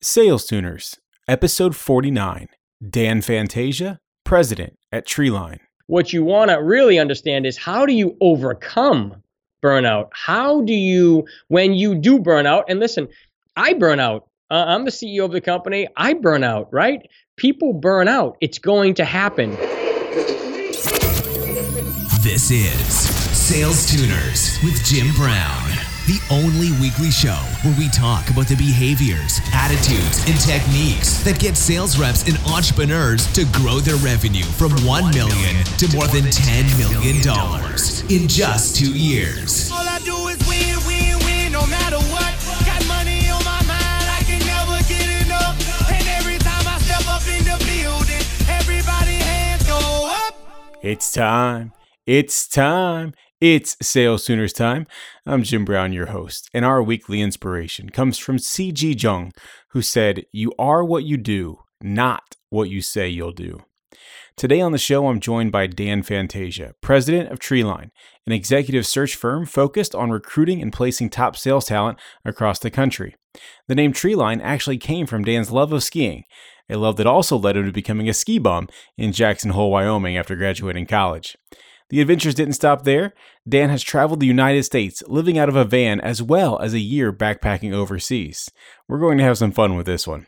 Sales 0.00 0.46
Tuners, 0.46 0.96
Episode 1.26 1.74
49. 1.74 2.46
Dan 2.88 3.20
Fantasia, 3.20 3.98
President 4.24 4.78
at 4.92 5.04
Treeline. 5.04 5.58
What 5.88 6.12
you 6.12 6.22
want 6.22 6.52
to 6.52 6.62
really 6.62 7.00
understand 7.00 7.44
is 7.44 7.56
how 7.56 7.84
do 7.84 7.92
you 7.92 8.16
overcome 8.20 9.20
burnout? 9.60 10.10
How 10.12 10.60
do 10.60 10.72
you, 10.72 11.26
when 11.48 11.74
you 11.74 11.96
do 11.96 12.20
burnout, 12.20 12.62
and 12.68 12.78
listen, 12.78 13.08
I 13.56 13.72
burn 13.72 13.98
out. 13.98 14.28
Uh, 14.52 14.66
I'm 14.68 14.84
the 14.84 14.92
CEO 14.92 15.24
of 15.24 15.32
the 15.32 15.40
company. 15.40 15.88
I 15.96 16.14
burn 16.14 16.44
out, 16.44 16.72
right? 16.72 17.04
People 17.36 17.72
burn 17.72 18.06
out. 18.06 18.36
It's 18.40 18.60
going 18.60 18.94
to 18.94 19.04
happen. 19.04 19.50
This 22.22 22.52
is 22.52 22.94
Sales 23.36 23.90
Tuners 23.90 24.58
with 24.62 24.84
Jim 24.84 25.12
Brown 25.16 25.87
the 26.08 26.18
only 26.32 26.72
weekly 26.80 27.10
show 27.10 27.36
where 27.60 27.76
we 27.76 27.86
talk 27.90 28.30
about 28.30 28.48
the 28.48 28.56
behaviors, 28.56 29.44
attitudes, 29.52 30.24
and 30.24 30.40
techniques 30.40 31.20
that 31.20 31.38
get 31.38 31.54
sales 31.54 31.98
reps 32.00 32.24
and 32.26 32.40
entrepreneurs 32.48 33.30
to 33.36 33.44
grow 33.60 33.76
their 33.76 34.00
revenue 34.00 34.48
from 34.56 34.72
1 34.88 35.12
million 35.12 35.60
to 35.76 35.84
more 35.92 36.08
than 36.08 36.24
10 36.24 36.64
million 36.80 37.20
dollars 37.20 38.00
in 38.08 38.26
just 38.26 38.80
2 38.80 38.96
years. 38.96 39.68
All 39.70 39.84
I 39.84 40.00
do 40.00 40.16
is 40.32 40.40
win, 40.48 40.80
win, 40.88 41.20
win 41.28 41.52
no 41.52 41.68
matter 41.68 42.00
what. 42.08 42.32
Got 42.64 42.80
money 42.88 43.28
on 43.28 43.44
my 43.44 43.60
mind, 43.68 44.08
I 44.08 44.24
can 44.24 44.40
never 44.48 44.80
get 44.88 45.28
enough. 45.28 45.60
And 45.92 46.08
every 46.16 46.40
time 46.40 46.64
I 46.64 46.80
step 46.88 47.04
up 47.04 47.20
in 47.28 47.44
the 47.44 47.60
building, 47.68 48.24
everybody 48.48 49.20
hands 49.20 49.60
go 49.68 50.08
up. 50.08 50.32
It's 50.80 51.12
time. 51.12 51.76
It's 52.06 52.48
time. 52.48 53.12
It's 53.40 53.76
Sales 53.80 54.24
Tuners 54.24 54.52
time. 54.52 54.88
I'm 55.24 55.44
Jim 55.44 55.64
Brown, 55.64 55.92
your 55.92 56.06
host, 56.06 56.50
and 56.52 56.64
our 56.64 56.82
weekly 56.82 57.20
inspiration 57.20 57.88
comes 57.88 58.18
from 58.18 58.40
C.G. 58.40 58.96
Jung, 58.98 59.30
who 59.68 59.80
said, 59.80 60.26
You 60.32 60.52
are 60.58 60.84
what 60.84 61.04
you 61.04 61.16
do, 61.16 61.60
not 61.80 62.34
what 62.50 62.68
you 62.68 62.82
say 62.82 63.08
you'll 63.08 63.30
do. 63.30 63.60
Today 64.36 64.60
on 64.60 64.72
the 64.72 64.76
show, 64.76 65.06
I'm 65.06 65.20
joined 65.20 65.52
by 65.52 65.68
Dan 65.68 66.02
Fantasia, 66.02 66.74
president 66.80 67.30
of 67.30 67.38
Treeline, 67.38 67.92
an 68.26 68.32
executive 68.32 68.84
search 68.84 69.14
firm 69.14 69.46
focused 69.46 69.94
on 69.94 70.10
recruiting 70.10 70.60
and 70.60 70.72
placing 70.72 71.08
top 71.08 71.36
sales 71.36 71.66
talent 71.66 72.00
across 72.24 72.58
the 72.58 72.72
country. 72.72 73.14
The 73.68 73.76
name 73.76 73.92
Treeline 73.92 74.40
actually 74.42 74.78
came 74.78 75.06
from 75.06 75.22
Dan's 75.22 75.52
love 75.52 75.72
of 75.72 75.84
skiing, 75.84 76.24
a 76.68 76.76
love 76.76 76.96
that 76.96 77.06
also 77.06 77.38
led 77.38 77.56
him 77.56 77.66
to 77.66 77.72
becoming 77.72 78.08
a 78.08 78.14
ski 78.14 78.40
bum 78.40 78.68
in 78.96 79.12
Jackson 79.12 79.52
Hole, 79.52 79.70
Wyoming 79.70 80.16
after 80.16 80.34
graduating 80.34 80.86
college. 80.86 81.36
The 81.90 82.00
adventures 82.00 82.34
didn't 82.34 82.54
stop 82.54 82.84
there. 82.84 83.14
Dan 83.48 83.70
has 83.70 83.82
traveled 83.82 84.20
the 84.20 84.26
United 84.26 84.64
States, 84.64 85.02
living 85.06 85.38
out 85.38 85.48
of 85.48 85.56
a 85.56 85.64
van, 85.64 86.00
as 86.00 86.22
well 86.22 86.58
as 86.58 86.74
a 86.74 86.78
year 86.78 87.12
backpacking 87.12 87.72
overseas. 87.72 88.50
We're 88.88 88.98
going 88.98 89.18
to 89.18 89.24
have 89.24 89.38
some 89.38 89.52
fun 89.52 89.74
with 89.74 89.86
this 89.86 90.06
one. 90.06 90.26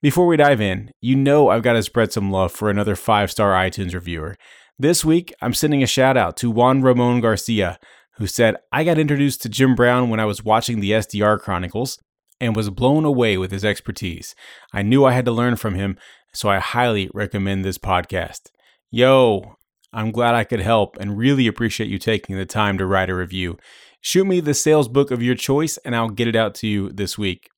Before 0.00 0.26
we 0.26 0.36
dive 0.36 0.60
in, 0.60 0.90
you 1.00 1.14
know 1.16 1.48
I've 1.48 1.62
got 1.62 1.74
to 1.74 1.82
spread 1.82 2.12
some 2.12 2.30
love 2.30 2.52
for 2.52 2.70
another 2.70 2.96
five 2.96 3.30
star 3.30 3.52
iTunes 3.52 3.94
reviewer. 3.94 4.36
This 4.78 5.04
week, 5.04 5.34
I'm 5.42 5.54
sending 5.54 5.82
a 5.82 5.86
shout 5.86 6.16
out 6.16 6.36
to 6.38 6.50
Juan 6.50 6.82
Ramon 6.82 7.20
Garcia, 7.20 7.78
who 8.16 8.26
said, 8.26 8.56
I 8.72 8.84
got 8.84 8.98
introduced 8.98 9.42
to 9.42 9.48
Jim 9.48 9.74
Brown 9.74 10.08
when 10.08 10.20
I 10.20 10.24
was 10.24 10.44
watching 10.44 10.80
the 10.80 10.92
SDR 10.92 11.38
Chronicles 11.38 11.98
and 12.40 12.54
was 12.54 12.70
blown 12.70 13.04
away 13.04 13.36
with 13.36 13.50
his 13.50 13.64
expertise. 13.64 14.34
I 14.72 14.82
knew 14.82 15.04
I 15.04 15.12
had 15.12 15.24
to 15.24 15.32
learn 15.32 15.56
from 15.56 15.74
him, 15.74 15.98
so 16.32 16.48
I 16.48 16.58
highly 16.58 17.10
recommend 17.12 17.64
this 17.64 17.78
podcast. 17.78 18.50
Yo, 18.90 19.56
I'm 19.92 20.10
glad 20.10 20.34
I 20.34 20.44
could 20.44 20.60
help 20.60 20.96
and 20.98 21.16
really 21.16 21.46
appreciate 21.46 21.88
you 21.88 21.98
taking 21.98 22.36
the 22.36 22.46
time 22.46 22.78
to 22.78 22.86
write 22.86 23.10
a 23.10 23.14
review. 23.14 23.58
Shoot 24.00 24.26
me 24.26 24.40
the 24.40 24.54
sales 24.54 24.88
book 24.88 25.10
of 25.10 25.22
your 25.22 25.34
choice 25.34 25.76
and 25.78 25.96
I'll 25.96 26.10
get 26.10 26.28
it 26.28 26.36
out 26.36 26.54
to 26.56 26.66
you 26.66 26.90
this 26.90 27.16
week. 27.16 27.48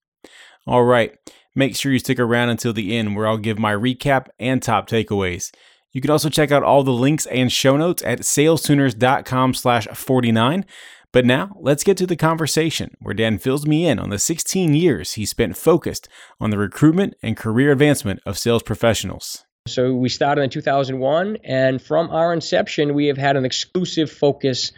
All 0.66 0.84
right, 0.84 1.16
make 1.54 1.76
sure 1.76 1.92
you 1.92 1.98
stick 1.98 2.20
around 2.20 2.50
until 2.50 2.72
the 2.72 2.96
end 2.96 3.16
where 3.16 3.26
I'll 3.26 3.38
give 3.38 3.58
my 3.58 3.72
recap 3.72 4.28
and 4.38 4.62
top 4.62 4.88
takeaways. 4.88 5.50
You 5.92 6.00
can 6.00 6.10
also 6.10 6.28
check 6.28 6.52
out 6.52 6.62
all 6.62 6.84
the 6.84 6.92
links 6.92 7.26
and 7.26 7.50
show 7.50 7.76
notes 7.76 8.02
at 8.04 8.20
salestuners.com 8.20 9.54
slash 9.54 9.86
49. 9.88 10.64
But 11.12 11.24
now 11.24 11.56
let's 11.58 11.82
get 11.82 11.96
to 11.96 12.06
the 12.06 12.16
conversation 12.16 12.94
where 13.00 13.14
Dan 13.14 13.38
fills 13.38 13.66
me 13.66 13.86
in 13.86 13.98
on 13.98 14.10
the 14.10 14.18
16 14.18 14.74
years 14.74 15.14
he 15.14 15.26
spent 15.26 15.56
focused 15.56 16.08
on 16.38 16.50
the 16.50 16.58
recruitment 16.58 17.14
and 17.22 17.36
career 17.36 17.72
advancement 17.72 18.20
of 18.24 18.38
sales 18.38 18.62
professionals. 18.62 19.44
So 19.66 19.92
we 19.92 20.08
started 20.08 20.40
in 20.40 20.50
2001, 20.50 21.38
and 21.44 21.82
from 21.82 22.10
our 22.10 22.32
inception, 22.32 22.94
we 22.94 23.06
have 23.08 23.18
had 23.18 23.36
an 23.36 23.44
exclusive 23.44 24.10
focus 24.10 24.72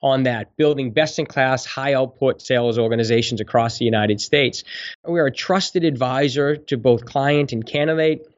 on 0.00 0.22
that, 0.22 0.56
building 0.56 0.92
best 0.92 1.18
in 1.18 1.26
class, 1.26 1.66
high 1.66 1.94
output 1.94 2.40
sales 2.40 2.78
organizations 2.78 3.40
across 3.40 3.78
the 3.78 3.84
United 3.84 4.20
States. 4.20 4.62
We 5.06 5.18
are 5.18 5.26
a 5.26 5.32
trusted 5.32 5.82
advisor 5.82 6.56
to 6.56 6.76
both 6.76 7.04
client 7.04 7.52
and 7.52 7.66
candidate. 7.66 8.28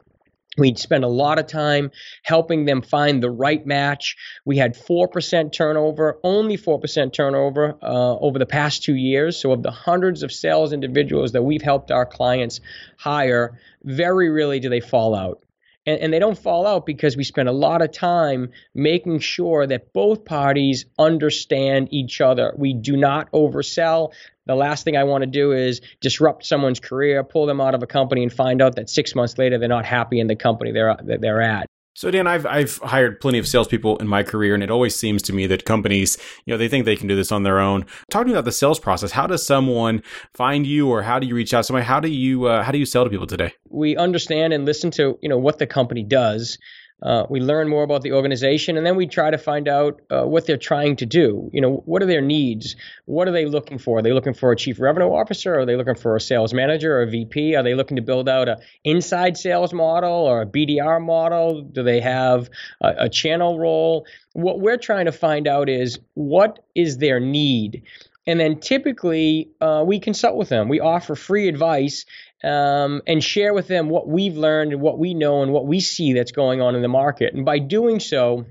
We 0.56 0.74
spend 0.74 1.04
a 1.04 1.08
lot 1.08 1.38
of 1.38 1.46
time 1.46 1.90
helping 2.22 2.64
them 2.64 2.80
find 2.80 3.22
the 3.22 3.30
right 3.30 3.64
match. 3.64 4.16
We 4.46 4.56
had 4.56 4.76
4% 4.76 5.52
turnover, 5.52 6.18
only 6.24 6.56
4% 6.56 7.12
turnover 7.12 7.76
uh, 7.82 8.16
over 8.16 8.38
the 8.38 8.46
past 8.46 8.82
two 8.82 8.96
years. 8.96 9.36
So, 9.36 9.52
of 9.52 9.62
the 9.62 9.70
hundreds 9.70 10.22
of 10.22 10.32
sales 10.32 10.72
individuals 10.72 11.32
that 11.32 11.42
we've 11.42 11.62
helped 11.62 11.90
our 11.90 12.06
clients 12.06 12.60
hire, 12.96 13.60
very 13.84 14.30
rarely 14.30 14.60
do 14.60 14.70
they 14.70 14.80
fall 14.80 15.14
out 15.14 15.42
and, 15.86 16.00
and 16.00 16.12
they 16.12 16.18
don't 16.18 16.38
fall 16.38 16.66
out 16.66 16.86
because 16.86 17.16
we 17.16 17.24
spend 17.24 17.48
a 17.48 17.52
lot 17.52 17.82
of 17.82 17.92
time 17.92 18.50
making 18.74 19.20
sure 19.20 19.66
that 19.66 19.92
both 19.92 20.24
parties 20.24 20.86
understand 20.98 21.88
each 21.90 22.20
other. 22.20 22.52
We 22.56 22.74
do 22.74 22.96
not 22.96 23.30
oversell. 23.32 24.12
The 24.46 24.54
last 24.54 24.84
thing 24.84 24.96
I 24.96 25.04
want 25.04 25.22
to 25.22 25.30
do 25.30 25.52
is 25.52 25.80
disrupt 26.00 26.44
someone's 26.44 26.80
career, 26.80 27.22
pull 27.22 27.46
them 27.46 27.60
out 27.60 27.74
of 27.74 27.82
a 27.82 27.86
company, 27.86 28.22
and 28.22 28.32
find 28.32 28.60
out 28.60 28.76
that 28.76 28.90
six 28.90 29.14
months 29.14 29.38
later 29.38 29.58
they're 29.58 29.68
not 29.68 29.86
happy 29.86 30.20
in 30.20 30.26
the 30.26 30.36
company 30.36 30.72
they're 30.72 30.96
they're 31.02 31.40
at. 31.40 31.69
So 32.00 32.10
Dan, 32.10 32.26
I've 32.26 32.46
I've 32.46 32.78
hired 32.78 33.20
plenty 33.20 33.38
of 33.38 33.46
salespeople 33.46 33.98
in 33.98 34.08
my 34.08 34.22
career, 34.22 34.54
and 34.54 34.62
it 34.62 34.70
always 34.70 34.96
seems 34.96 35.20
to 35.24 35.34
me 35.34 35.46
that 35.48 35.66
companies, 35.66 36.16
you 36.46 36.54
know, 36.54 36.56
they 36.56 36.66
think 36.66 36.86
they 36.86 36.96
can 36.96 37.08
do 37.08 37.14
this 37.14 37.30
on 37.30 37.42
their 37.42 37.58
own. 37.58 37.84
Talk 38.10 38.22
to 38.22 38.28
me 38.28 38.32
about 38.32 38.46
the 38.46 38.52
sales 38.52 38.80
process. 38.80 39.12
How 39.12 39.26
does 39.26 39.46
someone 39.46 40.02
find 40.32 40.66
you, 40.66 40.88
or 40.88 41.02
how 41.02 41.18
do 41.18 41.26
you 41.26 41.34
reach 41.34 41.52
out 41.52 41.58
to 41.58 41.64
somebody? 41.64 41.84
How 41.84 42.00
do 42.00 42.08
you 42.08 42.46
uh, 42.46 42.62
how 42.62 42.72
do 42.72 42.78
you 42.78 42.86
sell 42.86 43.04
to 43.04 43.10
people 43.10 43.26
today? 43.26 43.52
We 43.68 43.98
understand 43.98 44.54
and 44.54 44.64
listen 44.64 44.90
to 44.92 45.18
you 45.20 45.28
know 45.28 45.36
what 45.36 45.58
the 45.58 45.66
company 45.66 46.02
does, 46.02 46.56
uh, 47.02 47.26
we 47.28 47.40
learn 47.40 47.68
more 47.68 47.82
about 47.82 48.02
the 48.02 48.12
organization, 48.12 48.76
and 48.76 48.84
then 48.84 48.96
we 48.96 49.06
try 49.06 49.30
to 49.30 49.38
find 49.38 49.68
out 49.68 50.00
uh, 50.10 50.24
what 50.24 50.46
they're 50.46 50.56
trying 50.56 50.96
to 50.96 51.06
do. 51.06 51.50
You 51.52 51.60
know, 51.60 51.82
what 51.86 52.02
are 52.02 52.06
their 52.06 52.20
needs? 52.20 52.76
What 53.06 53.28
are 53.28 53.32
they 53.32 53.46
looking 53.46 53.78
for? 53.78 53.98
Are 53.98 54.02
they 54.02 54.12
looking 54.12 54.34
for 54.34 54.52
a 54.52 54.56
chief 54.56 54.78
revenue 54.80 55.08
officer? 55.08 55.58
Are 55.58 55.66
they 55.66 55.76
looking 55.76 55.94
for 55.94 56.16
a 56.16 56.20
sales 56.20 56.52
manager 56.52 56.98
or 56.98 57.02
a 57.02 57.10
VP? 57.10 57.56
Are 57.56 57.62
they 57.62 57.74
looking 57.74 57.96
to 57.96 58.02
build 58.02 58.28
out 58.28 58.48
a 58.48 58.58
inside 58.84 59.36
sales 59.36 59.72
model 59.72 60.12
or 60.12 60.42
a 60.42 60.46
BDR 60.46 61.04
model? 61.04 61.62
Do 61.62 61.82
they 61.82 62.00
have 62.00 62.50
a, 62.80 63.04
a 63.04 63.08
channel 63.08 63.58
role? 63.58 64.06
What 64.32 64.60
we're 64.60 64.76
trying 64.76 65.06
to 65.06 65.12
find 65.12 65.48
out 65.48 65.68
is 65.68 65.98
what 66.14 66.64
is 66.74 66.98
their 66.98 67.20
need. 67.20 67.82
And 68.26 68.38
then 68.38 68.60
typically, 68.60 69.50
uh, 69.60 69.82
we 69.86 69.98
consult 69.98 70.36
with 70.36 70.50
them. 70.50 70.68
We 70.68 70.78
offer 70.78 71.16
free 71.16 71.48
advice 71.48 72.04
um, 72.44 73.02
and 73.06 73.22
share 73.22 73.54
with 73.54 73.68
them 73.68 73.88
what 73.88 74.08
we've 74.08 74.36
learned 74.36 74.72
and 74.72 74.80
what 74.80 74.98
we 74.98 75.14
know 75.14 75.42
and 75.42 75.52
what 75.52 75.66
we 75.66 75.80
see 75.80 76.12
that's 76.12 76.32
going 76.32 76.60
on 76.60 76.74
in 76.74 76.82
the 76.82 76.88
market. 76.88 77.34
And 77.34 77.44
by 77.44 77.58
doing 77.58 78.00
so, 78.00 78.46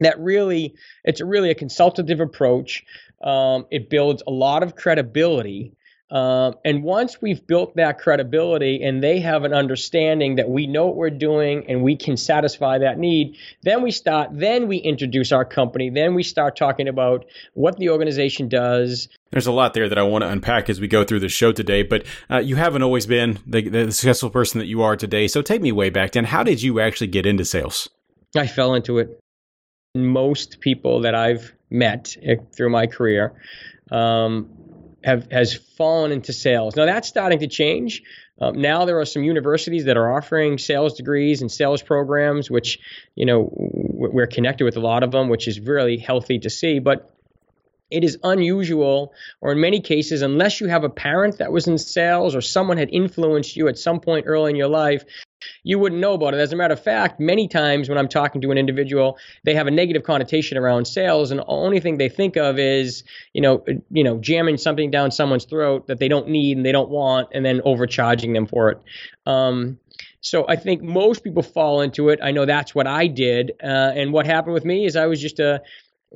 that 0.00 0.18
really 0.20 0.74
it's 1.04 1.20
really 1.20 1.50
a 1.50 1.54
consultative 1.54 2.20
approach. 2.20 2.84
Um, 3.22 3.66
it 3.70 3.90
builds 3.90 4.22
a 4.26 4.30
lot 4.30 4.62
of 4.62 4.76
credibility 4.76 5.76
um, 6.10 6.54
and 6.64 6.82
once 6.82 7.20
we've 7.20 7.46
built 7.46 7.76
that 7.76 7.98
credibility 7.98 8.82
and 8.82 9.02
they 9.02 9.20
have 9.20 9.44
an 9.44 9.52
understanding 9.52 10.36
that 10.36 10.48
we 10.48 10.66
know 10.66 10.86
what 10.86 10.96
we're 10.96 11.10
doing 11.10 11.66
and 11.68 11.82
we 11.82 11.96
can 11.96 12.16
satisfy 12.16 12.78
that 12.78 12.98
need, 12.98 13.36
then 13.62 13.82
we 13.82 13.90
start, 13.90 14.30
then 14.32 14.68
we 14.68 14.78
introduce 14.78 15.32
our 15.32 15.44
company. 15.44 15.90
Then 15.90 16.14
we 16.14 16.22
start 16.22 16.56
talking 16.56 16.88
about 16.88 17.26
what 17.52 17.76
the 17.76 17.90
organization 17.90 18.48
does. 18.48 19.08
There's 19.30 19.46
a 19.46 19.52
lot 19.52 19.74
there 19.74 19.88
that 19.88 19.98
I 19.98 20.02
want 20.02 20.22
to 20.22 20.28
unpack 20.28 20.70
as 20.70 20.80
we 20.80 20.88
go 20.88 21.04
through 21.04 21.20
the 21.20 21.28
show 21.28 21.52
today, 21.52 21.82
but 21.82 22.04
uh, 22.30 22.38
you 22.38 22.56
haven't 22.56 22.82
always 22.82 23.06
been 23.06 23.38
the, 23.46 23.68
the 23.68 23.92
successful 23.92 24.30
person 24.30 24.58
that 24.58 24.66
you 24.66 24.82
are 24.82 24.96
today. 24.96 25.28
So 25.28 25.42
take 25.42 25.60
me 25.60 25.72
way 25.72 25.90
back, 25.90 26.12
Dan. 26.12 26.24
How 26.24 26.42
did 26.42 26.62
you 26.62 26.80
actually 26.80 27.08
get 27.08 27.26
into 27.26 27.44
sales? 27.44 27.88
I 28.36 28.46
fell 28.46 28.74
into 28.74 28.98
it. 28.98 29.20
Most 29.94 30.60
people 30.60 31.02
that 31.02 31.14
I've 31.14 31.52
met 31.70 32.16
eh, 32.22 32.36
through 32.54 32.70
my 32.70 32.86
career, 32.86 33.34
um, 33.90 34.48
have 35.04 35.30
has 35.30 35.54
fallen 35.54 36.12
into 36.12 36.32
sales. 36.32 36.76
Now 36.76 36.86
that's 36.86 37.08
starting 37.08 37.38
to 37.40 37.46
change. 37.46 38.02
Um, 38.40 38.60
now 38.60 38.84
there 38.84 39.00
are 39.00 39.04
some 39.04 39.24
universities 39.24 39.84
that 39.86 39.96
are 39.96 40.16
offering 40.16 40.58
sales 40.58 40.94
degrees 40.94 41.40
and 41.40 41.50
sales 41.50 41.82
programs, 41.82 42.50
which 42.50 42.78
you 43.14 43.26
know 43.26 43.50
we're 43.52 44.26
connected 44.26 44.64
with 44.64 44.76
a 44.76 44.80
lot 44.80 45.02
of 45.02 45.10
them, 45.10 45.28
which 45.28 45.48
is 45.48 45.60
really 45.60 45.96
healthy 45.96 46.38
to 46.40 46.50
see. 46.50 46.78
But 46.78 47.14
it 47.90 48.04
is 48.04 48.18
unusual, 48.22 49.12
or 49.40 49.52
in 49.52 49.60
many 49.60 49.80
cases, 49.80 50.22
unless 50.22 50.60
you 50.60 50.66
have 50.66 50.84
a 50.84 50.90
parent 50.90 51.38
that 51.38 51.52
was 51.52 51.66
in 51.66 51.78
sales 51.78 52.34
or 52.34 52.40
someone 52.40 52.76
had 52.76 52.90
influenced 52.90 53.56
you 53.56 53.68
at 53.68 53.78
some 53.78 54.00
point 54.00 54.26
early 54.26 54.50
in 54.50 54.56
your 54.56 54.68
life, 54.68 55.04
you 55.62 55.78
wouldn't 55.78 56.00
know 56.00 56.14
about 56.14 56.34
it. 56.34 56.40
As 56.40 56.52
a 56.52 56.56
matter 56.56 56.74
of 56.74 56.82
fact, 56.82 57.20
many 57.20 57.48
times 57.48 57.88
when 57.88 57.96
I'm 57.96 58.08
talking 58.08 58.40
to 58.40 58.50
an 58.50 58.58
individual, 58.58 59.16
they 59.44 59.54
have 59.54 59.66
a 59.66 59.70
negative 59.70 60.02
connotation 60.02 60.58
around 60.58 60.86
sales, 60.86 61.30
and 61.30 61.40
the 61.40 61.46
only 61.46 61.80
thing 61.80 61.96
they 61.96 62.08
think 62.08 62.36
of 62.36 62.58
is, 62.58 63.04
you 63.32 63.40
know, 63.40 63.64
you 63.90 64.04
know, 64.04 64.18
jamming 64.18 64.58
something 64.58 64.90
down 64.90 65.10
someone's 65.10 65.44
throat 65.44 65.86
that 65.86 65.98
they 65.98 66.08
don't 66.08 66.28
need 66.28 66.56
and 66.56 66.66
they 66.66 66.72
don't 66.72 66.90
want, 66.90 67.28
and 67.32 67.44
then 67.44 67.62
overcharging 67.64 68.32
them 68.32 68.46
for 68.46 68.70
it. 68.70 68.82
Um, 69.26 69.78
so 70.20 70.44
I 70.48 70.56
think 70.56 70.82
most 70.82 71.22
people 71.22 71.42
fall 71.42 71.80
into 71.80 72.08
it. 72.08 72.18
I 72.22 72.32
know 72.32 72.44
that's 72.44 72.74
what 72.74 72.86
I 72.86 73.06
did, 73.06 73.52
uh, 73.62 73.92
and 73.94 74.12
what 74.12 74.26
happened 74.26 74.54
with 74.54 74.64
me 74.64 74.84
is 74.84 74.96
I 74.96 75.06
was 75.06 75.20
just 75.20 75.38
a 75.38 75.62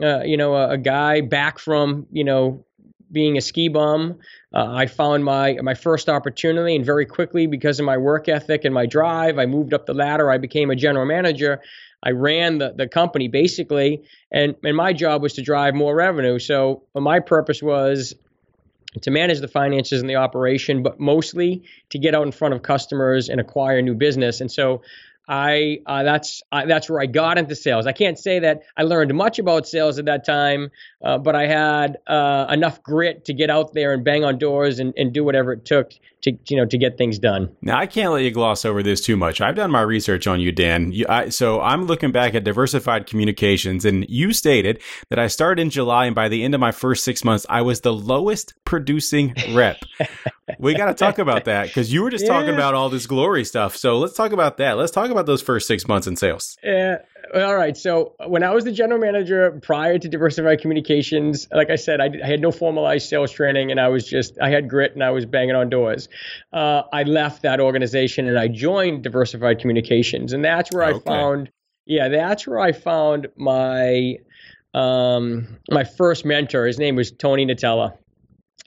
uh, 0.00 0.22
you 0.22 0.36
know, 0.36 0.54
a, 0.54 0.70
a, 0.70 0.78
guy 0.78 1.20
back 1.20 1.58
from, 1.58 2.06
you 2.12 2.24
know, 2.24 2.64
being 3.10 3.36
a 3.36 3.40
ski 3.40 3.68
bum. 3.68 4.18
Uh, 4.54 4.66
I 4.70 4.86
found 4.86 5.24
my 5.24 5.58
my 5.62 5.74
first 5.74 6.08
opportunity, 6.08 6.74
and 6.76 6.84
very 6.84 7.04
quickly, 7.04 7.46
because 7.46 7.78
of 7.78 7.84
my 7.84 7.98
work 7.98 8.28
ethic 8.28 8.64
and 8.64 8.74
my 8.74 8.86
drive, 8.86 9.38
I 9.38 9.46
moved 9.46 9.74
up 9.74 9.86
the 9.86 9.94
ladder. 9.94 10.30
I 10.30 10.38
became 10.38 10.70
a 10.70 10.76
general 10.76 11.04
manager. 11.04 11.60
I 12.02 12.10
ran 12.10 12.58
the, 12.58 12.72
the 12.72 12.88
company 12.88 13.28
basically, 13.28 14.02
and, 14.32 14.56
and 14.64 14.76
my 14.76 14.92
job 14.92 15.22
was 15.22 15.34
to 15.34 15.42
drive 15.42 15.74
more 15.74 15.94
revenue. 15.94 16.38
So 16.38 16.82
my 16.94 17.20
purpose 17.20 17.62
was 17.62 18.14
to 19.00 19.10
manage 19.10 19.40
the 19.40 19.48
finances 19.48 20.00
and 20.00 20.10
the 20.10 20.16
operation, 20.16 20.82
but 20.82 20.98
mostly 20.98 21.62
to 21.90 21.98
get 21.98 22.14
out 22.14 22.26
in 22.26 22.32
front 22.32 22.54
of 22.54 22.62
customers 22.62 23.28
and 23.28 23.40
acquire 23.40 23.80
new 23.82 23.94
business. 23.94 24.40
And 24.40 24.50
so 24.50 24.82
I 25.28 25.78
uh, 25.86 26.02
that's 26.02 26.42
uh, 26.50 26.66
that's 26.66 26.90
where 26.90 27.00
I 27.00 27.06
got 27.06 27.38
into 27.38 27.54
sales. 27.54 27.86
I 27.86 27.92
can't 27.92 28.18
say 28.18 28.40
that 28.40 28.62
I 28.76 28.82
learned 28.82 29.14
much 29.14 29.38
about 29.38 29.68
sales 29.68 29.98
at 29.98 30.04
that 30.06 30.24
time, 30.24 30.70
uh, 31.02 31.18
but 31.18 31.36
I 31.36 31.46
had 31.46 31.98
uh, 32.06 32.46
enough 32.50 32.82
grit 32.82 33.24
to 33.26 33.32
get 33.32 33.48
out 33.48 33.72
there 33.72 33.92
and 33.92 34.04
bang 34.04 34.24
on 34.24 34.38
doors 34.38 34.80
and, 34.80 34.92
and 34.96 35.12
do 35.12 35.22
whatever 35.22 35.52
it 35.52 35.64
took 35.64 35.92
to 36.22 36.32
you 36.48 36.56
know 36.56 36.66
to 36.66 36.78
get 36.78 36.98
things 36.98 37.18
done. 37.18 37.54
Now 37.60 37.78
I 37.78 37.86
can't 37.86 38.12
let 38.12 38.22
you 38.22 38.30
gloss 38.30 38.64
over 38.64 38.82
this 38.82 39.00
too 39.00 39.16
much. 39.16 39.40
I've 39.40 39.56
done 39.56 39.70
my 39.70 39.82
research 39.82 40.26
on 40.26 40.40
you, 40.40 40.52
Dan. 40.52 40.92
You, 40.92 41.06
I, 41.08 41.28
so 41.28 41.60
I'm 41.60 41.84
looking 41.84 42.12
back 42.12 42.34
at 42.34 42.44
diversified 42.44 43.06
communications, 43.06 43.84
and 43.84 44.08
you 44.08 44.32
stated 44.32 44.80
that 45.10 45.18
I 45.18 45.26
started 45.26 45.62
in 45.62 45.70
July, 45.70 46.06
and 46.06 46.14
by 46.14 46.28
the 46.28 46.42
end 46.42 46.54
of 46.54 46.60
my 46.60 46.72
first 46.72 47.04
six 47.04 47.24
months, 47.24 47.44
I 47.48 47.62
was 47.62 47.80
the 47.80 47.92
lowest 47.92 48.54
producing 48.64 49.34
rep. 49.52 49.78
we 50.58 50.74
got 50.74 50.86
to 50.86 50.94
talk 50.94 51.18
about 51.18 51.44
that 51.44 51.66
because 51.66 51.92
you 51.92 52.02
were 52.02 52.10
just 52.10 52.24
yeah. 52.24 52.32
talking 52.32 52.54
about 52.54 52.74
all 52.74 52.88
this 52.88 53.06
glory 53.06 53.44
stuff. 53.44 53.76
So 53.76 53.98
let's 53.98 54.14
talk 54.14 54.32
about 54.32 54.56
that. 54.58 54.76
Let's 54.76 54.92
talk 54.92 55.10
about 55.10 55.26
those 55.26 55.42
first 55.42 55.66
six 55.66 55.86
months 55.86 56.06
in 56.06 56.16
sales. 56.16 56.56
Yeah. 56.62 56.98
All 57.34 57.56
right. 57.56 57.76
So 57.76 58.14
when 58.26 58.42
I 58.42 58.50
was 58.50 58.64
the 58.64 58.72
general 58.72 59.00
manager 59.00 59.58
prior 59.62 59.98
to 59.98 60.08
Diversified 60.08 60.60
Communications, 60.60 61.46
like 61.52 61.70
I 61.70 61.76
said, 61.76 62.00
I, 62.00 62.10
I, 62.22 62.26
had 62.26 62.40
no 62.40 62.50
formalized 62.50 63.08
sales 63.08 63.30
training, 63.30 63.70
and 63.70 63.80
I 63.80 63.88
was 63.88 64.06
just 64.06 64.38
I 64.40 64.50
had 64.50 64.68
grit 64.68 64.92
and 64.94 65.02
I 65.02 65.10
was 65.10 65.24
banging 65.24 65.54
on 65.54 65.70
doors. 65.70 66.08
Uh, 66.52 66.82
I 66.92 67.04
left 67.04 67.42
that 67.42 67.60
organization 67.60 68.28
and 68.28 68.38
I 68.38 68.48
joined 68.48 69.02
Diversified 69.02 69.60
Communications, 69.60 70.32
and 70.32 70.44
that's 70.44 70.72
where 70.72 70.84
okay. 70.84 70.98
I 70.98 71.00
found. 71.00 71.50
Yeah, 71.86 72.08
that's 72.08 72.46
where 72.46 72.60
I 72.60 72.72
found 72.72 73.28
my 73.36 74.16
um, 74.74 75.58
my 75.70 75.84
first 75.84 76.24
mentor. 76.24 76.66
His 76.66 76.78
name 76.78 76.96
was 76.96 77.12
Tony 77.12 77.46
Natella. 77.46 77.96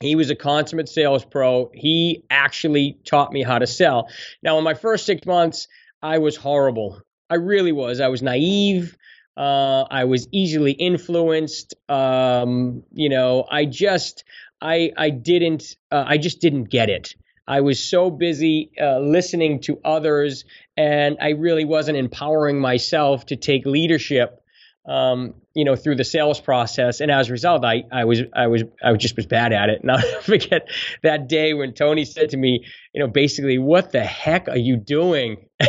He 0.01 0.15
was 0.15 0.29
a 0.29 0.35
consummate 0.35 0.89
sales 0.89 1.23
pro. 1.23 1.71
He 1.73 2.23
actually 2.29 2.97
taught 3.05 3.31
me 3.31 3.43
how 3.43 3.59
to 3.59 3.67
sell. 3.67 4.09
Now, 4.43 4.57
in 4.57 4.63
my 4.63 4.73
first 4.73 5.05
six 5.05 5.25
months, 5.25 5.67
I 6.01 6.17
was 6.17 6.35
horrible. 6.35 7.01
I 7.29 7.35
really 7.35 7.71
was. 7.71 7.99
I 7.99 8.07
was 8.07 8.21
naive. 8.21 8.97
Uh, 9.35 9.83
I 9.89 10.05
was 10.05 10.27
easily 10.31 10.71
influenced. 10.71 11.73
Um, 11.89 12.83
you 12.93 13.09
know, 13.09 13.45
I 13.49 13.65
just, 13.65 14.23
I, 14.61 14.91
I 14.95 15.09
didn't, 15.09 15.75
uh, 15.91 16.03
I 16.07 16.17
just 16.17 16.39
didn't 16.39 16.65
get 16.65 16.89
it. 16.89 17.15
I 17.47 17.61
was 17.61 17.83
so 17.83 18.09
busy 18.09 18.71
uh, 18.81 18.99
listening 18.99 19.59
to 19.61 19.79
others, 19.85 20.45
and 20.77 21.17
I 21.21 21.29
really 21.29 21.65
wasn't 21.65 21.97
empowering 21.97 22.59
myself 22.59 23.27
to 23.27 23.35
take 23.35 23.65
leadership 23.65 24.41
um, 24.87 25.33
you 25.53 25.65
know, 25.65 25.75
through 25.75 25.95
the 25.95 26.03
sales 26.03 26.39
process. 26.39 26.99
And 27.01 27.09
as 27.09 27.29
a 27.29 27.31
result, 27.31 27.65
I, 27.65 27.83
I 27.91 28.05
was, 28.05 28.21
I 28.33 28.47
was, 28.47 28.63
I 28.83 28.93
just 28.93 29.15
was 29.15 29.25
bad 29.25 29.51
at 29.53 29.69
it. 29.69 29.81
And 29.85 29.91
I'll 29.91 30.21
forget 30.21 30.67
that 31.03 31.27
day 31.27 31.53
when 31.53 31.73
Tony 31.73 32.05
said 32.05 32.29
to 32.31 32.37
me, 32.37 32.65
you 32.93 33.01
know, 33.01 33.07
basically, 33.07 33.57
what 33.57 33.91
the 33.91 34.03
heck 34.03 34.47
are 34.47 34.57
you 34.57 34.77
doing? 34.77 35.45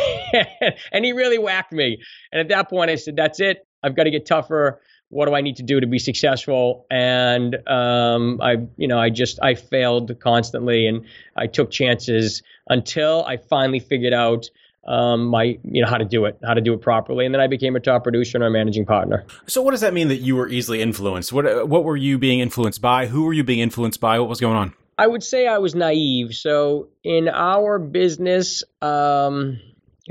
and 0.91 1.05
he 1.05 1.13
really 1.13 1.37
whacked 1.37 1.71
me. 1.71 1.99
And 2.31 2.39
at 2.39 2.49
that 2.49 2.69
point, 2.69 2.89
I 2.89 2.95
said, 2.95 3.15
that's 3.15 3.39
it. 3.39 3.65
I've 3.83 3.95
got 3.95 4.03
to 4.03 4.11
get 4.11 4.25
tougher. 4.25 4.81
What 5.09 5.27
do 5.27 5.35
I 5.35 5.41
need 5.41 5.57
to 5.57 5.63
do 5.63 5.79
to 5.79 5.87
be 5.87 5.99
successful? 5.99 6.85
And 6.91 7.55
um, 7.67 8.41
I, 8.41 8.57
you 8.75 8.87
know, 8.87 8.99
I 8.99 9.09
just 9.09 9.39
I 9.41 9.55
failed 9.55 10.19
constantly, 10.19 10.87
and 10.87 11.05
I 11.35 11.47
took 11.47 11.71
chances 11.71 12.43
until 12.67 13.23
I 13.23 13.37
finally 13.37 13.79
figured 13.79 14.13
out 14.13 14.49
um, 14.87 15.25
my 15.25 15.57
you 15.63 15.81
know 15.81 15.87
how 15.87 15.97
to 15.97 16.05
do 16.05 16.25
it, 16.25 16.39
how 16.45 16.53
to 16.53 16.61
do 16.61 16.73
it 16.73 16.81
properly, 16.81 17.25
and 17.25 17.35
then 17.35 17.41
I 17.41 17.47
became 17.47 17.75
a 17.75 17.79
top 17.79 18.03
producer 18.03 18.37
and 18.37 18.43
our 18.43 18.49
managing 18.49 18.85
partner. 18.85 19.25
So, 19.45 19.61
what 19.61 19.71
does 19.71 19.81
that 19.81 19.93
mean 19.93 20.07
that 20.07 20.17
you 20.17 20.35
were 20.35 20.47
easily 20.47 20.81
influenced? 20.81 21.33
What 21.33 21.67
what 21.67 21.83
were 21.83 21.97
you 21.97 22.17
being 22.17 22.39
influenced 22.39 22.81
by? 22.81 23.07
Who 23.07 23.23
were 23.25 23.33
you 23.33 23.43
being 23.43 23.59
influenced 23.59 23.99
by? 23.99 24.19
What 24.19 24.29
was 24.29 24.39
going 24.39 24.55
on? 24.55 24.73
I 24.97 25.05
would 25.05 25.23
say 25.23 25.45
I 25.45 25.57
was 25.57 25.75
naive. 25.75 26.33
So, 26.33 26.89
in 27.03 27.27
our 27.27 27.79
business, 27.79 28.63
um, 28.81 29.59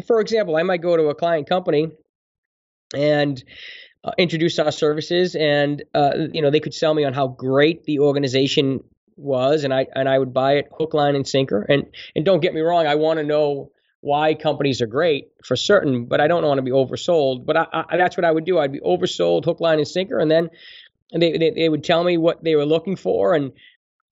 for 0.07 0.21
example, 0.21 0.57
I 0.57 0.63
might 0.63 0.83
go 0.83 0.97
to 0.97 1.05
a 1.05 1.15
client 1.15 1.49
company 1.49 1.91
and 2.95 3.43
uh, 4.05 4.13
introduce 4.19 4.59
our 4.59 4.73
services, 4.73 5.35
and 5.35 5.83
uh, 5.95 6.13
you 6.33 6.43
know 6.43 6.51
they 6.51 6.61
could 6.61 6.75
sell 6.75 6.93
me 6.93 7.05
on 7.05 7.15
how 7.15 7.29
great 7.29 7.85
the 7.85 8.01
organization 8.01 8.85
was, 9.17 9.65
and 9.65 9.73
I 9.73 9.87
and 9.95 10.07
I 10.07 10.19
would 10.19 10.35
buy 10.35 10.57
it 10.57 10.69
hook, 10.71 10.93
line, 10.93 11.17
and 11.17 11.27
sinker. 11.27 11.63
And 11.63 11.87
and 12.15 12.27
don't 12.27 12.41
get 12.41 12.53
me 12.53 12.61
wrong, 12.61 12.87
I 12.87 12.97
want 12.97 13.19
to 13.19 13.25
know 13.25 13.71
why 14.07 14.35
companies 14.35 14.81
are 14.81 14.87
great 14.87 15.33
for 15.45 15.57
certain, 15.57 16.05
but 16.05 16.21
I 16.21 16.29
don't 16.29 16.45
want 16.45 16.59
to 16.59 16.63
be 16.63 16.71
oversold. 16.71 17.45
But 17.45 17.57
I, 17.57 17.67
I, 17.73 17.97
that's 17.97 18.17
what 18.17 18.25
I 18.25 18.31
would 18.31 18.45
do. 18.45 18.61
I'd 18.61 18.71
be 18.71 18.79
oversold 18.79 19.45
hook, 19.45 19.59
line, 19.59 19.79
and 19.79 19.89
sinker, 19.89 20.21
and 20.21 20.31
then 20.31 20.49
they, 21.13 21.37
they, 21.37 21.51
they 21.51 21.69
would 21.69 21.83
tell 21.83 22.05
me 22.05 22.17
what 22.17 22.45
they 22.45 22.55
were 22.55 22.65
looking 22.65 22.95
for, 22.95 23.35
and 23.35 23.53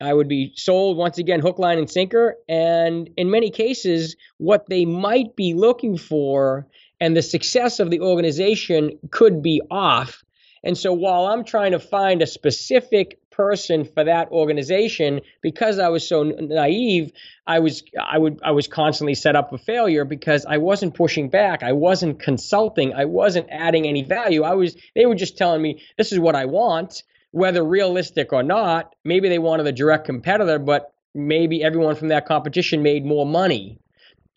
I 0.00 0.12
would 0.12 0.26
be 0.26 0.52
sold 0.56 0.96
once 0.96 1.19
again 1.19 1.38
hook, 1.38 1.61
line, 1.61 1.79
and 1.79 1.88
sinker. 1.88 2.35
And 2.49 3.08
in 3.17 3.31
many 3.31 3.50
cases, 3.50 4.17
what 4.38 4.69
they 4.69 4.85
might 4.85 5.37
be 5.37 5.55
looking 5.55 5.96
for 5.96 6.67
and 7.00 7.17
the 7.17 7.23
success 7.23 7.79
of 7.79 7.91
the 7.91 8.00
organization 8.00 8.99
could 9.12 9.43
be 9.43 9.62
off. 9.70 10.25
And 10.64 10.76
so 10.76 10.93
while 10.93 11.26
I'm 11.26 11.44
trying 11.44 11.70
to 11.70 11.79
find 11.79 12.20
a 12.20 12.26
specific 12.26 13.20
person 13.34 13.84
for 13.84 14.04
that 14.04 14.31
organization 14.31 15.20
because 15.42 15.78
I 15.78 15.88
was 15.88 16.06
so 16.08 16.22
naive 16.22 17.12
I 17.46 17.58
was 17.58 17.82
I 18.00 18.19
would 18.19 18.40
I 18.44 18.52
was 18.52 18.69
constantly 18.69 19.14
set 19.14 19.34
up 19.36 19.50
for 19.50 19.58
failure 19.58 20.04
because 20.04 20.46
I 20.46 20.58
wasn't 20.58 20.94
pushing 20.94 21.28
back 21.28 21.62
I 21.62 21.72
wasn't 21.72 22.20
consulting 22.20 22.94
I 22.94 23.06
wasn't 23.06 23.48
adding 23.50 23.86
any 23.86 24.02
value 24.02 24.42
I 24.42 24.54
was 24.54 24.76
they 24.94 25.06
were 25.06 25.14
just 25.14 25.36
telling 25.36 25.62
me 25.62 25.82
this 25.98 26.12
is 26.12 26.19
what 26.19 26.36
I 26.36 26.44
want 26.44 27.02
whether 27.32 27.64
realistic 27.64 28.32
or 28.32 28.42
not 28.42 28.94
maybe 29.04 29.28
they 29.28 29.40
wanted 29.40 29.66
a 29.66 29.72
direct 29.72 30.06
competitor 30.06 30.58
but 30.58 30.92
maybe 31.14 31.62
everyone 31.64 31.96
from 31.96 32.08
that 32.08 32.26
competition 32.26 32.82
made 32.82 33.04
more 33.04 33.26
money 33.26 33.78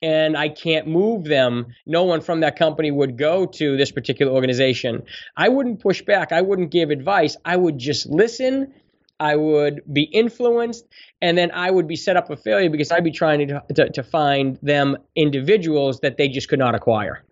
and 0.01 0.37
I 0.37 0.49
can't 0.49 0.87
move 0.87 1.23
them. 1.23 1.73
No 1.85 2.03
one 2.03 2.21
from 2.21 2.41
that 2.41 2.55
company 2.55 2.91
would 2.91 3.17
go 3.17 3.45
to 3.45 3.77
this 3.77 3.91
particular 3.91 4.31
organization. 4.31 5.03
I 5.35 5.49
wouldn't 5.49 5.79
push 5.79 6.01
back. 6.01 6.31
I 6.31 6.41
wouldn't 6.41 6.69
give 6.69 6.91
advice. 6.91 7.35
I 7.43 7.55
would 7.55 7.77
just 7.79 8.05
listen 8.05 8.73
I 9.19 9.35
would 9.35 9.81
be 9.91 10.03
influenced, 10.03 10.87
and 11.21 11.37
then 11.37 11.51
I 11.51 11.71
would 11.71 11.87
be 11.87 11.95
set 11.95 12.17
up 12.17 12.27
for 12.27 12.35
failure 12.35 12.69
because 12.69 12.91
I'd 12.91 13.03
be 13.03 13.11
trying 13.11 13.47
to, 13.47 13.63
to, 13.73 13.89
to 13.89 14.03
find 14.03 14.59
them 14.61 14.97
individuals 15.15 15.99
that 16.01 16.17
they 16.17 16.27
just 16.27 16.49
could 16.49 16.59
not 16.59 16.75
acquire. 16.75 17.23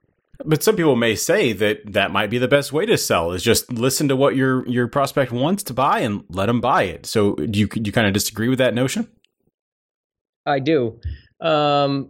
But 0.44 0.64
some 0.64 0.76
people 0.76 0.96
may 0.96 1.16
say 1.16 1.54
that 1.54 1.94
that 1.94 2.12
might 2.12 2.30
be 2.30 2.38
the 2.38 2.48
best 2.48 2.74
way 2.74 2.86
to 2.86 2.98
sell 2.98 3.32
is 3.32 3.42
just 3.44 3.72
listen 3.72 4.10
to 4.10 4.16
what 4.16 4.36
your 4.36 4.68
your 4.68 4.88
prospect 4.88 5.32
wants 5.32 5.64
to 5.64 5.74
buy 5.74 6.00
and 6.00 6.26
let 6.30 6.48
them 6.48 6.60
buy 6.60 6.84
it. 6.84 7.06
So 7.06 7.36
do 7.36 7.58
you 7.58 7.68
do 7.68 7.82
you 7.84 7.92
kind 7.94 8.08
of 8.08 8.14
disagree 8.14 8.50
with 8.50 8.60
that 8.60 8.74
notion? 8.74 9.08
I 10.46 10.60
do. 10.60 11.00
Um, 11.40 12.10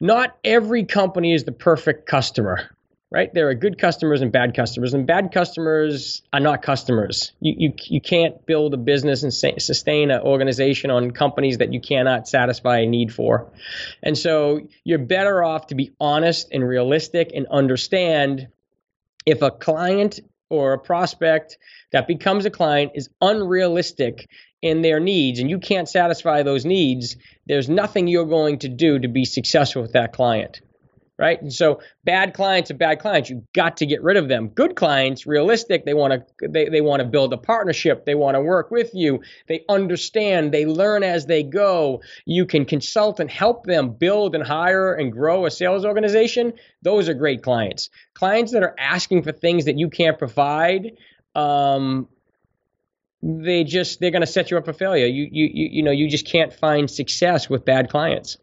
not 0.00 0.36
every 0.44 0.84
company 0.84 1.34
is 1.34 1.44
the 1.44 1.52
perfect 1.52 2.08
customer 2.08 2.70
right? 3.10 3.32
There 3.32 3.48
are 3.48 3.54
good 3.54 3.78
customers 3.78 4.20
and 4.20 4.30
bad 4.30 4.54
customers, 4.54 4.92
and 4.92 5.06
bad 5.06 5.32
customers 5.32 6.22
are 6.32 6.40
not 6.40 6.60
customers. 6.62 7.32
You, 7.40 7.54
you, 7.56 7.72
you 7.84 8.00
can't 8.00 8.44
build 8.44 8.74
a 8.74 8.76
business 8.76 9.22
and 9.22 9.32
sustain 9.32 10.10
an 10.10 10.20
organization 10.20 10.90
on 10.90 11.12
companies 11.12 11.58
that 11.58 11.72
you 11.72 11.80
cannot 11.80 12.28
satisfy 12.28 12.80
a 12.80 12.86
need 12.86 13.12
for. 13.12 13.50
And 14.02 14.16
so 14.16 14.60
you're 14.84 14.98
better 14.98 15.42
off 15.42 15.68
to 15.68 15.74
be 15.74 15.92
honest 15.98 16.48
and 16.52 16.66
realistic 16.66 17.32
and 17.34 17.46
understand 17.46 18.48
if 19.24 19.40
a 19.40 19.50
client 19.50 20.20
or 20.50 20.74
a 20.74 20.78
prospect 20.78 21.58
that 21.92 22.06
becomes 22.06 22.44
a 22.44 22.50
client 22.50 22.92
is 22.94 23.08
unrealistic 23.20 24.28
in 24.60 24.82
their 24.82 25.00
needs 25.00 25.38
and 25.38 25.48
you 25.48 25.58
can't 25.58 25.88
satisfy 25.88 26.42
those 26.42 26.64
needs, 26.66 27.16
there's 27.46 27.68
nothing 27.68 28.06
you're 28.06 28.26
going 28.26 28.58
to 28.58 28.68
do 28.68 28.98
to 28.98 29.08
be 29.08 29.24
successful 29.24 29.80
with 29.80 29.92
that 29.92 30.12
client 30.12 30.60
right? 31.18 31.42
And 31.42 31.52
so 31.52 31.80
bad 32.04 32.32
clients 32.32 32.70
are 32.70 32.74
bad 32.74 33.00
clients. 33.00 33.28
You've 33.28 33.52
got 33.52 33.78
to 33.78 33.86
get 33.86 34.02
rid 34.02 34.16
of 34.16 34.28
them. 34.28 34.48
Good 34.48 34.76
clients, 34.76 35.26
realistic, 35.26 35.84
they 35.84 35.94
want 35.94 36.12
to 36.12 36.48
they, 36.48 36.68
they 36.68 36.80
want 36.80 37.00
to 37.00 37.08
build 37.08 37.32
a 37.32 37.36
partnership. 37.36 38.04
They 38.04 38.14
want 38.14 38.36
to 38.36 38.40
work 38.40 38.70
with 38.70 38.94
you. 38.94 39.20
They 39.48 39.64
understand. 39.68 40.52
They 40.52 40.64
learn 40.64 41.02
as 41.02 41.26
they 41.26 41.42
go. 41.42 42.02
You 42.24 42.46
can 42.46 42.64
consult 42.64 43.18
and 43.18 43.30
help 43.30 43.64
them 43.64 43.90
build 43.90 44.34
and 44.34 44.44
hire 44.44 44.94
and 44.94 45.12
grow 45.12 45.44
a 45.44 45.50
sales 45.50 45.84
organization. 45.84 46.52
Those 46.82 47.08
are 47.08 47.14
great 47.14 47.42
clients. 47.42 47.90
Clients 48.14 48.52
that 48.52 48.62
are 48.62 48.74
asking 48.78 49.24
for 49.24 49.32
things 49.32 49.64
that 49.64 49.78
you 49.78 49.90
can't 49.90 50.18
provide. 50.18 50.92
Um, 51.34 52.08
they 53.20 53.64
just 53.64 53.98
they're 53.98 54.12
going 54.12 54.22
to 54.22 54.26
set 54.26 54.52
you 54.52 54.58
up 54.58 54.64
for 54.64 54.72
failure. 54.72 55.06
You 55.06 55.28
you 55.30 55.50
you 55.52 55.68
you 55.72 55.82
know 55.82 55.90
you 55.90 56.08
just 56.08 56.26
can't 56.26 56.52
find 56.52 56.88
success 56.88 57.50
with 57.50 57.64
bad 57.64 57.90
clients. 57.90 58.38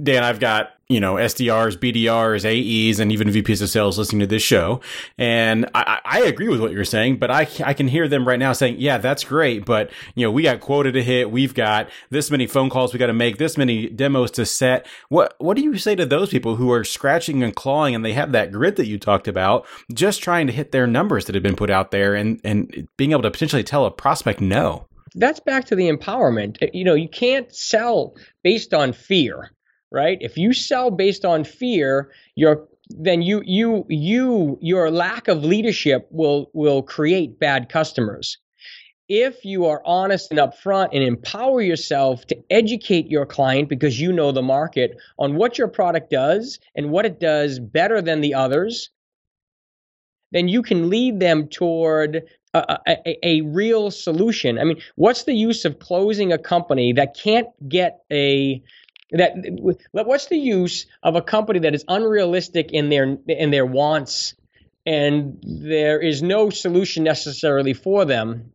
Dan, 0.00 0.24
I've 0.24 0.40
got, 0.40 0.70
you 0.88 1.00
know, 1.00 1.16
SDRs, 1.16 1.76
BDRs, 1.76 2.46
AEs, 2.46 2.98
and 2.98 3.12
even 3.12 3.28
VPs 3.28 3.60
of 3.60 3.68
sales 3.68 3.98
listening 3.98 4.20
to 4.20 4.26
this 4.26 4.42
show. 4.42 4.80
And 5.18 5.68
I, 5.74 6.00
I 6.02 6.20
agree 6.20 6.48
with 6.48 6.62
what 6.62 6.72
you're 6.72 6.86
saying, 6.86 7.18
but 7.18 7.30
I, 7.30 7.46
I 7.62 7.74
can 7.74 7.88
hear 7.88 8.08
them 8.08 8.26
right 8.26 8.38
now 8.38 8.54
saying, 8.54 8.76
yeah, 8.78 8.96
that's 8.96 9.22
great. 9.22 9.66
But, 9.66 9.90
you 10.14 10.24
know, 10.24 10.30
we 10.30 10.44
got 10.44 10.60
quota 10.60 10.92
to 10.92 11.02
hit. 11.02 11.30
We've 11.30 11.52
got 11.52 11.90
this 12.08 12.30
many 12.30 12.46
phone 12.46 12.70
calls 12.70 12.94
we 12.94 12.98
got 12.98 13.08
to 13.08 13.12
make, 13.12 13.36
this 13.36 13.58
many 13.58 13.86
demos 13.88 14.30
to 14.32 14.46
set. 14.46 14.86
What, 15.10 15.34
what 15.38 15.58
do 15.58 15.62
you 15.62 15.76
say 15.76 15.94
to 15.94 16.06
those 16.06 16.30
people 16.30 16.56
who 16.56 16.72
are 16.72 16.84
scratching 16.84 17.42
and 17.42 17.54
clawing 17.54 17.94
and 17.94 18.02
they 18.02 18.14
have 18.14 18.32
that 18.32 18.50
grit 18.50 18.76
that 18.76 18.86
you 18.86 18.98
talked 18.98 19.28
about, 19.28 19.66
just 19.92 20.22
trying 20.22 20.46
to 20.46 20.54
hit 20.54 20.72
their 20.72 20.86
numbers 20.86 21.26
that 21.26 21.34
have 21.34 21.42
been 21.42 21.56
put 21.56 21.68
out 21.68 21.90
there 21.90 22.14
and, 22.14 22.40
and 22.44 22.88
being 22.96 23.12
able 23.12 23.22
to 23.22 23.30
potentially 23.30 23.64
tell 23.64 23.84
a 23.84 23.90
prospect 23.90 24.40
no? 24.40 24.86
That's 25.14 25.40
back 25.40 25.66
to 25.66 25.76
the 25.76 25.90
empowerment. 25.90 26.56
You 26.72 26.84
know, 26.84 26.94
you 26.94 27.10
can't 27.10 27.54
sell 27.54 28.16
based 28.42 28.72
on 28.72 28.94
fear 28.94 29.50
right? 29.92 30.18
If 30.20 30.36
you 30.36 30.52
sell 30.52 30.90
based 30.90 31.24
on 31.24 31.44
fear, 31.44 32.10
you're 32.34 32.66
then 32.90 33.22
you 33.22 33.42
you 33.44 33.86
you 33.88 34.58
your 34.60 34.90
lack 34.90 35.28
of 35.28 35.44
leadership 35.44 36.08
will 36.10 36.50
will 36.52 36.82
create 36.82 37.38
bad 37.38 37.68
customers. 37.68 38.38
If 39.08 39.44
you 39.44 39.66
are 39.66 39.82
honest 39.84 40.30
and 40.30 40.40
upfront 40.40 40.90
and 40.92 41.02
empower 41.02 41.60
yourself 41.60 42.26
to 42.28 42.38
educate 42.50 43.08
your 43.08 43.26
client 43.26 43.68
because 43.68 44.00
you 44.00 44.12
know 44.12 44.32
the 44.32 44.42
market 44.42 44.96
on 45.18 45.34
what 45.34 45.58
your 45.58 45.68
product 45.68 46.10
does 46.10 46.58
and 46.74 46.90
what 46.90 47.04
it 47.04 47.20
does 47.20 47.58
better 47.58 48.00
than 48.00 48.22
the 48.22 48.34
others, 48.34 48.90
then 50.30 50.48
you 50.48 50.62
can 50.62 50.88
lead 50.88 51.20
them 51.20 51.48
toward 51.48 52.22
a, 52.54 52.78
a, 52.86 53.18
a, 53.26 53.40
real 53.42 53.90
solution. 53.90 54.58
I 54.58 54.64
mean, 54.64 54.80
what's 54.96 55.24
the 55.24 55.34
use 55.34 55.64
of 55.64 55.78
closing 55.78 56.32
a 56.32 56.38
company 56.38 56.92
that 56.92 57.16
can't 57.16 57.48
get 57.68 58.00
a 58.10 58.62
that 59.12 59.34
what's 59.92 60.26
the 60.26 60.38
use 60.38 60.86
of 61.02 61.14
a 61.14 61.22
company 61.22 61.60
that 61.60 61.74
is 61.74 61.84
unrealistic 61.88 62.72
in 62.72 62.88
their 62.88 63.16
in 63.28 63.50
their 63.50 63.66
wants 63.66 64.34
and 64.86 65.38
there 65.42 66.00
is 66.00 66.22
no 66.22 66.50
solution 66.50 67.04
necessarily 67.04 67.74
for 67.74 68.04
them 68.04 68.50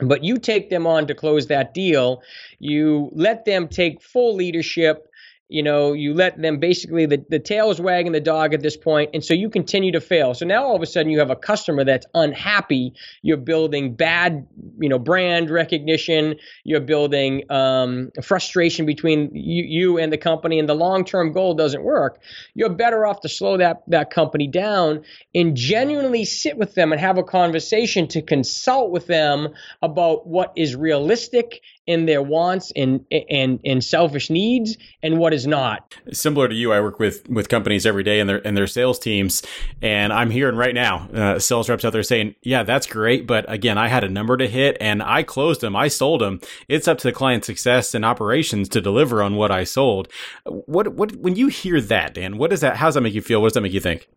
but 0.00 0.22
you 0.22 0.38
take 0.38 0.70
them 0.70 0.86
on 0.86 1.06
to 1.06 1.14
close 1.14 1.46
that 1.46 1.74
deal 1.74 2.22
you 2.58 3.10
let 3.14 3.44
them 3.44 3.66
take 3.66 4.02
full 4.02 4.34
leadership 4.34 5.07
you 5.48 5.62
know, 5.62 5.94
you 5.94 6.12
let 6.12 6.40
them 6.40 6.58
basically 6.58 7.06
the, 7.06 7.24
the 7.30 7.38
tail 7.38 7.70
is 7.70 7.80
wagging 7.80 8.12
the 8.12 8.20
dog 8.20 8.52
at 8.52 8.60
this 8.60 8.76
point, 8.76 9.10
and 9.14 9.24
so 9.24 9.32
you 9.32 9.48
continue 9.48 9.92
to 9.92 10.00
fail. 10.00 10.34
So 10.34 10.44
now 10.44 10.64
all 10.64 10.76
of 10.76 10.82
a 10.82 10.86
sudden 10.86 11.10
you 11.10 11.18
have 11.20 11.30
a 11.30 11.36
customer 11.36 11.84
that's 11.84 12.06
unhappy. 12.14 12.92
You're 13.22 13.38
building 13.38 13.94
bad, 13.94 14.46
you 14.78 14.88
know, 14.88 14.98
brand 14.98 15.48
recognition. 15.48 16.36
You're 16.64 16.80
building 16.80 17.50
um, 17.50 18.10
frustration 18.22 18.84
between 18.84 19.30
you, 19.34 19.64
you 19.64 19.98
and 19.98 20.12
the 20.12 20.18
company, 20.18 20.58
and 20.58 20.68
the 20.68 20.74
long-term 20.74 21.32
goal 21.32 21.54
doesn't 21.54 21.82
work. 21.82 22.20
You're 22.54 22.68
better 22.68 23.06
off 23.06 23.20
to 23.22 23.28
slow 23.28 23.56
that 23.56 23.82
that 23.88 24.10
company 24.10 24.48
down 24.48 25.02
and 25.34 25.56
genuinely 25.56 26.26
sit 26.26 26.58
with 26.58 26.74
them 26.74 26.92
and 26.92 27.00
have 27.00 27.16
a 27.16 27.22
conversation 27.22 28.06
to 28.08 28.20
consult 28.20 28.90
with 28.90 29.06
them 29.06 29.48
about 29.80 30.26
what 30.26 30.52
is 30.56 30.76
realistic 30.76 31.62
in 31.88 32.04
their 32.04 32.22
wants 32.22 32.70
and 32.76 33.04
and 33.10 33.58
and 33.64 33.82
selfish 33.82 34.28
needs 34.28 34.76
and 35.02 35.18
what 35.18 35.32
is 35.32 35.46
not. 35.46 35.94
Similar 36.12 36.46
to 36.48 36.54
you, 36.54 36.70
I 36.72 36.80
work 36.80 37.00
with 37.00 37.28
with 37.30 37.48
companies 37.48 37.86
every 37.86 38.02
day 38.02 38.20
and 38.20 38.28
their 38.28 38.46
and 38.46 38.56
their 38.56 38.66
sales 38.66 38.98
teams, 38.98 39.42
and 39.80 40.12
I'm 40.12 40.30
hearing 40.30 40.54
right 40.54 40.74
now 40.74 41.08
uh, 41.14 41.38
sales 41.38 41.68
reps 41.68 41.86
out 41.86 41.94
there 41.94 42.02
saying, 42.02 42.34
"Yeah, 42.42 42.62
that's 42.62 42.86
great, 42.86 43.26
but 43.26 43.50
again, 43.50 43.78
I 43.78 43.88
had 43.88 44.04
a 44.04 44.08
number 44.08 44.36
to 44.36 44.46
hit 44.46 44.76
and 44.80 45.02
I 45.02 45.22
closed 45.22 45.62
them, 45.62 45.74
I 45.74 45.88
sold 45.88 46.20
them. 46.20 46.40
It's 46.68 46.86
up 46.86 46.98
to 46.98 47.08
the 47.08 47.12
client 47.12 47.46
success 47.46 47.94
and 47.94 48.04
operations 48.04 48.68
to 48.68 48.82
deliver 48.82 49.22
on 49.22 49.34
what 49.36 49.50
I 49.50 49.64
sold." 49.64 50.08
What 50.44 50.88
what 50.94 51.16
when 51.16 51.36
you 51.36 51.48
hear 51.48 51.80
that, 51.80 52.12
Dan? 52.14 52.36
What 52.36 52.50
does 52.50 52.60
that? 52.60 52.76
How 52.76 52.88
does 52.88 52.94
that 52.94 53.00
make 53.00 53.14
you 53.14 53.22
feel? 53.22 53.40
What 53.40 53.48
does 53.48 53.54
that 53.54 53.62
make 53.62 53.72
you 53.72 53.80
think? 53.80 54.08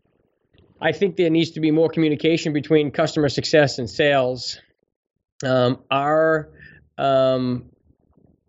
I 0.78 0.92
think 0.92 1.16
there 1.16 1.30
needs 1.30 1.52
to 1.52 1.60
be 1.60 1.70
more 1.70 1.88
communication 1.88 2.52
between 2.52 2.90
customer 2.90 3.30
success 3.30 3.78
and 3.78 3.88
sales. 3.88 4.60
Um, 5.42 5.78
our 5.90 6.50
um, 6.98 7.70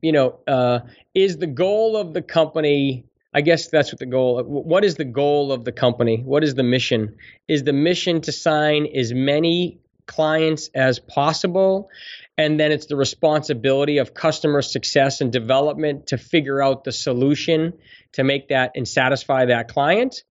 you 0.02 0.12
know, 0.12 0.40
uh, 0.48 0.80
is 1.14 1.38
the 1.38 1.48
goal 1.48 1.98
of 1.98 2.14
the 2.14 2.22
company? 2.22 3.06
I 3.34 3.42
guess 3.42 3.70
that's 3.70 3.92
what 3.92 4.00
the 4.00 4.06
goal. 4.06 4.44
What 4.44 4.84
is 4.84 4.96
the 4.96 5.06
goal 5.06 5.52
of 5.52 5.64
the 5.64 5.72
company? 5.72 6.22
What 6.24 6.44
is 6.44 6.56
the 6.56 6.64
mission? 6.64 7.16
Is 7.48 7.64
the 7.64 7.74
mission 7.74 8.22
to 8.22 8.32
sign 8.32 8.88
as 8.94 9.14
many 9.14 9.80
clients 10.06 10.70
as 10.76 11.00
possible? 11.00 11.90
And 12.38 12.60
then 12.60 12.72
it's 12.72 12.88
the 12.88 12.96
responsibility 12.96 14.00
of 14.00 14.14
customer 14.14 14.62
success 14.62 15.22
and 15.22 15.32
development 15.32 16.08
to 16.08 16.18
figure 16.18 16.62
out 16.62 16.84
the 16.84 16.92
solution 16.92 17.74
to 18.14 18.24
make 18.24 18.50
that 18.50 18.72
and 18.76 18.88
satisfy 18.88 19.46
that 19.46 19.68
client. 19.68 20.24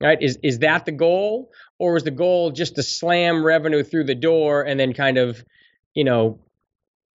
Right? 0.00 0.20
Is 0.20 0.38
is 0.42 0.58
that 0.58 0.84
the 0.84 0.92
goal? 0.92 1.50
Or 1.78 1.96
is 1.96 2.04
the 2.04 2.10
goal 2.10 2.50
just 2.50 2.74
to 2.76 2.82
slam 2.82 3.44
revenue 3.44 3.82
through 3.82 4.04
the 4.04 4.14
door 4.14 4.62
and 4.62 4.80
then 4.80 4.92
kind 4.92 5.18
of, 5.18 5.42
you 5.94 6.04
know, 6.04 6.40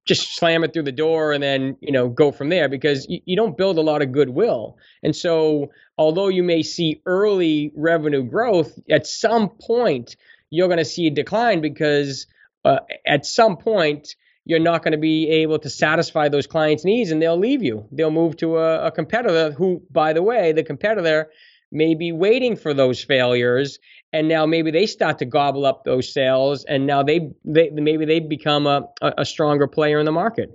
just 0.08 0.34
slam 0.34 0.64
it 0.64 0.72
through 0.72 0.82
the 0.82 0.90
door 0.90 1.32
and 1.32 1.42
then 1.42 1.76
you 1.80 1.92
know 1.92 2.08
go 2.08 2.32
from 2.32 2.48
there 2.48 2.68
because 2.68 3.06
you, 3.08 3.20
you, 3.26 3.36
don't 3.36 3.58
build 3.58 3.76
a 3.76 3.82
lot 3.82 4.00
of 4.00 4.10
goodwill. 4.10 4.78
And 5.02 5.14
so 5.14 5.70
although 5.98 6.28
you 6.28 6.42
may 6.42 6.62
see 6.62 7.02
early 7.04 7.70
revenue 7.76 8.24
growth 8.24 8.76
at 8.90 9.06
some 9.06 9.50
point 9.50 10.16
you're 10.50 10.68
going 10.68 10.78
to 10.78 10.84
see 10.84 11.06
a 11.06 11.10
decline 11.10 11.60
because 11.60 12.26
uh, 12.64 12.78
at 13.06 13.26
some 13.26 13.58
point 13.58 14.16
you're 14.46 14.58
not 14.58 14.82
going 14.82 14.92
to 14.92 14.98
be 14.98 15.28
able 15.28 15.58
to 15.58 15.68
satisfy 15.68 16.30
those 16.30 16.46
clients 16.46 16.86
needs 16.86 17.10
and 17.10 17.20
they'll 17.20 17.38
leave 17.38 17.62
you. 17.62 17.86
They'll 17.92 18.10
move 18.10 18.38
to 18.38 18.56
a, 18.56 18.86
a 18.86 18.90
competitor 18.90 19.52
who 19.52 19.82
by 19.90 20.14
the 20.14 20.22
way 20.22 20.52
the 20.52 20.64
competitor 20.64 21.30
may 21.70 21.94
be 21.94 22.12
waiting 22.12 22.56
for 22.56 22.72
those 22.72 23.02
failures 23.02 23.78
and 24.12 24.28
now 24.28 24.46
maybe 24.46 24.70
they 24.70 24.86
start 24.86 25.18
to 25.18 25.24
gobble 25.26 25.66
up 25.66 25.84
those 25.84 26.12
sales 26.12 26.64
and 26.64 26.86
now 26.86 27.02
they, 27.02 27.30
they 27.44 27.70
maybe 27.70 28.04
they 28.04 28.20
become 28.20 28.66
a, 28.66 28.82
a 29.02 29.24
stronger 29.24 29.66
player 29.66 29.98
in 29.98 30.06
the 30.06 30.12
market 30.12 30.50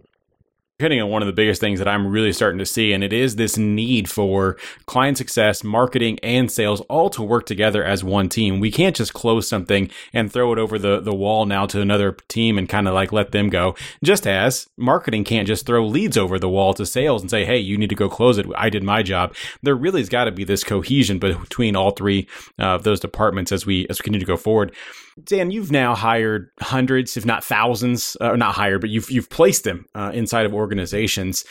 hitting 0.83 1.01
on 1.01 1.09
one 1.09 1.21
of 1.21 1.25
the 1.25 1.33
biggest 1.33 1.59
things 1.59 1.79
that 1.79 1.87
I'm 1.87 2.07
really 2.07 2.31
starting 2.31 2.59
to 2.59 2.65
see, 2.65 2.93
and 2.93 3.03
it 3.03 3.11
is 3.11 3.35
this 3.35 3.57
need 3.57 4.09
for 4.09 4.57
client 4.85 5.17
success, 5.17 5.63
marketing, 5.63 6.19
and 6.21 6.51
sales 6.51 6.81
all 6.81 7.09
to 7.11 7.23
work 7.23 7.45
together 7.45 7.83
as 7.83 8.03
one 8.03 8.29
team. 8.29 8.59
We 8.59 8.71
can't 8.71 8.95
just 8.95 9.13
close 9.13 9.47
something 9.47 9.89
and 10.13 10.31
throw 10.31 10.53
it 10.53 10.59
over 10.59 10.77
the, 10.77 10.99
the 10.99 11.15
wall 11.15 11.45
now 11.45 11.65
to 11.65 11.81
another 11.81 12.11
team 12.27 12.57
and 12.57 12.69
kind 12.69 12.87
of 12.87 12.93
like 12.93 13.11
let 13.11 13.31
them 13.31 13.49
go. 13.49 13.75
Just 14.03 14.27
as 14.27 14.67
marketing 14.77 15.23
can't 15.23 15.47
just 15.47 15.65
throw 15.65 15.85
leads 15.85 16.17
over 16.17 16.37
the 16.37 16.49
wall 16.49 16.73
to 16.75 16.85
sales 16.85 17.21
and 17.21 17.31
say, 17.31 17.45
hey, 17.45 17.57
you 17.57 17.77
need 17.77 17.89
to 17.89 17.95
go 17.95 18.09
close 18.09 18.37
it. 18.37 18.45
I 18.55 18.69
did 18.69 18.83
my 18.83 19.01
job. 19.01 19.35
There 19.61 19.75
really 19.75 20.01
has 20.01 20.09
got 20.09 20.25
to 20.25 20.31
be 20.31 20.43
this 20.43 20.63
cohesion 20.63 21.17
between 21.17 21.75
all 21.75 21.91
three 21.91 22.27
uh, 22.59 22.75
of 22.75 22.83
those 22.83 22.99
departments 22.99 23.51
as 23.51 23.65
we 23.65 23.87
as 23.89 23.99
we 23.99 24.03
continue 24.03 24.19
to 24.19 24.25
go 24.25 24.37
forward. 24.37 24.73
Dan, 25.22 25.51
you've 25.51 25.72
now 25.72 25.96
hired 25.96 26.50
hundreds, 26.60 27.17
if 27.17 27.25
not 27.25 27.43
thousands, 27.43 28.17
uh, 28.20 28.36
not 28.36 28.55
hired, 28.55 28.82
but 28.82 28.89
you've 28.89 29.12
you've 29.12 29.29
placed 29.29 29.63
them 29.63 29.86
uh, 29.93 30.12
inside 30.13 30.46
of 30.46 30.53
organizations. 30.53 31.46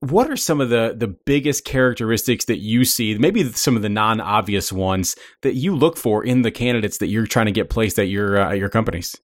What 0.00 0.30
are 0.30 0.36
some 0.36 0.60
of 0.60 0.68
the 0.68 0.94
the 0.96 1.08
biggest 1.08 1.64
characteristics 1.64 2.44
that 2.44 2.58
you 2.58 2.84
see? 2.84 3.16
Maybe 3.18 3.44
some 3.52 3.76
of 3.76 3.82
the 3.82 3.88
non 3.88 4.20
obvious 4.20 4.72
ones 4.72 5.16
that 5.40 5.54
you 5.54 5.74
look 5.74 5.96
for 5.96 6.24
in 6.24 6.42
the 6.42 6.50
candidates 6.50 6.98
that 6.98 7.08
you're 7.08 7.26
trying 7.26 7.46
to 7.46 7.52
get 7.52 7.70
placed 7.70 7.98
at 7.98 8.08
your 8.08 8.38
uh, 8.38 8.52
at 8.52 8.58
your 8.58 8.68
companies. 8.68 9.16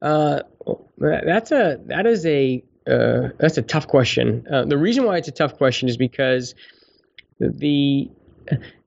Uh, 0.00 0.40
that's 0.98 1.52
a 1.52 1.78
that 1.86 2.06
is 2.06 2.26
a 2.26 2.62
uh, 2.88 3.28
that's 3.38 3.56
a 3.56 3.62
tough 3.62 3.86
question. 3.86 4.44
Uh, 4.50 4.64
the 4.64 4.78
reason 4.78 5.04
why 5.04 5.16
it's 5.16 5.28
a 5.28 5.32
tough 5.32 5.56
question 5.56 5.88
is 5.88 5.96
because 5.96 6.54
the 7.38 8.10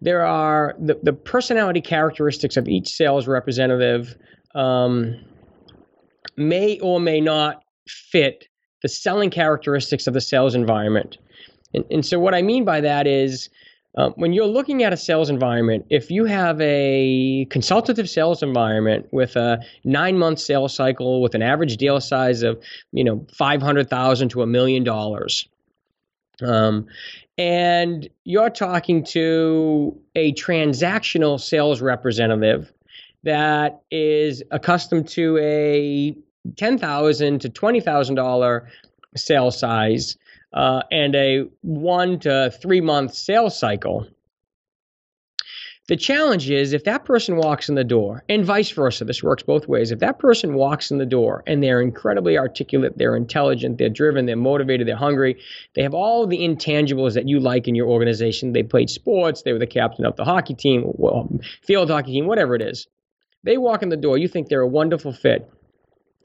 there 0.02 0.26
are 0.26 0.76
the, 0.80 1.00
the 1.04 1.14
personality 1.14 1.82
characteristics 1.82 2.58
of 2.58 2.68
each 2.68 2.90
sales 2.90 3.28
representative 3.28 4.16
um, 4.56 5.16
may 6.38 6.80
or 6.80 7.00
may 7.00 7.22
not 7.22 7.64
fit 7.88 8.48
the 8.82 8.90
selling 8.90 9.30
characteristics 9.30 10.08
of 10.08 10.14
the 10.14 10.22
sales 10.22 10.56
environment. 10.56 11.18
And, 11.74 11.86
and 11.92 12.06
so, 12.06 12.20
what 12.20 12.34
I 12.34 12.42
mean 12.42 12.66
by 12.66 12.82
that 12.82 13.08
is, 13.08 13.50
um, 13.98 14.14
when 14.18 14.34
you're 14.34 14.46
looking 14.46 14.84
at 14.84 14.92
a 14.92 14.98
sales 14.98 15.30
environment, 15.30 15.86
if 15.90 16.12
you 16.12 16.26
have 16.26 16.60
a 16.60 17.46
consultative 17.50 18.10
sales 18.10 18.44
environment 18.44 19.08
with 19.12 19.36
a 19.38 19.60
nine 19.86 20.18
month 20.18 20.40
sales 20.40 20.76
cycle 20.76 21.22
with 21.22 21.34
an 21.34 21.42
average 21.42 21.78
deal 21.78 22.00
size 22.02 22.44
of, 22.44 22.62
you 22.92 23.04
know, 23.04 23.26
500,000 23.34 24.30
to 24.30 24.42
a 24.42 24.48
million 24.48 24.84
dollars, 24.84 25.48
Um, 26.42 26.88
and 27.38 28.08
you're 28.24 28.50
talking 28.50 29.04
to 29.04 30.00
a 30.16 30.34
transactional 30.34 31.40
sales 31.40 31.82
representative 31.82 32.72
that 33.24 33.82
is 33.92 34.44
accustomed 34.52 35.08
to 35.10 35.38
a 35.40 36.16
10,000 36.58 37.40
to 37.42 37.50
twenty 37.50 37.80
thousand 37.80 38.16
dollar 38.16 38.70
sale 39.16 39.52
size 39.52 40.18
uh, 40.54 40.82
and 40.92 41.16
a 41.16 41.46
one 41.62 42.20
to 42.20 42.52
three 42.62 42.82
month 42.82 43.14
sales 43.14 43.58
cycle. 43.58 44.08
The 45.88 45.96
challenge 45.96 46.50
is 46.50 46.74
if 46.74 46.84
that 46.86 47.06
person 47.06 47.36
walks 47.36 47.70
in 47.70 47.76
the 47.76 47.84
door, 47.84 48.24
and 48.28 48.44
vice 48.44 48.72
versa, 48.72 49.06
this 49.06 49.22
works 49.22 49.44
both 49.44 49.68
ways. 49.68 49.92
If 49.92 50.00
that 50.00 50.18
person 50.18 50.56
walks 50.56 50.90
in 50.90 50.98
the 50.98 51.06
door 51.06 51.44
and 51.46 51.62
they're 51.62 51.80
incredibly 51.80 52.40
articulate, 52.40 52.98
they're 52.98 53.16
intelligent, 53.16 53.78
they're 53.78 53.90
driven, 53.90 54.26
they're 54.26 54.36
motivated, 54.36 54.88
they're 54.88 54.96
hungry, 54.96 55.38
they 55.76 55.84
have 55.84 55.94
all 55.94 56.26
the 56.26 56.40
intangibles 56.40 57.14
that 57.14 57.28
you 57.28 57.40
like 57.40 57.68
in 57.68 57.76
your 57.76 57.88
organization. 57.88 58.54
They 58.54 58.64
played 58.64 58.90
sports, 58.90 59.44
they 59.44 59.54
were 59.54 59.60
the 59.60 59.68
captain 59.68 60.08
of 60.08 60.16
the 60.16 60.26
hockey 60.26 60.56
team, 60.56 60.86
well, 60.86 61.30
field 61.62 61.92
hockey 61.92 62.14
team, 62.14 62.26
whatever 62.26 62.56
it 62.56 62.64
is. 62.64 62.88
They 63.44 63.60
walk 63.60 63.84
in 63.84 63.90
the 63.90 63.98
door, 63.98 64.18
you 64.18 64.28
think 64.28 64.50
they're 64.50 64.62
a 64.62 64.68
wonderful 64.68 65.14
fit. 65.14 65.48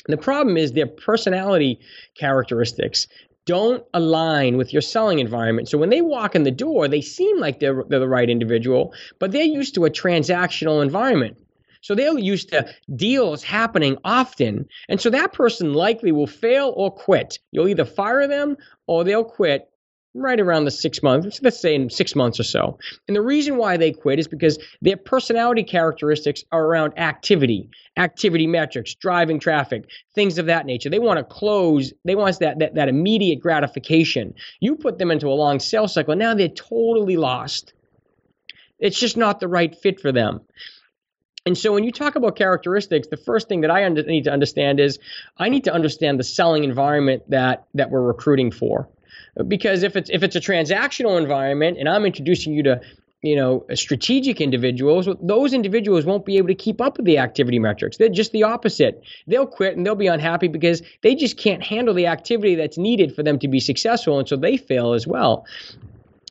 The 0.06 0.16
problem 0.16 0.56
is 0.56 0.72
their 0.72 0.86
personality 0.86 1.80
characteristics 2.18 3.06
don't 3.46 3.84
align 3.94 4.56
with 4.56 4.72
your 4.72 4.82
selling 4.82 5.18
environment. 5.18 5.68
So 5.68 5.78
when 5.78 5.90
they 5.90 6.02
walk 6.02 6.34
in 6.34 6.44
the 6.44 6.50
door, 6.50 6.88
they 6.88 7.00
seem 7.00 7.38
like 7.38 7.60
they're, 7.60 7.84
they're 7.88 7.98
the 7.98 8.08
right 8.08 8.28
individual, 8.28 8.94
but 9.18 9.32
they're 9.32 9.42
used 9.42 9.74
to 9.74 9.84
a 9.84 9.90
transactional 9.90 10.82
environment. 10.82 11.36
So 11.82 11.94
they're 11.94 12.18
used 12.18 12.50
to 12.50 12.70
deals 12.94 13.42
happening 13.42 13.96
often. 14.04 14.68
And 14.88 15.00
so 15.00 15.08
that 15.10 15.32
person 15.32 15.72
likely 15.72 16.12
will 16.12 16.26
fail 16.26 16.74
or 16.76 16.90
quit. 16.90 17.38
You'll 17.52 17.68
either 17.68 17.86
fire 17.86 18.26
them 18.26 18.56
or 18.86 19.02
they'll 19.02 19.24
quit 19.24 19.70
right 20.14 20.40
around 20.40 20.64
the 20.64 20.70
six 20.70 21.02
months, 21.02 21.40
let's 21.42 21.60
say 21.60 21.74
in 21.74 21.88
six 21.88 22.16
months 22.16 22.40
or 22.40 22.42
so. 22.42 22.78
And 23.06 23.16
the 23.16 23.22
reason 23.22 23.56
why 23.56 23.76
they 23.76 23.92
quit 23.92 24.18
is 24.18 24.26
because 24.26 24.58
their 24.82 24.96
personality 24.96 25.62
characteristics 25.62 26.42
are 26.50 26.64
around 26.64 26.98
activity, 26.98 27.70
activity 27.96 28.46
metrics, 28.46 28.94
driving 28.94 29.38
traffic, 29.38 29.84
things 30.14 30.38
of 30.38 30.46
that 30.46 30.66
nature. 30.66 30.90
They 30.90 30.98
want 30.98 31.18
to 31.18 31.24
close, 31.24 31.92
they 32.04 32.16
want 32.16 32.40
that, 32.40 32.58
that, 32.58 32.74
that 32.74 32.88
immediate 32.88 33.40
gratification. 33.40 34.34
You 34.58 34.76
put 34.76 34.98
them 34.98 35.10
into 35.10 35.28
a 35.28 35.34
long 35.34 35.60
sales 35.60 35.94
cycle, 35.94 36.16
now 36.16 36.34
they're 36.34 36.48
totally 36.48 37.16
lost. 37.16 37.72
It's 38.78 38.98
just 38.98 39.16
not 39.16 39.40
the 39.40 39.48
right 39.48 39.76
fit 39.76 40.00
for 40.00 40.10
them. 40.10 40.40
And 41.46 41.56
so 41.56 41.72
when 41.72 41.84
you 41.84 41.92
talk 41.92 42.16
about 42.16 42.36
characteristics, 42.36 43.08
the 43.08 43.16
first 43.16 43.48
thing 43.48 43.62
that 43.62 43.70
I 43.70 43.84
under, 43.84 44.02
need 44.02 44.24
to 44.24 44.32
understand 44.32 44.78
is 44.78 44.98
I 45.38 45.48
need 45.48 45.64
to 45.64 45.72
understand 45.72 46.18
the 46.18 46.24
selling 46.24 46.64
environment 46.64 47.22
that 47.30 47.66
that 47.74 47.90
we're 47.90 48.02
recruiting 48.02 48.50
for 48.50 48.88
because 49.42 49.82
if 49.82 49.96
it's 49.96 50.10
if 50.10 50.22
it's 50.22 50.36
a 50.36 50.40
transactional 50.40 51.20
environment 51.20 51.78
and 51.78 51.88
I'm 51.88 52.04
introducing 52.04 52.52
you 52.52 52.62
to 52.64 52.80
you 53.22 53.36
know 53.36 53.66
strategic 53.74 54.40
individuals 54.40 55.08
those 55.20 55.52
individuals 55.52 56.04
won't 56.04 56.24
be 56.24 56.38
able 56.38 56.48
to 56.48 56.54
keep 56.54 56.80
up 56.80 56.96
with 56.96 57.06
the 57.06 57.18
activity 57.18 57.58
metrics. 57.58 57.96
They're 57.96 58.08
just 58.08 58.32
the 58.32 58.44
opposite. 58.44 59.02
They'll 59.26 59.46
quit 59.46 59.76
and 59.76 59.84
they'll 59.84 59.94
be 59.94 60.06
unhappy 60.06 60.48
because 60.48 60.82
they 61.02 61.14
just 61.14 61.36
can't 61.36 61.62
handle 61.62 61.94
the 61.94 62.06
activity 62.06 62.54
that's 62.54 62.78
needed 62.78 63.14
for 63.14 63.22
them 63.22 63.38
to 63.40 63.48
be 63.48 63.60
successful 63.60 64.18
and 64.18 64.28
so 64.28 64.36
they 64.36 64.56
fail 64.56 64.94
as 64.94 65.06
well. 65.06 65.46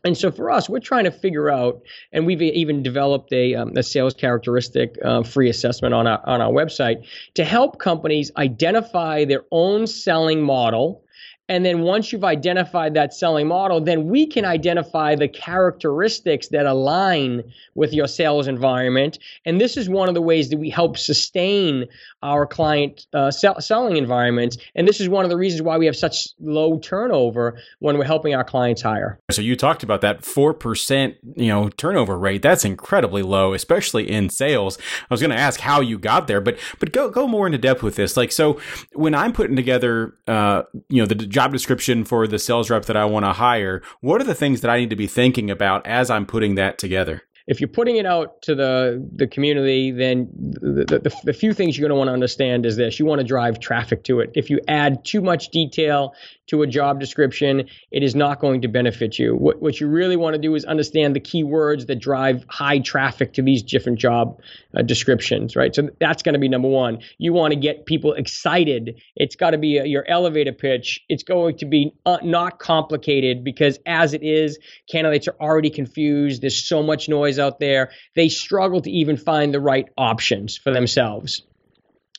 And 0.03 0.17
so 0.17 0.31
for 0.31 0.49
us, 0.49 0.69
we're 0.69 0.79
trying 0.79 1.03
to 1.03 1.11
figure 1.11 1.49
out, 1.49 1.81
and 2.13 2.25
we've 2.25 2.41
even 2.41 2.83
developed 2.83 3.33
a, 3.33 3.55
um, 3.55 3.75
a 3.75 3.83
sales 3.83 4.13
characteristic 4.13 4.97
uh, 5.03 5.23
free 5.23 5.49
assessment 5.49 5.93
on 5.93 6.07
our 6.07 6.21
on 6.25 6.41
our 6.41 6.51
website 6.51 7.05
to 7.33 7.43
help 7.43 7.79
companies 7.79 8.31
identify 8.37 9.25
their 9.25 9.43
own 9.51 9.87
selling 9.87 10.41
model 10.41 11.03
and 11.49 11.65
then 11.65 11.81
once 11.81 12.13
you've 12.13 12.23
identified 12.23 12.93
that 12.93 13.13
selling 13.13 13.47
model, 13.47 13.81
then 13.81 14.07
we 14.07 14.27
can 14.27 14.45
identify 14.45 15.15
the 15.15 15.27
characteristics 15.27 16.49
that 16.49 16.67
align 16.67 17.43
with 17.73 17.91
your 17.91 18.07
sales 18.07 18.47
environment. 18.47 19.17
And 19.45 19.59
this 19.59 19.75
is 19.75 19.89
one 19.89 20.07
of 20.07 20.13
the 20.13 20.21
ways 20.21 20.49
that 20.49 20.57
we 20.57 20.69
help 20.69 20.97
sustain 20.97 21.87
our 22.21 22.45
client 22.45 23.07
uh, 23.13 23.31
sell- 23.31 23.59
selling 23.59 23.97
environments. 23.97 24.57
And 24.75 24.87
this 24.87 25.01
is 25.01 25.09
one 25.09 25.25
of 25.25 25.29
the 25.29 25.37
reasons 25.37 25.63
why 25.63 25.77
we 25.77 25.87
have 25.87 25.95
such 25.95 26.27
low 26.39 26.77
turnover 26.77 27.59
when 27.79 27.97
we're 27.97 28.05
helping 28.05 28.35
our 28.35 28.43
clients 28.43 28.83
hire. 28.83 29.19
So 29.31 29.41
you 29.41 29.55
talked 29.55 29.81
about 29.81 30.01
that 30.01 30.21
4%, 30.21 31.15
you 31.35 31.47
know, 31.47 31.69
turnover 31.69 32.17
rate. 32.17 32.43
That's 32.43 32.63
incredibly 32.63 33.23
low, 33.23 33.53
especially 33.53 34.09
in 34.09 34.29
sales. 34.29 34.77
I 34.77 35.13
was 35.13 35.19
going 35.19 35.31
to 35.31 35.37
ask 35.37 35.59
how 35.59 35.81
you 35.81 35.97
got 35.97 36.27
there, 36.27 36.41
but 36.41 36.59
but 36.79 36.91
go 36.91 37.09
go 37.09 37.27
more 37.27 37.47
into 37.47 37.57
depth 37.57 37.81
with 37.81 37.95
this. 37.95 38.15
Like 38.15 38.31
so 38.31 38.59
when 38.93 39.15
I'm 39.15 39.33
putting 39.33 39.55
together 39.55 40.13
uh, 40.27 40.63
you 40.89 41.01
know, 41.01 41.07
the 41.07 41.15
job 41.39 41.53
description 41.53 42.03
for 42.03 42.27
the 42.27 42.37
sales 42.37 42.69
rep 42.69 42.83
that 42.83 42.97
I 42.97 43.05
want 43.05 43.23
to 43.23 43.31
hire, 43.31 43.81
what 44.01 44.19
are 44.19 44.25
the 44.25 44.35
things 44.35 44.59
that 44.59 44.69
I 44.69 44.77
need 44.77 44.89
to 44.89 44.97
be 44.97 45.07
thinking 45.07 45.49
about 45.49 45.87
as 45.87 46.09
I'm 46.09 46.25
putting 46.25 46.55
that 46.55 46.77
together? 46.77 47.21
If 47.49 47.59
you're 47.59 47.67
putting 47.67 47.97
it 47.97 48.05
out 48.05 48.43
to 48.43 48.53
the 48.53 49.03
the 49.15 49.25
community, 49.25 49.89
then 49.89 50.29
the, 50.31 50.85
the, 50.85 51.21
the 51.23 51.33
few 51.33 51.51
things 51.51 51.75
you're 51.75 51.89
going 51.89 51.95
to 51.95 51.97
want 51.97 52.07
to 52.09 52.13
understand 52.13 52.63
is 52.63 52.77
this: 52.77 52.99
you 52.99 53.07
want 53.07 53.21
to 53.21 53.25
drive 53.25 53.59
traffic 53.59 54.03
to 54.03 54.19
it. 54.19 54.29
If 54.35 54.51
you 54.51 54.59
add 54.67 55.03
too 55.03 55.19
much 55.19 55.49
detail 55.49 56.13
to 56.45 56.61
a 56.61 56.67
job 56.67 56.99
description, 56.99 57.67
it 57.91 58.03
is 58.03 58.15
not 58.15 58.39
going 58.39 58.61
to 58.61 58.67
benefit 58.67 59.17
you. 59.17 59.35
What 59.35 59.63
what 59.63 59.79
you 59.79 59.87
really 59.87 60.15
want 60.15 60.35
to 60.35 60.39
do 60.39 60.53
is 60.53 60.63
understand 60.63 61.15
the 61.15 61.19
keywords 61.19 61.87
that 61.87 61.95
drive 61.95 62.45
high 62.49 62.79
traffic 62.79 63.33
to 63.33 63.41
these 63.41 63.63
different 63.63 63.97
job 63.97 64.39
uh, 64.77 64.83
descriptions, 64.83 65.55
right? 65.55 65.73
So 65.73 65.89
that's 65.99 66.21
going 66.21 66.33
to 66.33 66.39
be 66.39 66.49
number 66.49 66.67
one. 66.67 66.99
You 67.17 67.33
want 67.33 67.53
to 67.53 67.59
get 67.59 67.87
people 67.87 68.13
excited. 68.13 69.01
It's 69.15 69.35
got 69.35 69.51
to 69.51 69.57
be 69.57 69.77
a, 69.77 69.85
your 69.85 70.07
elevator 70.07 70.53
pitch. 70.53 71.03
It's 71.09 71.23
going 71.23 71.57
to 71.57 71.65
be 71.65 71.95
uh, 72.05 72.19
not 72.21 72.59
complicated 72.59 73.43
because 73.43 73.79
as 73.87 74.13
it 74.13 74.21
is, 74.21 74.59
candidates 74.87 75.27
are 75.27 75.35
already 75.41 75.71
confused. 75.71 76.43
There's 76.43 76.63
so 76.63 76.83
much 76.83 77.09
noise 77.09 77.38
out 77.39 77.59
there, 77.59 77.91
they 78.15 78.29
struggle 78.29 78.81
to 78.81 78.91
even 78.91 79.17
find 79.17 79.53
the 79.53 79.59
right 79.59 79.87
options 79.97 80.57
for 80.57 80.71
themselves. 80.71 81.43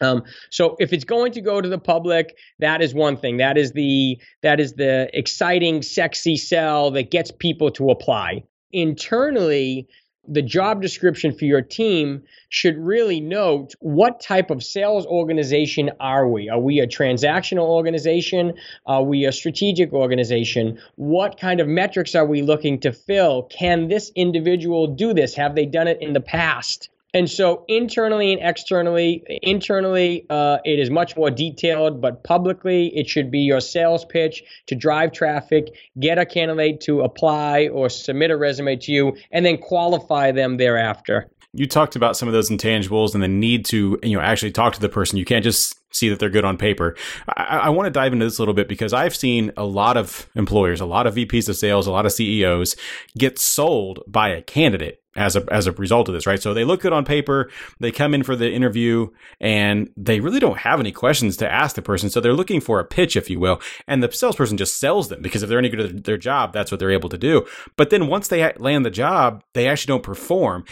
Um, 0.00 0.24
so 0.50 0.76
if 0.78 0.92
it's 0.92 1.04
going 1.04 1.32
to 1.32 1.40
go 1.40 1.60
to 1.60 1.68
the 1.68 1.78
public, 1.78 2.36
that 2.58 2.80
is 2.82 2.94
one 2.94 3.16
thing. 3.16 3.36
That 3.36 3.58
is 3.58 3.72
the 3.72 4.18
that 4.42 4.58
is 4.58 4.72
the 4.74 5.10
exciting, 5.12 5.82
sexy 5.82 6.36
sell 6.36 6.90
that 6.92 7.10
gets 7.10 7.30
people 7.30 7.70
to 7.72 7.90
apply. 7.90 8.44
Internally, 8.72 9.88
the 10.28 10.42
job 10.42 10.82
description 10.82 11.32
for 11.32 11.44
your 11.44 11.62
team 11.62 12.22
should 12.48 12.76
really 12.76 13.20
note 13.20 13.74
what 13.80 14.20
type 14.20 14.50
of 14.50 14.62
sales 14.62 15.06
organization 15.06 15.90
are 15.98 16.28
we? 16.28 16.48
Are 16.48 16.60
we 16.60 16.80
a 16.80 16.86
transactional 16.86 17.64
organization? 17.64 18.54
Are 18.86 19.02
we 19.02 19.24
a 19.24 19.32
strategic 19.32 19.92
organization? 19.92 20.78
What 20.96 21.38
kind 21.38 21.60
of 21.60 21.68
metrics 21.68 22.14
are 22.14 22.26
we 22.26 22.42
looking 22.42 22.80
to 22.80 22.92
fill? 22.92 23.44
Can 23.44 23.88
this 23.88 24.12
individual 24.14 24.86
do 24.86 25.14
this? 25.14 25.34
Have 25.34 25.54
they 25.54 25.66
done 25.66 25.88
it 25.88 26.02
in 26.02 26.12
the 26.12 26.20
past? 26.20 26.90
And 27.12 27.28
so 27.28 27.64
internally 27.68 28.32
and 28.32 28.40
externally, 28.42 29.24
internally, 29.42 30.26
uh, 30.30 30.58
it 30.64 30.78
is 30.78 30.90
much 30.90 31.16
more 31.16 31.30
detailed, 31.30 32.00
but 32.00 32.22
publicly, 32.22 32.86
it 32.96 33.08
should 33.08 33.30
be 33.30 33.40
your 33.40 33.60
sales 33.60 34.04
pitch 34.04 34.42
to 34.66 34.74
drive 34.74 35.12
traffic, 35.12 35.68
get 35.98 36.18
a 36.18 36.26
candidate 36.26 36.80
to 36.82 37.00
apply 37.00 37.68
or 37.68 37.88
submit 37.88 38.30
a 38.30 38.36
resume 38.36 38.76
to 38.76 38.92
you, 38.92 39.16
and 39.32 39.44
then 39.44 39.58
qualify 39.58 40.30
them 40.30 40.56
thereafter. 40.56 41.28
You 41.52 41.66
talked 41.66 41.96
about 41.96 42.16
some 42.16 42.28
of 42.28 42.32
those 42.32 42.48
intangibles 42.48 43.12
and 43.14 43.22
the 43.22 43.28
need 43.28 43.64
to, 43.66 43.98
you 44.04 44.16
know, 44.16 44.22
actually 44.22 44.52
talk 44.52 44.74
to 44.74 44.80
the 44.80 44.88
person. 44.88 45.18
You 45.18 45.24
can't 45.24 45.42
just 45.42 45.79
see 45.92 46.08
that 46.08 46.18
they're 46.18 46.30
good 46.30 46.44
on 46.44 46.56
paper. 46.56 46.96
I, 47.36 47.58
I 47.58 47.68
want 47.70 47.86
to 47.86 47.90
dive 47.90 48.12
into 48.12 48.24
this 48.24 48.38
a 48.38 48.42
little 48.42 48.54
bit 48.54 48.68
because 48.68 48.92
I've 48.92 49.16
seen 49.16 49.52
a 49.56 49.64
lot 49.64 49.96
of 49.96 50.28
employers, 50.34 50.80
a 50.80 50.86
lot 50.86 51.06
of 51.06 51.14
VPs 51.14 51.48
of 51.48 51.56
sales, 51.56 51.86
a 51.86 51.92
lot 51.92 52.06
of 52.06 52.12
CEOs 52.12 52.76
get 53.16 53.38
sold 53.38 54.02
by 54.06 54.28
a 54.28 54.42
candidate 54.42 55.00
as 55.16 55.34
a 55.34 55.44
as 55.50 55.66
a 55.66 55.72
result 55.72 56.08
of 56.08 56.14
this, 56.14 56.26
right? 56.26 56.40
So 56.40 56.54
they 56.54 56.64
look 56.64 56.82
good 56.82 56.92
on 56.92 57.04
paper, 57.04 57.50
they 57.80 57.90
come 57.90 58.14
in 58.14 58.22
for 58.22 58.36
the 58.36 58.50
interview, 58.50 59.08
and 59.40 59.90
they 59.96 60.20
really 60.20 60.38
don't 60.38 60.58
have 60.58 60.78
any 60.78 60.92
questions 60.92 61.36
to 61.38 61.50
ask 61.50 61.74
the 61.74 61.82
person. 61.82 62.10
So 62.10 62.20
they're 62.20 62.32
looking 62.32 62.60
for 62.60 62.78
a 62.78 62.84
pitch, 62.84 63.16
if 63.16 63.28
you 63.28 63.40
will, 63.40 63.60
and 63.86 64.02
the 64.02 64.12
salesperson 64.12 64.56
just 64.56 64.78
sells 64.78 65.08
them 65.08 65.20
because 65.20 65.42
if 65.42 65.48
they're 65.48 65.58
any 65.58 65.68
good 65.68 65.80
at 65.80 66.04
their 66.04 66.16
job, 66.16 66.52
that's 66.52 66.70
what 66.70 66.78
they're 66.78 66.90
able 66.90 67.08
to 67.08 67.18
do. 67.18 67.44
But 67.76 67.90
then 67.90 68.06
once 68.06 68.28
they 68.28 68.52
land 68.58 68.86
the 68.86 68.90
job, 68.90 69.42
they 69.54 69.66
actually 69.66 69.92
don't 69.92 70.02
perform. 70.02 70.64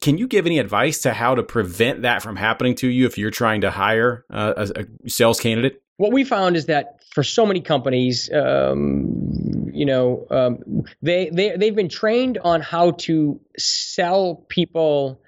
Can 0.00 0.16
you 0.16 0.26
give 0.26 0.46
any 0.46 0.58
advice 0.58 1.00
to 1.02 1.12
how 1.12 1.34
to 1.34 1.42
prevent 1.42 2.02
that 2.02 2.22
from 2.22 2.36
happening 2.36 2.74
to 2.76 2.88
you 2.88 3.06
if 3.06 3.18
you're 3.18 3.30
trying 3.30 3.60
to 3.60 3.70
hire 3.70 4.24
a, 4.30 4.61
a 4.70 4.86
sales 5.08 5.40
candidate? 5.40 5.82
What 5.96 6.12
we 6.12 6.24
found 6.24 6.56
is 6.56 6.66
that 6.66 7.02
for 7.14 7.22
so 7.22 7.44
many 7.44 7.60
companies, 7.60 8.30
um, 8.32 9.70
you 9.72 9.84
know, 9.84 10.26
um, 10.30 10.84
they 11.02 11.30
they 11.30 11.56
they've 11.56 11.74
been 11.74 11.88
trained 11.88 12.38
on 12.38 12.60
how 12.60 12.92
to 12.92 13.40
sell 13.58 14.44
people 14.48 15.20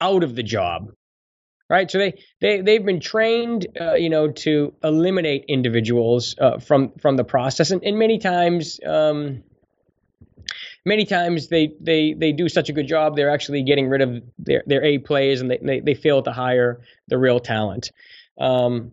out 0.00 0.22
of 0.22 0.34
the 0.34 0.42
job, 0.42 0.92
right? 1.68 1.90
So 1.90 1.98
they 1.98 2.14
they 2.40 2.60
they've 2.60 2.84
been 2.84 3.00
trained, 3.00 3.66
uh, 3.80 3.94
you 3.94 4.08
know, 4.08 4.30
to 4.30 4.74
eliminate 4.82 5.44
individuals 5.48 6.34
uh, 6.40 6.58
from 6.58 6.92
from 7.00 7.16
the 7.16 7.24
process, 7.24 7.70
and, 7.70 7.84
and 7.84 7.98
many 7.98 8.18
times. 8.18 8.80
Um, 8.84 9.42
many 10.84 11.06
times 11.06 11.48
they, 11.48 11.72
they, 11.80 12.12
they 12.12 12.32
do 12.32 12.48
such 12.48 12.68
a 12.68 12.72
good 12.72 12.86
job, 12.86 13.16
they're 13.16 13.30
actually 13.30 13.62
getting 13.62 13.88
rid 13.88 14.02
of 14.02 14.22
their, 14.38 14.62
their 14.66 14.84
A 14.84 14.98
plays 14.98 15.40
and 15.40 15.50
they, 15.50 15.58
they, 15.62 15.80
they 15.80 15.94
fail 15.94 16.22
to 16.22 16.32
hire 16.32 16.80
the 17.08 17.18
real 17.18 17.40
talent. 17.40 17.90
Um, 18.38 18.92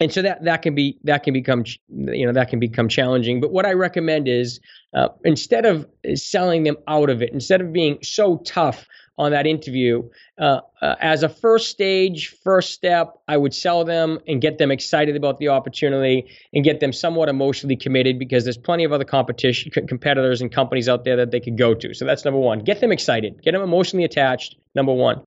and 0.00 0.12
so 0.12 0.22
that 0.22 0.44
that 0.44 0.62
can 0.62 0.74
be 0.74 0.98
that 1.04 1.22
can 1.22 1.32
become 1.32 1.64
you 1.88 2.26
know 2.26 2.32
that 2.32 2.48
can 2.48 2.60
become 2.60 2.88
challenging. 2.88 3.40
But 3.40 3.52
what 3.52 3.66
i 3.66 3.72
recommend 3.72 4.28
is 4.28 4.60
uh, 4.94 5.08
instead 5.24 5.66
of 5.66 5.86
selling 6.14 6.62
them 6.62 6.76
out 6.86 7.10
of 7.10 7.22
it 7.22 7.32
instead 7.32 7.60
of 7.60 7.72
being 7.72 7.98
so 8.02 8.38
tough 8.38 8.86
on 9.16 9.32
that 9.32 9.48
interview 9.48 10.08
uh, 10.38 10.60
uh, 10.80 10.94
as 11.00 11.24
a 11.24 11.28
first 11.28 11.70
stage 11.70 12.36
first 12.44 12.72
step 12.72 13.14
i 13.26 13.36
would 13.36 13.52
sell 13.52 13.84
them 13.84 14.20
and 14.28 14.40
get 14.40 14.58
them 14.58 14.70
excited 14.70 15.16
about 15.16 15.38
the 15.38 15.48
opportunity 15.48 16.30
and 16.52 16.62
get 16.62 16.78
them 16.78 16.92
somewhat 16.92 17.28
emotionally 17.28 17.74
committed 17.74 18.16
because 18.18 18.44
there's 18.44 18.56
plenty 18.56 18.84
of 18.84 18.92
other 18.92 19.04
competition 19.04 19.72
competitors 19.88 20.40
and 20.40 20.52
companies 20.52 20.88
out 20.88 21.04
there 21.04 21.16
that 21.16 21.32
they 21.32 21.40
could 21.40 21.58
go 21.58 21.74
to. 21.74 21.92
So 21.94 22.04
that's 22.04 22.24
number 22.24 22.38
one. 22.38 22.60
Get 22.60 22.80
them 22.80 22.92
excited. 22.92 23.42
Get 23.42 23.52
them 23.52 23.62
emotionally 23.62 24.04
attached 24.04 24.54
number 24.76 24.92
one. 24.92 25.24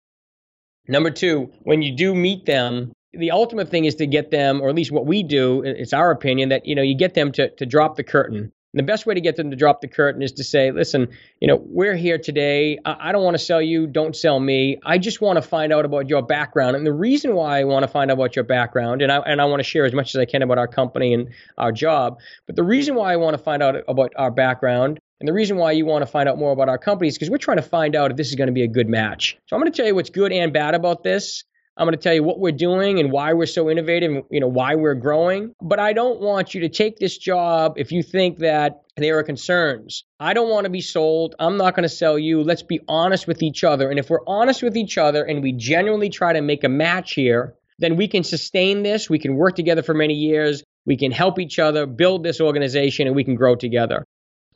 Number 0.87 1.11
two 1.11 1.51
when 1.63 1.81
you 1.81 1.93
do 1.95 2.15
meet 2.15 2.45
them 2.45 2.93
the 3.13 3.31
ultimate 3.31 3.69
thing 3.69 3.85
is 3.85 3.95
to 3.95 4.07
get 4.07 4.31
them, 4.31 4.61
or 4.61 4.69
at 4.69 4.75
least 4.75 4.91
what 4.91 5.05
we 5.05 5.23
do, 5.23 5.61
it's 5.63 5.93
our 5.93 6.11
opinion 6.11 6.49
that 6.49 6.65
you 6.65 6.75
know 6.75 6.81
you 6.81 6.95
get 6.95 7.13
them 7.13 7.31
to 7.33 7.49
to 7.49 7.65
drop 7.65 7.95
the 7.95 8.03
curtain. 8.03 8.51
And 8.73 8.79
the 8.79 8.83
best 8.83 9.05
way 9.05 9.13
to 9.13 9.19
get 9.19 9.35
them 9.35 9.51
to 9.51 9.57
drop 9.57 9.81
the 9.81 9.89
curtain 9.89 10.21
is 10.21 10.31
to 10.33 10.45
say, 10.45 10.71
listen, 10.71 11.09
you 11.41 11.47
know, 11.49 11.61
we're 11.61 11.95
here 11.95 12.17
today. 12.17 12.79
I, 12.85 13.09
I 13.09 13.11
don't 13.11 13.23
want 13.23 13.33
to 13.33 13.43
sell 13.43 13.61
you. 13.61 13.85
Don't 13.85 14.15
sell 14.15 14.39
me. 14.39 14.79
I 14.85 14.97
just 14.97 15.19
want 15.19 15.35
to 15.35 15.41
find 15.41 15.73
out 15.73 15.83
about 15.83 16.07
your 16.07 16.21
background. 16.21 16.77
And 16.77 16.85
the 16.85 16.93
reason 16.93 17.35
why 17.35 17.59
I 17.59 17.65
want 17.65 17.83
to 17.83 17.89
find 17.89 18.09
out 18.09 18.13
about 18.13 18.33
your 18.33 18.45
background, 18.45 19.01
and 19.01 19.11
I, 19.11 19.17
and 19.17 19.41
I 19.41 19.45
want 19.45 19.59
to 19.59 19.65
share 19.65 19.85
as 19.85 19.93
much 19.93 20.15
as 20.15 20.19
I 20.21 20.25
can 20.25 20.41
about 20.41 20.57
our 20.57 20.69
company 20.69 21.13
and 21.13 21.31
our 21.57 21.73
job, 21.73 22.19
but 22.47 22.55
the 22.55 22.63
reason 22.63 22.95
why 22.95 23.11
I 23.11 23.17
want 23.17 23.35
to 23.35 23.43
find 23.43 23.61
out 23.61 23.75
about 23.89 24.13
our 24.15 24.31
background 24.31 24.99
and 25.19 25.27
the 25.27 25.33
reason 25.33 25.57
why 25.57 25.73
you 25.73 25.85
want 25.85 26.01
to 26.01 26.07
find 26.07 26.27
out 26.27 26.39
more 26.39 26.51
about 26.51 26.67
our 26.67 26.79
company 26.79 27.07
is 27.07 27.15
because 27.15 27.29
we're 27.29 27.37
trying 27.37 27.57
to 27.57 27.63
find 27.63 27.95
out 27.95 28.09
if 28.09 28.17
this 28.17 28.29
is 28.29 28.35
going 28.35 28.47
to 28.47 28.53
be 28.53 28.63
a 28.63 28.67
good 28.67 28.89
match. 28.89 29.37
So 29.45 29.55
I'm 29.55 29.61
going 29.61 29.71
to 29.71 29.75
tell 29.75 29.85
you 29.85 29.93
what's 29.93 30.09
good 30.09 30.31
and 30.31 30.51
bad 30.51 30.73
about 30.73 31.03
this. 31.03 31.43
I'm 31.77 31.85
going 31.85 31.97
to 31.97 32.01
tell 32.01 32.13
you 32.13 32.23
what 32.23 32.39
we're 32.39 32.51
doing 32.51 32.99
and 32.99 33.11
why 33.11 33.33
we're 33.33 33.45
so 33.45 33.69
innovative, 33.69 34.23
you 34.29 34.39
know, 34.39 34.47
why 34.47 34.75
we're 34.75 34.93
growing. 34.93 35.53
But 35.61 35.79
I 35.79 35.93
don't 35.93 36.19
want 36.19 36.53
you 36.53 36.61
to 36.61 36.69
take 36.69 36.97
this 36.97 37.17
job 37.17 37.73
if 37.77 37.91
you 37.91 38.03
think 38.03 38.39
that 38.39 38.81
there 38.97 39.17
are 39.17 39.23
concerns. 39.23 40.03
I 40.19 40.33
don't 40.33 40.49
want 40.49 40.65
to 40.65 40.69
be 40.69 40.81
sold. 40.81 41.35
I'm 41.39 41.57
not 41.57 41.75
going 41.75 41.83
to 41.83 41.89
sell 41.89 42.19
you. 42.19 42.43
Let's 42.43 42.63
be 42.63 42.81
honest 42.87 43.25
with 43.25 43.41
each 43.41 43.63
other. 43.63 43.89
And 43.89 43.97
if 43.99 44.09
we're 44.09 44.25
honest 44.27 44.61
with 44.61 44.75
each 44.75 44.97
other 44.97 45.23
and 45.23 45.41
we 45.41 45.53
genuinely 45.53 46.09
try 46.09 46.33
to 46.33 46.41
make 46.41 46.63
a 46.63 46.69
match 46.69 47.13
here, 47.13 47.55
then 47.79 47.95
we 47.95 48.07
can 48.07 48.23
sustain 48.23 48.83
this. 48.83 49.09
We 49.09 49.19
can 49.19 49.35
work 49.35 49.55
together 49.55 49.81
for 49.81 49.93
many 49.93 50.13
years. 50.13 50.63
We 50.85 50.97
can 50.97 51.11
help 51.11 51.39
each 51.39 51.57
other 51.57 51.85
build 51.85 52.23
this 52.23 52.41
organization 52.41 53.07
and 53.07 53.15
we 53.15 53.23
can 53.23 53.35
grow 53.35 53.55
together. 53.55 54.05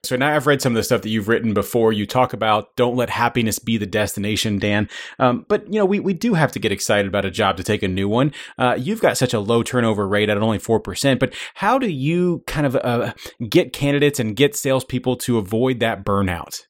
So 0.05 0.15
now 0.15 0.35
I've 0.35 0.47
read 0.47 0.61
some 0.61 0.73
of 0.73 0.75
the 0.75 0.83
stuff 0.83 1.01
that 1.01 1.09
you've 1.09 1.27
written 1.27 1.53
before. 1.53 1.91
You 1.93 2.05
talk 2.05 2.33
about 2.33 2.75
don't 2.75 2.95
let 2.95 3.09
happiness 3.09 3.59
be 3.59 3.77
the 3.77 3.85
destination, 3.85 4.59
Dan. 4.59 4.89
Um, 5.19 5.45
but 5.47 5.65
you 5.71 5.79
know, 5.79 5.85
we, 5.85 5.99
we 5.99 6.13
do 6.13 6.33
have 6.33 6.51
to 6.53 6.59
get 6.59 6.71
excited 6.71 7.07
about 7.07 7.25
a 7.25 7.31
job 7.31 7.57
to 7.57 7.63
take 7.63 7.83
a 7.83 7.87
new 7.87 8.07
one. 8.07 8.33
Uh, 8.57 8.75
you've 8.77 9.01
got 9.01 9.17
such 9.17 9.33
a 9.33 9.39
low 9.39 9.63
turnover 9.63 10.07
rate 10.07 10.29
at 10.29 10.37
only 10.37 10.59
four 10.59 10.79
percent. 10.79 11.19
But 11.19 11.33
how 11.55 11.77
do 11.77 11.89
you 11.89 12.43
kind 12.47 12.65
of 12.65 12.75
uh, 12.75 13.13
get 13.49 13.73
candidates 13.73 14.19
and 14.19 14.35
get 14.35 14.55
salespeople 14.55 15.17
to 15.17 15.37
avoid 15.37 15.79
that 15.79 16.05
burnout? 16.05 16.65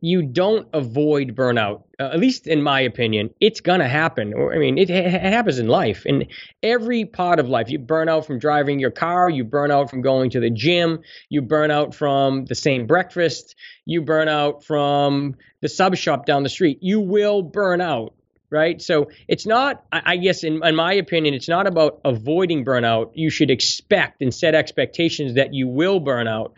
You 0.00 0.22
don't 0.22 0.68
avoid 0.72 1.34
burnout. 1.34 1.82
Uh, 1.98 2.10
at 2.12 2.18
least 2.18 2.46
in 2.46 2.62
my 2.62 2.80
opinion, 2.80 3.30
it's 3.40 3.60
gonna 3.60 3.88
happen. 3.88 4.34
Or 4.34 4.54
I 4.54 4.58
mean, 4.58 4.78
it, 4.78 4.88
happens 4.88 5.58
in 5.58 5.68
life, 5.68 6.04
in 6.06 6.26
every 6.62 7.04
part 7.04 7.38
of 7.38 7.48
life. 7.48 7.70
You 7.70 7.78
burn 7.78 8.08
out 8.08 8.26
from 8.26 8.38
driving 8.38 8.78
your 8.78 8.90
car. 8.90 9.30
You 9.30 9.44
burn 9.44 9.70
out 9.70 9.90
from 9.90 10.02
going 10.02 10.30
to 10.30 10.40
the 10.40 10.50
gym. 10.50 11.00
You 11.28 11.42
burn 11.42 11.70
out 11.70 11.94
from 11.94 12.44
the 12.44 12.54
same 12.54 12.86
breakfast. 12.86 13.56
You 13.84 14.02
burn 14.02 14.28
out 14.28 14.64
from 14.64 15.36
the 15.60 15.68
sub 15.68 15.96
shop 15.96 16.26
down 16.26 16.42
the 16.42 16.48
street. 16.48 16.78
You 16.82 17.00
will 17.00 17.42
burn 17.42 17.80
out 17.80 18.14
right? 18.50 18.80
So 18.80 19.10
it's 19.28 19.46
not, 19.46 19.84
I 19.92 20.16
guess, 20.16 20.44
in, 20.44 20.64
in, 20.64 20.76
my 20.76 20.94
opinion, 20.94 21.34
it's 21.34 21.48
not 21.48 21.66
about 21.66 22.00
avoiding 22.04 22.64
burnout. 22.64 23.10
You 23.14 23.30
should 23.30 23.50
expect 23.50 24.22
and 24.22 24.32
set 24.32 24.54
expectations 24.54 25.34
that 25.34 25.54
you 25.54 25.68
will 25.68 26.00
burn 26.00 26.28
out. 26.28 26.54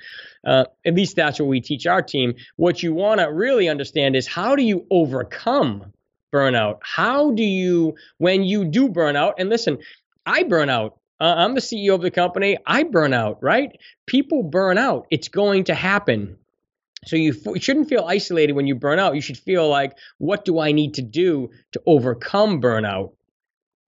Uh, 0.48 0.64
at 0.86 0.94
least 0.94 1.14
that's 1.14 1.38
what 1.38 1.46
we 1.46 1.60
teach 1.60 1.86
our 1.86 2.00
team. 2.00 2.34
What 2.56 2.82
you 2.82 2.94
want 2.94 3.20
to 3.20 3.26
really 3.26 3.68
understand 3.68 4.16
is 4.16 4.26
how 4.26 4.56
do 4.56 4.62
you 4.62 4.86
overcome 4.90 5.92
burnout? 6.32 6.78
How 6.80 7.32
do 7.32 7.42
you, 7.42 7.96
when 8.16 8.44
you 8.44 8.64
do 8.64 8.88
burn 8.88 9.14
out, 9.14 9.34
and 9.38 9.50
listen, 9.50 9.78
I 10.24 10.44
burn 10.44 10.70
out. 10.70 10.96
Uh, 11.20 11.34
I'm 11.36 11.54
the 11.54 11.60
CEO 11.60 11.94
of 11.94 12.00
the 12.00 12.10
company. 12.10 12.56
I 12.64 12.84
burn 12.84 13.12
out, 13.12 13.42
right? 13.42 13.78
People 14.06 14.42
burn 14.42 14.78
out. 14.78 15.06
It's 15.10 15.28
going 15.28 15.64
to 15.64 15.74
happen. 15.74 16.38
So 17.04 17.16
you, 17.16 17.32
f- 17.32 17.54
you 17.54 17.60
shouldn't 17.60 17.90
feel 17.90 18.04
isolated 18.04 18.54
when 18.54 18.66
you 18.66 18.74
burn 18.74 18.98
out. 18.98 19.16
You 19.16 19.20
should 19.20 19.38
feel 19.38 19.68
like, 19.68 19.98
what 20.16 20.46
do 20.46 20.60
I 20.60 20.72
need 20.72 20.94
to 20.94 21.02
do 21.02 21.50
to 21.72 21.82
overcome 21.84 22.62
burnout? 22.62 23.12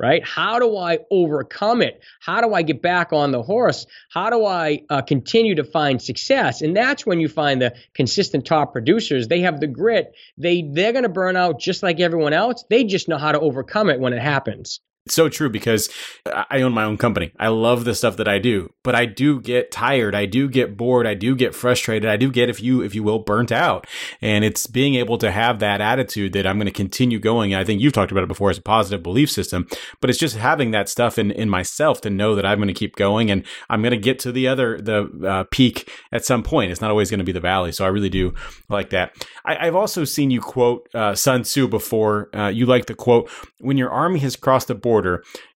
Right? 0.00 0.26
How 0.26 0.58
do 0.58 0.76
I 0.76 1.00
overcome 1.10 1.82
it? 1.82 2.00
How 2.20 2.40
do 2.40 2.54
I 2.54 2.62
get 2.62 2.80
back 2.80 3.12
on 3.12 3.30
the 3.30 3.42
horse? 3.42 3.86
How 4.10 4.30
do 4.30 4.46
I 4.46 4.82
uh, 4.88 5.02
continue 5.02 5.56
to 5.56 5.64
find 5.64 6.00
success? 6.00 6.62
And 6.62 6.74
that's 6.74 7.04
when 7.04 7.20
you 7.20 7.28
find 7.28 7.60
the 7.60 7.74
consistent 7.94 8.46
top 8.46 8.72
producers. 8.72 9.28
They 9.28 9.40
have 9.42 9.60
the 9.60 9.66
grit. 9.66 10.14
They 10.38 10.62
they're 10.62 10.92
going 10.92 11.04
to 11.04 11.10
burn 11.10 11.36
out 11.36 11.60
just 11.60 11.82
like 11.82 12.00
everyone 12.00 12.32
else. 12.32 12.64
They 12.70 12.84
just 12.84 13.08
know 13.08 13.18
how 13.18 13.32
to 13.32 13.40
overcome 13.40 13.90
it 13.90 14.00
when 14.00 14.14
it 14.14 14.22
happens. 14.22 14.80
It's 15.06 15.14
so 15.14 15.30
true 15.30 15.48
because 15.48 15.88
I 16.26 16.60
own 16.60 16.74
my 16.74 16.84
own 16.84 16.98
company. 16.98 17.32
I 17.40 17.48
love 17.48 17.84
the 17.84 17.94
stuff 17.94 18.18
that 18.18 18.28
I 18.28 18.38
do, 18.38 18.72
but 18.84 18.94
I 18.94 19.06
do 19.06 19.40
get 19.40 19.70
tired. 19.70 20.14
I 20.14 20.26
do 20.26 20.46
get 20.46 20.76
bored. 20.76 21.06
I 21.06 21.14
do 21.14 21.34
get 21.34 21.54
frustrated. 21.54 22.08
I 22.08 22.18
do 22.18 22.30
get, 22.30 22.50
if 22.50 22.62
you, 22.62 22.82
if 22.82 22.94
you 22.94 23.02
will, 23.02 23.18
burnt 23.18 23.50
out. 23.50 23.86
And 24.20 24.44
it's 24.44 24.66
being 24.66 24.96
able 24.96 25.16
to 25.18 25.30
have 25.30 25.58
that 25.60 25.80
attitude 25.80 26.34
that 26.34 26.46
I'm 26.46 26.58
going 26.58 26.66
to 26.66 26.72
continue 26.72 27.18
going. 27.18 27.54
I 27.54 27.64
think 27.64 27.80
you've 27.80 27.94
talked 27.94 28.12
about 28.12 28.24
it 28.24 28.28
before 28.28 28.50
as 28.50 28.58
a 28.58 28.62
positive 28.62 29.02
belief 29.02 29.30
system, 29.30 29.66
but 30.02 30.10
it's 30.10 30.18
just 30.18 30.36
having 30.36 30.70
that 30.72 30.90
stuff 30.90 31.18
in, 31.18 31.30
in 31.30 31.48
myself 31.48 32.02
to 32.02 32.10
know 32.10 32.34
that 32.34 32.44
I'm 32.44 32.58
going 32.58 32.68
to 32.68 32.74
keep 32.74 32.94
going 32.96 33.30
and 33.30 33.44
I'm 33.70 33.80
going 33.80 33.92
to 33.92 33.96
get 33.96 34.18
to 34.20 34.32
the 34.32 34.48
other, 34.48 34.78
the 34.78 35.08
uh, 35.26 35.44
peak 35.50 35.90
at 36.12 36.26
some 36.26 36.42
point. 36.42 36.72
It's 36.72 36.82
not 36.82 36.90
always 36.90 37.08
going 37.10 37.20
to 37.20 37.24
be 37.24 37.32
the 37.32 37.40
valley. 37.40 37.72
So 37.72 37.86
I 37.86 37.88
really 37.88 38.10
do 38.10 38.34
like 38.68 38.90
that. 38.90 39.14
I, 39.46 39.64
have 39.64 39.76
also 39.76 40.04
seen 40.04 40.30
you 40.30 40.42
quote 40.42 40.88
uh, 40.94 41.14
Sun 41.14 41.42
Tzu 41.42 41.68
before. 41.68 42.28
Uh, 42.34 42.48
you 42.48 42.66
like 42.66 42.84
the 42.84 42.94
quote, 42.94 43.30
when 43.60 43.78
your 43.78 43.90
army 43.90 44.20
has 44.20 44.36
crossed 44.36 44.68
the 44.68 44.74
border, 44.74 44.90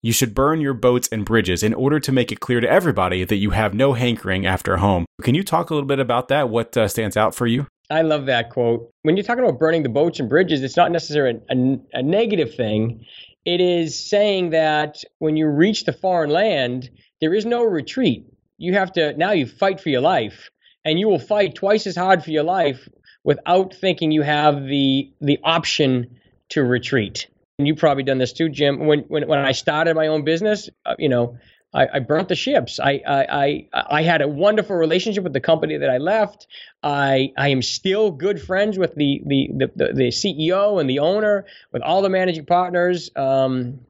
you 0.01 0.13
should 0.13 0.33
burn 0.33 0.61
your 0.61 0.73
boats 0.73 1.07
and 1.11 1.25
bridges 1.25 1.63
in 1.63 1.73
order 1.73 1.99
to 1.99 2.11
make 2.11 2.31
it 2.31 2.39
clear 2.39 2.59
to 2.59 2.69
everybody 2.69 3.23
that 3.23 3.35
you 3.37 3.51
have 3.51 3.73
no 3.73 3.93
hankering 3.93 4.45
after 4.45 4.77
home. 4.77 5.05
Can 5.21 5.35
you 5.35 5.43
talk 5.43 5.69
a 5.69 5.73
little 5.73 5.87
bit 5.87 5.99
about 5.99 6.27
that? 6.29 6.49
What 6.49 6.75
uh, 6.75 6.87
stands 6.87 7.17
out 7.17 7.35
for 7.35 7.47
you? 7.47 7.67
I 7.89 8.03
love 8.03 8.25
that 8.27 8.49
quote. 8.49 8.89
When 9.03 9.17
you're 9.17 9.25
talking 9.25 9.43
about 9.43 9.59
burning 9.59 9.83
the 9.83 9.89
boats 9.89 10.19
and 10.19 10.29
bridges, 10.29 10.63
it's 10.63 10.77
not 10.77 10.91
necessarily 10.91 11.39
a, 11.49 11.53
a, 11.53 11.79
a 11.99 12.03
negative 12.03 12.55
thing. 12.55 13.05
It 13.43 13.59
is 13.59 14.09
saying 14.09 14.51
that 14.51 15.03
when 15.19 15.35
you 15.35 15.47
reach 15.47 15.83
the 15.85 15.93
foreign 15.93 16.29
land, 16.29 16.89
there 17.19 17.33
is 17.33 17.45
no 17.45 17.63
retreat. 17.63 18.25
You 18.57 18.73
have 18.73 18.93
to 18.93 19.13
now 19.17 19.31
you 19.31 19.45
fight 19.45 19.81
for 19.81 19.89
your 19.89 20.01
life, 20.01 20.49
and 20.85 20.99
you 20.99 21.07
will 21.07 21.19
fight 21.19 21.55
twice 21.55 21.85
as 21.87 21.95
hard 21.95 22.23
for 22.23 22.31
your 22.31 22.43
life 22.43 22.87
without 23.23 23.73
thinking 23.73 24.11
you 24.11 24.21
have 24.21 24.63
the 24.63 25.11
the 25.19 25.39
option 25.43 26.19
to 26.49 26.63
retreat 26.63 27.27
and 27.61 27.67
you 27.67 27.75
probably 27.75 28.01
done 28.01 28.17
this 28.17 28.33
too, 28.33 28.49
Jim. 28.49 28.87
When 28.87 29.01
when 29.01 29.27
when 29.27 29.37
I 29.37 29.51
started 29.51 29.95
my 29.95 30.07
own 30.07 30.23
business, 30.23 30.67
uh, 30.83 30.95
you 30.97 31.09
know, 31.09 31.37
I, 31.71 31.87
I, 31.93 31.99
burnt 31.99 32.27
the 32.27 32.35
ships. 32.35 32.79
I, 32.79 33.03
I 33.07 33.25
I 33.29 33.67
I 33.99 34.01
had 34.01 34.23
a 34.23 34.27
wonderful 34.27 34.75
relationship 34.75 35.23
with 35.23 35.33
the 35.33 35.41
company 35.41 35.77
that 35.77 35.89
I 35.89 35.99
left. 35.99 36.47
I 36.81 37.33
I 37.37 37.49
am 37.49 37.61
still 37.61 38.09
good 38.09 38.41
friends 38.41 38.79
with 38.79 38.95
the 38.95 39.21
the 39.23 39.49
the, 39.53 39.93
the 39.93 40.07
CEO 40.07 40.81
and 40.81 40.89
the 40.89 40.99
owner, 40.99 41.45
with 41.71 41.83
all 41.83 42.01
the 42.01 42.09
managing 42.09 42.47
partners. 42.47 43.11
Um, 43.15 43.81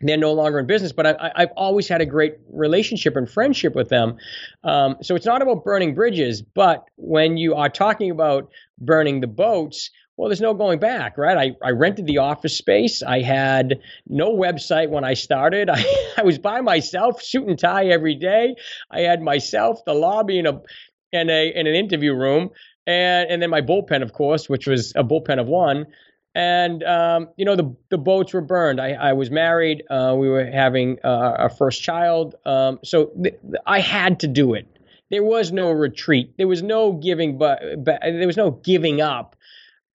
they're 0.00 0.16
no 0.16 0.32
longer 0.32 0.58
in 0.58 0.66
business, 0.66 0.90
but 0.90 1.06
I, 1.06 1.30
have 1.36 1.52
always 1.56 1.86
had 1.86 2.00
a 2.00 2.06
great 2.06 2.38
relationship 2.50 3.14
and 3.14 3.30
friendship 3.30 3.76
with 3.76 3.88
them. 3.88 4.16
Um, 4.64 4.96
so 5.00 5.14
it's 5.14 5.26
not 5.26 5.42
about 5.42 5.62
burning 5.62 5.94
bridges, 5.94 6.42
but 6.42 6.86
when 6.96 7.36
you 7.36 7.54
are 7.54 7.68
talking 7.68 8.10
about 8.10 8.50
burning 8.80 9.20
the 9.20 9.28
boats, 9.28 9.90
well, 10.16 10.28
there's 10.28 10.40
no 10.40 10.54
going 10.54 10.78
back, 10.78 11.16
right? 11.16 11.36
I, 11.36 11.66
I 11.66 11.70
rented 11.70 12.06
the 12.06 12.18
office 12.18 12.56
space. 12.56 13.02
I 13.02 13.22
had 13.22 13.80
no 14.06 14.32
website 14.32 14.90
when 14.90 15.04
I 15.04 15.14
started. 15.14 15.70
I, 15.72 15.84
I 16.18 16.22
was 16.22 16.38
by 16.38 16.60
myself, 16.60 17.22
suit 17.22 17.48
and 17.48 17.58
tie 17.58 17.86
every 17.86 18.14
day. 18.14 18.54
I 18.90 19.00
had 19.00 19.22
myself, 19.22 19.84
the 19.84 19.94
lobby, 19.94 20.38
and 20.38 20.48
a 20.48 20.60
and 21.12 21.30
a 21.30 21.58
in 21.58 21.66
an 21.66 21.74
interview 21.74 22.14
room, 22.14 22.50
and 22.86 23.30
and 23.30 23.42
then 23.42 23.50
my 23.50 23.60
bullpen, 23.60 24.02
of 24.02 24.12
course, 24.12 24.48
which 24.48 24.66
was 24.66 24.92
a 24.96 25.04
bullpen 25.04 25.40
of 25.40 25.46
one. 25.46 25.86
And 26.34 26.82
um, 26.84 27.28
you 27.36 27.44
know 27.44 27.56
the 27.56 27.74
the 27.90 27.98
boats 27.98 28.32
were 28.32 28.40
burned. 28.40 28.80
I, 28.80 28.92
I 28.92 29.12
was 29.14 29.30
married. 29.30 29.82
Uh, 29.90 30.14
we 30.18 30.28
were 30.28 30.44
having 30.44 30.98
uh, 31.04 31.36
our 31.38 31.50
first 31.50 31.82
child. 31.82 32.34
Um, 32.46 32.78
so 32.84 33.12
th- 33.22 33.38
I 33.66 33.80
had 33.80 34.20
to 34.20 34.28
do 34.28 34.54
it. 34.54 34.66
There 35.10 35.22
was 35.22 35.52
no 35.52 35.70
retreat. 35.70 36.32
There 36.38 36.48
was 36.48 36.62
no 36.62 36.94
giving, 36.94 37.36
but, 37.36 37.60
but 37.84 38.00
there 38.00 38.26
was 38.26 38.38
no 38.38 38.52
giving 38.52 39.02
up 39.02 39.36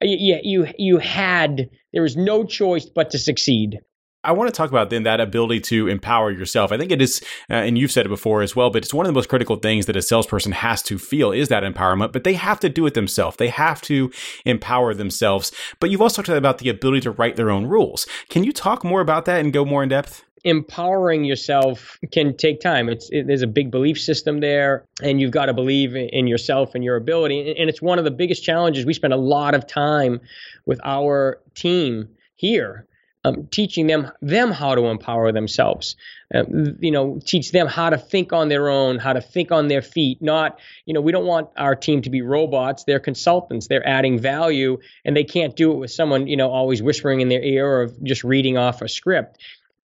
you, 0.02 0.40
you 0.44 0.68
you 0.78 0.98
had 0.98 1.70
there 1.94 2.02
was 2.02 2.16
no 2.16 2.44
choice 2.44 2.86
but 2.86 3.12
to 3.12 3.20
succeed. 3.20 3.80
I 4.24 4.34
want 4.34 4.50
to 4.50 4.52
talk 4.52 4.70
about 4.70 4.90
then 4.90 5.04
that 5.04 5.22
ability 5.22 5.62
to 5.62 5.88
empower 5.88 6.32
yourself. 6.32 6.74
I 6.74 6.78
think 6.78 6.92
it 6.92 7.02
is, 7.02 7.22
uh, 7.50 7.54
and 7.54 7.78
you've 7.78 7.94
said 7.94 8.06
it 8.06 8.10
before 8.10 8.42
as 8.42 8.56
well, 8.56 8.70
but 8.70 8.84
it's 8.84 8.94
one 8.94 9.06
of 9.06 9.08
the 9.08 9.18
most 9.18 9.30
critical 9.30 9.56
things 9.56 9.86
that 9.86 9.96
a 9.96 10.02
salesperson 10.02 10.52
has 10.52 10.82
to 10.84 10.98
feel 10.98 11.32
is 11.32 11.48
that 11.48 11.64
empowerment, 11.64 12.12
but 12.12 12.26
they 12.26 12.34
have 12.34 12.60
to 12.60 12.68
do 12.68 12.86
it 12.86 12.94
themselves. 12.94 13.38
They 13.38 13.48
have 13.48 13.82
to 13.84 14.12
empower 14.44 14.94
themselves. 14.94 15.54
But 15.80 15.92
you've 15.92 16.02
also 16.02 16.22
talked 16.22 16.38
about 16.38 16.58
the 16.58 16.68
ability 16.68 17.02
to 17.02 17.12
write 17.12 17.38
their 17.38 17.50
own 17.50 17.68
rules. 17.68 18.06
Can 18.30 18.44
you 18.44 18.52
talk 18.52 18.84
more 18.84 19.00
about 19.00 19.26
that 19.26 19.40
and 19.40 19.54
go 19.54 19.64
more 19.64 19.82
in 19.82 19.90
depth? 19.90 20.26
Empowering 20.44 21.24
yourself 21.24 22.00
can 22.12 22.36
take 22.36 22.62
time. 22.62 22.90
It's 22.90 23.10
it, 23.12 23.28
there's 23.28 23.42
a 23.42 23.48
big 23.48 23.72
belief 23.72 24.00
system 24.00 24.40
there, 24.40 24.86
and 25.02 25.20
you've 25.20 25.32
got 25.32 25.48
to 25.48 25.54
believe 25.54 25.96
in 25.96 26.28
yourself 26.28 26.76
and 26.76 26.84
your 26.84 26.96
ability. 26.96 27.56
And 27.58 27.70
it's 27.70 27.82
one 27.82 28.00
of 28.00 28.06
the 28.06 28.12
biggest 28.12 28.44
challenges. 28.44 28.86
We 28.86 28.94
spend 28.94 29.14
a 29.14 29.18
lot 29.18 29.56
of 29.56 29.68
time 29.68 30.22
with 30.66 30.80
our 30.84 31.42
team 31.56 32.10
here, 32.36 32.88
um, 33.24 33.48
teaching 33.48 33.88
them 33.88 34.12
them 34.22 34.52
how 34.52 34.76
to 34.76 34.86
empower 34.86 35.32
themselves. 35.32 35.96
Uh, 36.34 36.44
you 36.80 36.92
know, 36.92 37.20
teach 37.26 37.52
them 37.54 37.68
how 37.68 37.90
to 37.90 37.98
think 37.98 38.34
on 38.34 38.50
their 38.50 38.70
own, 38.70 39.00
how 39.00 39.14
to 39.14 39.22
think 39.22 39.52
on 39.52 39.70
their 39.70 39.82
feet. 39.82 40.22
Not, 40.22 40.60
you 40.86 40.94
know, 40.94 41.00
we 41.00 41.14
don't 41.14 41.26
want 41.26 41.50
our 41.56 41.74
team 41.74 42.02
to 42.02 42.10
be 42.10 42.22
robots. 42.22 42.84
They're 42.84 43.00
consultants. 43.00 43.68
They're 43.68 43.88
adding 43.88 44.20
value, 44.20 44.78
and 45.06 45.16
they 45.16 45.24
can't 45.24 45.56
do 45.56 45.72
it 45.72 45.78
with 45.78 45.92
someone, 45.92 46.28
you 46.28 46.36
know, 46.36 46.50
always 46.50 46.82
whispering 46.82 47.22
in 47.22 47.30
their 47.30 47.42
ear 47.42 47.66
or 47.66 47.90
just 48.04 48.26
reading 48.26 48.58
off 48.58 48.82
a 48.82 48.90
script 48.90 49.40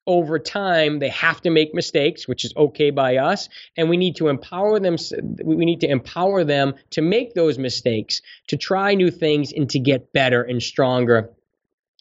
over 0.05 0.37
time 0.37 0.99
they 0.99 1.09
have 1.09 1.39
to 1.41 1.49
make 1.49 1.73
mistakes 1.73 2.27
which 2.27 2.43
is 2.43 2.53
okay 2.57 2.89
by 2.89 3.17
us 3.17 3.47
and 3.77 3.89
we 3.89 3.97
need 3.97 4.15
to 4.15 4.27
empower 4.27 4.79
them 4.79 4.97
we 5.43 5.65
need 5.65 5.79
to 5.81 5.89
empower 5.89 6.43
them 6.43 6.73
to 6.89 7.01
make 7.01 7.33
those 7.33 7.57
mistakes 7.57 8.21
to 8.47 8.57
try 8.57 8.93
new 8.93 9.09
things 9.09 9.53
and 9.53 9.69
to 9.69 9.79
get 9.79 10.11
better 10.11 10.41
and 10.41 10.61
stronger 10.61 11.29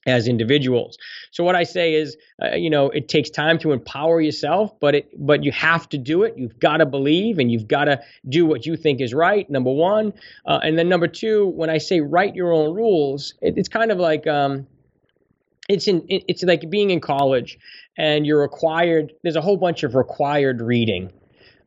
as 0.07 0.27
individuals. 0.27 0.99
So 1.31 1.45
what 1.45 1.55
i 1.55 1.63
say 1.65 1.95
is 1.95 2.17
uh, 2.43 2.55
you 2.57 2.71
know 2.71 2.91
it 2.91 3.09
takes 3.09 3.31
time 3.31 3.59
to 3.59 3.73
empower 3.73 4.21
yourself 4.21 4.79
but 4.81 4.95
it 4.95 5.11
but 5.17 5.45
you 5.45 5.53
have 5.53 5.89
to 5.91 5.99
do 5.99 6.25
it. 6.25 6.37
You've 6.37 6.59
got 6.59 6.79
to 6.79 6.87
believe 6.87 7.39
and 7.39 7.51
you've 7.53 7.69
got 7.69 7.85
to 7.85 8.03
do 8.29 8.47
what 8.47 8.67
you 8.67 8.77
think 8.77 9.01
is 9.01 9.15
right 9.15 9.49
number 9.49 9.71
one. 9.71 10.13
Uh, 10.45 10.59
and 10.63 10.79
then 10.79 10.89
number 10.89 11.07
two 11.07 11.49
when 11.49 11.71
i 11.71 11.79
say 11.79 12.01
write 12.01 12.35
your 12.35 12.53
own 12.53 12.75
rules 12.75 13.35
it, 13.41 13.57
it's 13.57 13.69
kind 13.69 13.91
of 13.91 13.99
like 13.99 14.27
um, 14.27 14.67
it's 15.69 15.87
in 15.87 16.05
it's 16.09 16.43
like 16.43 16.69
being 16.71 16.91
in 16.91 17.01
college 17.01 17.59
and 17.97 18.27
you're 18.27 18.41
required 18.41 19.13
there's 19.23 19.37
a 19.37 19.41
whole 19.41 19.57
bunch 19.57 19.83
of 19.83 19.95
required 19.95 20.61
reading. 20.61 21.13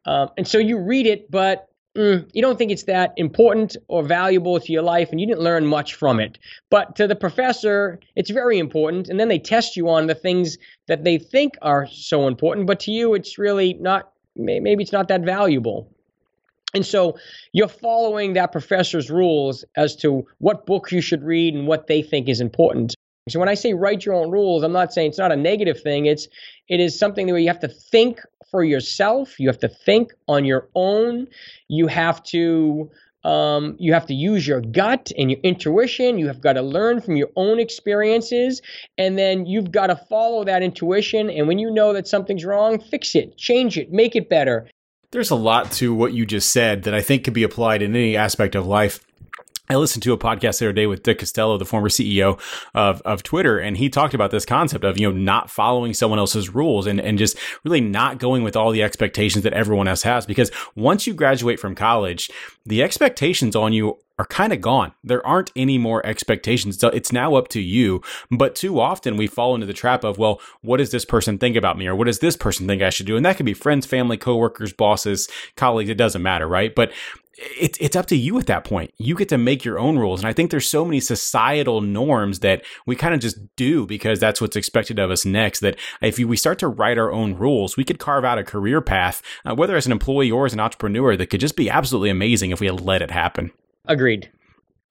Um, 0.06 0.30
and 0.38 0.48
so 0.48 0.58
you 0.58 0.78
read 0.78 1.06
it 1.06 1.32
but 1.32 1.70
mm, 1.96 2.30
you 2.34 2.42
don't 2.42 2.58
think 2.58 2.72
it's 2.72 2.84
that 2.84 3.14
important 3.18 3.78
or 3.88 4.04
valuable 4.04 4.60
to 4.60 4.72
your 4.72 4.84
life 4.84 5.10
and 5.12 5.20
you 5.20 5.28
didn't 5.28 5.42
learn 5.42 5.66
much 5.66 5.94
from 5.94 6.20
it. 6.20 6.38
But 6.70 6.96
to 6.98 7.08
the 7.08 7.16
professor 7.16 8.00
it's 8.16 8.30
very 8.30 8.60
important 8.60 9.08
and 9.08 9.20
then 9.20 9.30
they 9.30 9.40
test 9.40 9.76
you 9.76 9.90
on 9.90 10.08
the 10.08 10.16
things 10.16 10.58
that 10.88 11.04
they 11.04 11.18
think 11.18 11.56
are 11.62 11.88
so 11.88 12.28
important 12.28 12.68
but 12.68 12.80
to 12.82 12.92
you 12.92 13.14
it's 13.14 13.38
really 13.38 13.74
not 13.76 14.12
maybe 14.36 14.84
it's 14.84 14.92
not 14.92 15.08
that 15.08 15.22
valuable. 15.22 15.90
And 16.74 16.86
so 16.86 17.18
you're 17.54 17.70
following 17.70 18.34
that 18.34 18.52
professor's 18.52 19.10
rules 19.10 19.64
as 19.78 19.96
to 19.98 20.28
what 20.40 20.66
book 20.66 20.92
you 20.92 21.00
should 21.00 21.24
read 21.24 21.56
and 21.56 21.68
what 21.68 21.88
they 21.88 22.02
think 22.02 22.28
is 22.28 22.42
important. 22.42 22.94
So 23.28 23.40
when 23.40 23.50
I 23.50 23.56
say 23.56 23.74
write 23.74 24.06
your 24.06 24.14
own 24.14 24.30
rules, 24.30 24.62
I'm 24.62 24.72
not 24.72 24.94
saying 24.94 25.10
it's 25.10 25.18
not 25.18 25.32
a 25.32 25.36
negative 25.36 25.82
thing. 25.82 26.06
It's 26.06 26.28
it 26.68 26.80
is 26.80 26.98
something 26.98 27.26
where 27.28 27.40
you 27.40 27.48
have 27.48 27.60
to 27.62 27.68
think 27.68 28.20
for 28.52 28.64
yourself. 28.64 29.40
You 29.40 29.48
have 29.48 29.60
to 29.60 29.68
think 29.68 30.14
on 30.28 30.46
your 30.46 30.70
own. 30.76 31.28
You 31.68 31.88
have 31.88 32.22
to 32.26 32.92
um, 33.24 33.76
you 33.80 33.94
have 33.94 34.06
to 34.06 34.14
use 34.14 34.48
your 34.48 34.62
gut 34.62 35.12
and 35.18 35.32
your 35.32 35.40
intuition. 35.42 36.20
You 36.20 36.28
have 36.28 36.40
got 36.40 36.54
to 36.54 36.62
learn 36.62 37.02
from 37.02 37.16
your 37.16 37.30
own 37.36 37.60
experiences, 37.60 38.62
and 39.00 39.18
then 39.18 39.48
you've 39.48 39.72
got 39.72 39.88
to 39.88 39.96
follow 39.96 40.44
that 40.44 40.62
intuition. 40.62 41.32
And 41.32 41.48
when 41.48 41.58
you 41.58 41.72
know 41.72 41.94
that 41.94 42.08
something's 42.08 42.46
wrong, 42.46 42.80
fix 42.80 43.16
it, 43.16 43.38
change 43.38 43.76
it, 43.80 43.92
make 43.92 44.16
it 44.16 44.30
better. 44.30 44.70
There's 45.10 45.32
a 45.32 45.36
lot 45.36 45.72
to 45.74 45.96
what 45.96 46.14
you 46.14 46.28
just 46.28 46.52
said 46.52 46.84
that 46.84 46.94
I 46.94 47.02
think 47.02 47.24
could 47.24 47.34
be 47.34 47.44
applied 47.44 47.82
in 47.82 47.96
any 47.96 48.16
aspect 48.16 48.54
of 48.54 48.68
life. 48.68 49.00
I 49.70 49.76
listened 49.76 50.04
to 50.04 50.14
a 50.14 50.18
podcast 50.18 50.60
the 50.60 50.68
other 50.68 50.74
day 50.74 50.88
with 50.88 51.04
Dick 51.04 51.20
Costolo, 51.20 51.58
the 51.58 51.66
former 51.66 51.90
CEO 51.90 52.40
of, 52.74 53.02
of 53.02 53.24
Twitter, 53.24 53.58
and 53.58 53.78
he 53.78 53.90
talked 53.90 54.14
about 54.14 54.32
this 54.32 54.46
concept 54.46 54.84
of, 54.84 55.00
you 55.00 55.12
know, 55.12 55.18
not 55.18 55.50
following 55.50 55.94
someone 55.94 56.20
else's 56.20 56.54
rules 56.54 56.86
and, 56.86 57.00
and 57.00 57.18
just 57.18 57.38
really 57.64 57.82
not 57.82 58.20
going 58.20 58.44
with 58.44 58.56
all 58.56 58.72
the 58.72 58.84
expectations 58.84 59.44
that 59.44 59.54
everyone 59.54 59.88
else 59.88 60.04
has. 60.04 60.26
Because 60.26 60.52
once 60.76 61.08
you 61.08 61.14
graduate 61.14 61.60
from 61.60 61.74
college, 61.74 62.30
the 62.66 62.84
expectations 62.84 63.56
on 63.56 63.74
you 63.74 63.98
are 64.18 64.26
kind 64.26 64.54
of 64.54 64.62
gone. 64.62 64.94
There 65.04 65.26
aren't 65.26 65.52
any 65.56 65.78
more 65.78 66.06
expectations. 66.06 66.80
So 66.80 66.88
it's 66.90 67.12
now 67.12 67.36
up 67.36 67.50
to 67.50 67.60
you. 67.60 68.02
But 68.32 68.56
too 68.56 68.80
often 68.80 69.18
we 69.18 69.28
fall 69.28 69.56
into 69.56 69.68
the 69.68 69.74
trap 69.74 70.04
of, 70.04 70.18
well, 70.18 70.40
what 70.62 70.78
does 70.78 70.92
this 70.92 71.04
person 71.04 71.38
think 71.38 71.56
about 71.56 71.78
me? 71.78 71.88
Or 71.88 71.96
what 71.96 72.06
does 72.06 72.20
this 72.20 72.38
person 72.38 72.66
think 72.66 72.82
I 72.82 72.90
should 72.90 73.08
do? 73.08 73.18
And 73.18 73.26
that 73.26 73.36
could 73.38 73.46
be 73.46 73.54
friends, 73.54 73.86
family, 73.86 74.18
coworkers, 74.18 74.72
bosses, 74.72 75.28
colleagues. 75.58 75.90
It 75.90 75.98
doesn't 75.98 76.22
matter, 76.22 76.48
right? 76.48 76.74
But 76.74 76.94
it's 77.38 77.78
it's 77.80 77.96
up 77.96 78.06
to 78.08 78.16
you 78.16 78.40
at 78.40 78.48
that 78.48 78.64
point. 78.64 78.94
You 78.98 79.16
get 79.16 79.30
to 79.30 79.38
make 79.38 79.66
your 79.66 79.80
own 79.80 79.98
rules, 79.98 80.20
and 80.20 80.28
I 80.28 80.34
think 80.34 80.52
there's 80.52 80.70
so 80.70 80.86
many 80.86 81.00
societal 81.00 81.82
norms 81.82 82.40
that 82.40 82.64
we 82.86 82.96
kind 82.96 83.14
of 83.14 83.20
just 83.20 83.38
do 83.56 83.86
because 83.86 84.20
that's 84.20 84.42
what's 84.42 84.56
expected 84.56 85.00
of 85.00 85.12
us 85.12 85.26
next. 85.26 85.60
That 85.60 85.78
if 86.02 86.18
we 86.18 86.38
start 86.38 86.60
to 86.60 86.68
write 86.68 86.98
our 86.98 87.12
own 87.12 87.36
rules, 87.36 87.78
we 87.78 87.84
could 87.84 88.00
carve 88.00 88.26
out 88.26 88.38
a 88.38 88.44
career 88.44 88.82
path, 88.82 89.22
uh, 89.46 89.56
whether 89.56 89.76
as 89.76 89.86
an 89.86 89.92
employee 89.92 90.32
or 90.32 90.46
as 90.46 90.54
an 90.54 90.60
entrepreneur, 90.60 91.16
that 91.16 91.28
could 91.28 91.42
just 91.42 91.56
be 91.56 91.70
absolutely 91.70 92.10
amazing 92.10 92.52
if 92.52 92.60
we 92.60 92.68
had 92.68 92.82
let 92.82 93.02
it 93.02 93.12
happen. 93.12 93.52
Agreed. 93.88 94.30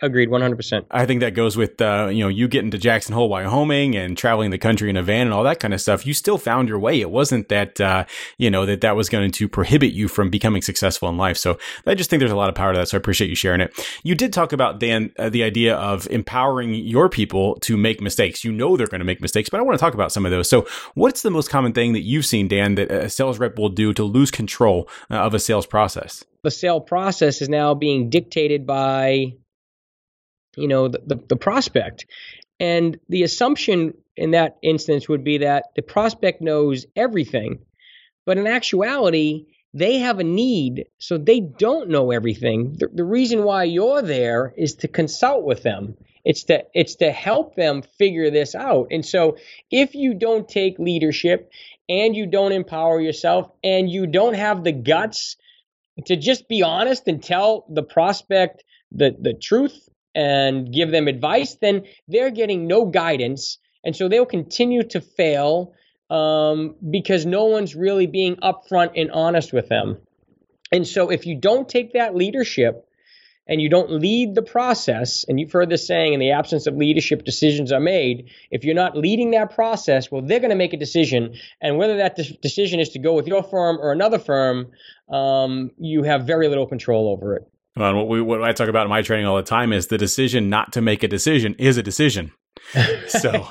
Agreed, 0.05 0.29
100%. 0.29 0.85
I 0.91 1.07
think 1.07 1.21
that 1.21 1.31
goes 1.31 1.57
with, 1.57 1.81
uh, 1.81 2.11
you 2.13 2.23
know, 2.23 2.29
you 2.29 2.47
getting 2.47 2.71
to 2.73 2.77
Jackson 2.77 3.15
Hole, 3.15 3.31
Wyoming 3.31 3.97
and 3.97 4.19
traveling 4.19 4.51
the 4.51 4.59
country 4.59 4.91
in 4.91 4.99
a 4.99 5.03
van 5.03 5.23
and 5.23 5.33
all 5.33 5.45
that 5.45 5.61
kind 5.61 5.73
of 5.73 5.81
stuff. 5.81 6.07
You 6.07 6.13
still 6.13 6.37
found 6.37 6.69
your 6.69 6.79
way. 6.79 7.01
It 7.01 7.11
wasn't 7.11 7.49
that, 7.49 7.81
uh, 7.81 8.05
you 8.37 8.51
know, 8.51 8.67
that 8.67 8.83
that 8.83 8.97
was 8.97 9.09
going 9.09 9.31
to 9.31 9.49
prohibit 9.49 9.95
you 9.95 10.09
from 10.09 10.29
becoming 10.29 10.61
successful 10.61 11.09
in 11.09 11.17
life. 11.17 11.39
So 11.39 11.57
I 11.87 11.95
just 11.95 12.11
think 12.11 12.21
there's 12.21 12.31
a 12.31 12.37
lot 12.37 12.51
of 12.51 12.55
power 12.55 12.75
to 12.75 12.79
that. 12.81 12.89
So 12.89 12.99
I 12.99 12.99
appreciate 12.99 13.31
you 13.31 13.35
sharing 13.35 13.63
it. 13.63 13.73
You 14.03 14.15
did 14.15 14.35
talk 14.35 14.53
about, 14.53 14.79
Dan, 14.79 15.11
uh, 15.19 15.31
the 15.31 15.43
idea 15.43 15.75
of 15.75 16.07
empowering 16.11 16.75
your 16.75 17.09
people 17.09 17.55
to 17.63 17.79
make 17.79 18.03
mistakes. 18.03 18.45
You 18.45 18.53
know 18.53 18.77
they're 18.77 18.87
going 18.87 18.99
to 18.99 19.07
make 19.07 19.23
mistakes, 19.23 19.49
but 19.49 19.59
I 19.59 19.63
want 19.63 19.79
to 19.79 19.81
talk 19.81 19.95
about 19.95 20.13
some 20.13 20.27
of 20.27 20.33
those. 20.33 20.51
So 20.51 20.67
what's 20.93 21.23
the 21.23 21.31
most 21.31 21.49
common 21.49 21.73
thing 21.73 21.95
that 21.95 22.03
you've 22.03 22.27
seen, 22.27 22.47
Dan, 22.47 22.75
that 22.75 22.91
a 22.91 23.09
sales 23.09 23.39
rep 23.39 23.59
will 23.59 23.71
do 23.71 23.95
to 23.95 24.05
lose 24.05 24.31
control 24.31 24.87
uh, 25.11 25.15
of 25.15 25.33
a 25.33 25.39
sales 25.39 25.65
process? 25.65 26.25
The 26.43 26.51
sale 26.51 26.83
process 26.83 27.41
is 27.41 27.49
now 27.49 27.73
being 27.73 28.11
dictated 28.11 28.67
by 28.67 29.33
you 30.57 30.69
know 30.69 30.89
the, 30.89 31.01
the, 31.07 31.17
the 31.29 31.37
prospect. 31.37 32.07
And 32.61 32.99
the 33.09 33.25
assumption 33.25 33.95
in 34.17 34.31
that 34.31 34.59
instance 34.63 35.09
would 35.09 35.25
be 35.25 35.39
that 35.39 35.65
the 35.75 35.83
prospect 35.83 36.41
knows 36.41 36.87
everything 36.95 37.59
but 38.25 38.39
in 38.39 38.47
actuality 38.47 39.47
they 39.75 39.99
have 39.99 40.21
a 40.21 40.25
need 40.25 40.87
so 40.99 41.19
they 41.19 41.41
don't 41.41 41.89
know 41.91 42.13
everything. 42.13 42.77
The, 42.79 42.89
the 42.95 43.05
reason 43.05 43.43
why 43.43 43.65
you're 43.65 44.03
there 44.03 44.55
is 44.57 44.77
to 44.77 44.89
consult 44.89 45.45
with 45.45 45.65
them. 45.65 45.97
It's 46.25 46.45
to 46.45 46.65
it's 46.75 46.95
to 46.97 47.11
help 47.11 47.57
them 47.57 47.83
figure 47.99 48.31
this 48.31 48.55
out. 48.55 48.89
And 48.93 49.05
so 49.05 49.37
if 49.71 49.95
you 49.95 50.15
don't 50.15 50.49
take 50.49 50.79
leadership 50.79 51.51
and 51.89 52.15
you 52.15 52.27
don't 52.27 52.53
empower 52.53 53.01
yourself 53.01 53.51
and 53.65 53.91
you 53.91 54.07
don't 54.07 54.35
have 54.35 54.63
the 54.63 54.73
guts 54.73 55.37
to 56.07 56.17
just 56.17 56.49
be 56.49 56.63
honest 56.63 57.09
and 57.09 57.23
tell 57.23 57.67
the 57.69 57.83
prospect 57.83 58.65
the 58.93 59.15
the 59.21 59.35
truth 59.35 59.89
and 60.15 60.73
give 60.73 60.91
them 60.91 61.09
advice, 61.09 61.57
then 61.57 61.85
they're 62.09 62.31
getting 62.31 62.67
no 62.67 62.87
guidance. 62.87 63.59
And 63.85 63.95
so 63.95 64.09
they'll 64.09 64.27
continue 64.27 64.83
to 64.85 65.01
fail 65.01 65.75
um, 66.11 66.77
because 66.91 67.27
no 67.27 67.45
one's 67.45 67.75
really 67.75 68.07
being 68.07 68.37
upfront 68.37 68.93
and 68.97 69.11
honest 69.11 69.53
with 69.53 69.69
them. 69.69 69.99
And 70.73 70.87
so 70.87 71.11
if 71.11 71.27
you 71.27 71.37
don't 71.39 71.69
take 71.69 71.93
that 71.93 72.15
leadership 72.15 72.89
and 73.47 73.61
you 73.61 73.69
don't 73.69 73.91
lead 73.91 74.35
the 74.35 74.43
process, 74.43 75.25
and 75.25 75.39
you've 75.39 75.53
heard 75.53 75.69
this 75.69 75.87
saying, 75.87 76.15
in 76.15 76.21
the 76.21 76.31
absence 76.31 76.67
of 76.67 76.77
leadership, 76.77 77.25
decisions 77.25 77.73
are 77.73 77.81
made. 77.81 78.31
If 78.51 78.65
you're 78.65 78.75
not 78.75 78.97
leading 78.97 79.33
that 79.33 79.55
process, 79.55 80.11
well, 80.11 80.23
they're 80.23 80.41
going 80.41 80.51
to 80.51 80.57
make 80.57 80.73
a 80.73 80.79
decision. 80.79 81.35
And 81.61 81.77
whether 81.77 81.99
that 81.99 82.17
de- 82.17 82.39
decision 82.41 82.81
is 82.81 82.89
to 82.91 82.99
go 82.99 83.13
with 83.13 83.27
your 83.27 83.43
firm 83.43 83.79
or 83.79 83.93
another 83.93 84.19
firm, 84.19 84.73
um, 85.11 85.71
you 85.77 86.05
have 86.05 86.27
very 86.27 86.49
little 86.49 86.67
control 86.67 87.09
over 87.09 87.37
it. 87.37 87.51
Well, 87.77 87.95
what 87.97 88.09
we 88.09 88.23
what 88.23 88.43
I 88.43 88.53
talk 88.53 88.69
about 88.69 88.87
in 88.87 88.91
my 88.91 89.03
training 89.03 89.27
all 89.27 89.37
the 89.37 89.43
time 89.43 89.73
is 89.73 89.89
the 89.89 89.99
decision 89.99 90.49
not 90.49 90.73
to 90.75 90.81
make 90.81 91.03
a 91.03 91.09
decision 91.09 91.55
is 91.59 91.77
a 91.77 91.83
decision. 91.83 92.33
so 93.09 93.49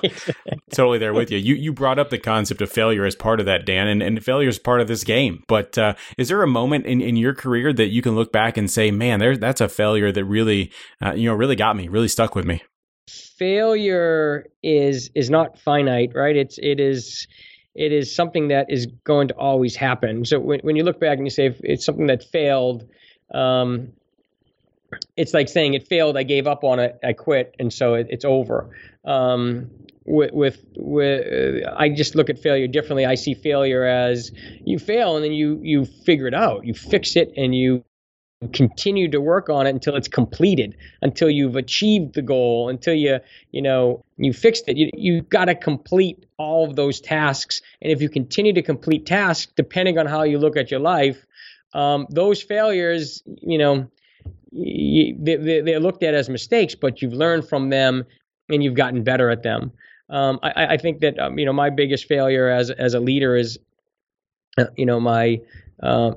totally 0.72 0.98
there 0.98 1.14
with 1.14 1.30
you. 1.30 1.38
You 1.38 1.56
you 1.56 1.74
brought 1.74 2.00
up 2.00 2.10
the 2.10 2.18
concept 2.18 2.62
of 2.62 2.72
failure 2.72 3.06
as 3.06 3.16
part 3.16 3.40
of 3.40 3.46
that, 3.46 3.66
Dan, 3.66 3.88
and, 3.88 4.02
and 4.02 4.24
failure 4.24 4.48
is 4.48 4.58
part 4.58 4.80
of 4.80 4.88
this 4.88 5.04
game. 5.04 5.44
But 5.48 5.78
uh, 5.78 5.96
is 6.18 6.30
there 6.30 6.42
a 6.42 6.48
moment 6.48 6.86
in, 6.86 7.02
in 7.02 7.18
your 7.18 7.34
career 7.34 7.74
that 7.74 7.88
you 7.88 8.02
can 8.02 8.16
look 8.16 8.32
back 8.32 8.56
and 8.56 8.72
say, 8.72 8.92
man, 8.92 9.20
there 9.20 9.36
that's 9.36 9.62
a 9.62 9.68
failure 9.68 10.12
that 10.12 10.24
really 10.24 10.72
uh, 11.04 11.14
you 11.14 11.30
know 11.30 11.36
really 11.36 11.58
got 11.58 11.76
me, 11.76 11.90
really 11.90 12.08
stuck 12.08 12.34
with 12.34 12.46
me? 12.46 12.64
Failure 13.10 14.46
is 14.64 15.12
is 15.16 15.30
not 15.30 15.60
finite, 15.60 16.12
right? 16.16 16.36
It's 16.36 16.58
it 16.60 16.80
is 16.80 17.28
it 17.76 17.92
is 17.92 18.16
something 18.16 18.48
that 18.48 18.68
is 18.70 18.88
going 19.04 19.28
to 19.28 19.34
always 19.36 19.76
happen. 19.76 20.24
So 20.24 20.40
when 20.40 20.60
when 20.62 20.78
you 20.78 20.84
look 20.84 21.00
back 21.00 21.18
and 21.18 21.28
you 21.28 21.32
say 21.32 21.56
it's 21.62 21.86
something 21.86 22.08
that 22.08 22.24
failed, 22.24 22.88
um, 23.34 23.92
it's 25.15 25.34
like 25.34 25.49
saying 25.49 25.73
it 25.73 25.88
failed. 25.88 26.17
I 26.17 26.23
gave 26.23 26.47
up 26.47 26.63
on 26.63 26.79
it. 26.79 26.99
I 27.03 27.13
quit, 27.13 27.56
and 27.60 27.71
so 27.71 27.95
it, 27.95 28.08
it's 28.10 28.25
over. 28.25 28.75
Um, 29.06 29.69
with, 30.06 30.34
with, 30.34 30.65
with 30.75 31.63
I 31.77 31.89
just 31.89 32.15
look 32.15 32.29
at 32.29 32.39
failure 32.39 32.67
differently. 32.67 33.06
I 33.06 33.15
see 33.15 33.34
failure 33.34 33.86
as 33.86 34.32
you 34.65 34.77
fail 34.77 35.15
and 35.15 35.23
then 35.23 35.32
you 35.32 35.60
you 35.62 35.86
figure 35.86 36.27
it 36.27 36.34
out. 36.34 36.65
You 36.65 36.73
fix 36.73 37.15
it 37.15 37.34
and 37.38 37.56
you 37.56 37.86
continue 38.51 39.10
to 39.10 39.21
work 39.21 39.49
on 39.49 39.67
it 39.67 39.69
until 39.69 39.95
it's 39.95 40.08
completed, 40.08 40.75
until 41.01 41.29
you've 41.29 41.56
achieved 41.56 42.13
the 42.15 42.21
goal, 42.21 42.69
until 42.69 42.93
you, 42.93 43.19
you 43.51 43.62
know, 43.62 44.03
you 44.17 44.34
fixed 44.34 44.67
it. 44.67 44.77
You, 44.77 44.89
you've 44.93 45.29
got 45.29 45.45
to 45.45 45.56
complete 45.56 46.25
all 46.38 46.67
of 46.67 46.75
those 46.75 46.99
tasks. 46.99 47.62
And 47.82 47.91
if 47.91 48.01
you 48.01 48.10
continue 48.10 48.53
to 48.53 48.62
complete 48.62 49.06
tasks, 49.06 49.51
depending 49.56 49.97
on 49.97 50.06
how 50.06 50.23
you 50.23 50.39
look 50.39 50.58
at 50.58 50.71
your 50.71 50.79
life, 50.79 51.25
um, 51.73 52.08
those 52.10 52.41
failures, 52.41 53.23
you 53.25 53.58
know, 53.58 53.75
you, 53.75 53.91
they're 54.54 55.80
looked 55.80 56.04
at 56.04 56.13
as 56.13 56.30
mistakes, 56.30 56.76
but 56.76 57.02
you've 57.02 57.13
learned 57.13 57.48
from 57.48 57.70
them 57.70 58.06
and 58.50 58.63
you've 58.63 58.76
gotten 58.76 59.04
better 59.04 59.30
at 59.30 59.44
them. 59.44 59.72
Um, 60.10 60.39
I, 60.44 60.74
I, 60.74 60.78
think 60.78 61.00
that 61.00 61.18
um, 61.18 61.39
you 61.39 61.46
know 61.46 61.54
my 61.54 61.70
biggest 61.70 62.06
failure 62.06 62.50
as 62.50 62.70
as 62.70 62.94
a 62.94 63.00
leader 63.00 63.36
is, 63.36 63.58
uh, 64.58 64.66
you 64.76 64.86
know, 64.86 65.00
my 65.00 65.39
uh, 65.82 66.12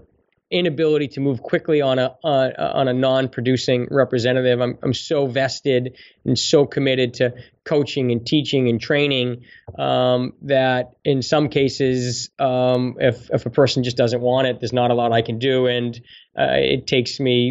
inability 0.50 1.09
to 1.09 1.20
move 1.20 1.42
quickly 1.42 1.80
on 1.80 1.98
a 1.98 2.14
on, 2.22 2.52
on 2.54 2.88
a 2.88 2.92
non-producing 2.92 3.88
representative. 3.90 4.61
I'm 4.61 4.78
I'm 4.82 4.94
so 4.94 5.26
vested 5.26 5.96
and 6.24 6.38
so 6.38 6.66
committed 6.66 7.14
to 7.14 7.35
coaching 7.64 8.12
and 8.12 8.24
teaching 8.24 8.68
and 8.68 8.80
training 8.80 9.42
um, 9.76 10.35
that 10.42 10.92
in 11.04 11.22
some 11.22 11.48
cases, 11.48 12.30
um, 12.38 12.96
if 13.00 13.28
if 13.30 13.46
a 13.46 13.50
person 13.50 13.82
just 13.82 13.96
doesn't 13.96 14.20
want 14.20 14.46
it, 14.46 14.61
there's 14.61 14.72
not 14.72 14.90
a 14.90 14.94
lot 14.94 15.12
I 15.12 15.22
can 15.22 15.38
do, 15.38 15.66
and 15.66 16.00
uh, 16.38 16.54
it 16.54 16.87
takes 16.87 17.18
me. 17.18 17.50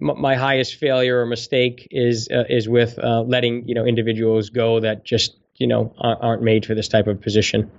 M- 0.00 0.20
my 0.20 0.34
highest 0.34 0.76
failure 0.76 1.20
or 1.20 1.26
mistake 1.26 1.88
is 1.90 2.28
uh, 2.32 2.44
is 2.48 2.68
with 2.68 2.98
uh, 2.98 3.22
letting 3.22 3.68
you 3.68 3.74
know 3.74 3.84
individuals 3.84 4.50
go 4.50 4.80
that 4.80 5.04
just 5.04 5.36
you 5.56 5.66
know 5.66 5.94
aren't 5.98 6.42
made 6.42 6.64
for 6.64 6.74
this 6.74 6.88
type 6.88 7.06
of 7.06 7.20
position. 7.20 7.70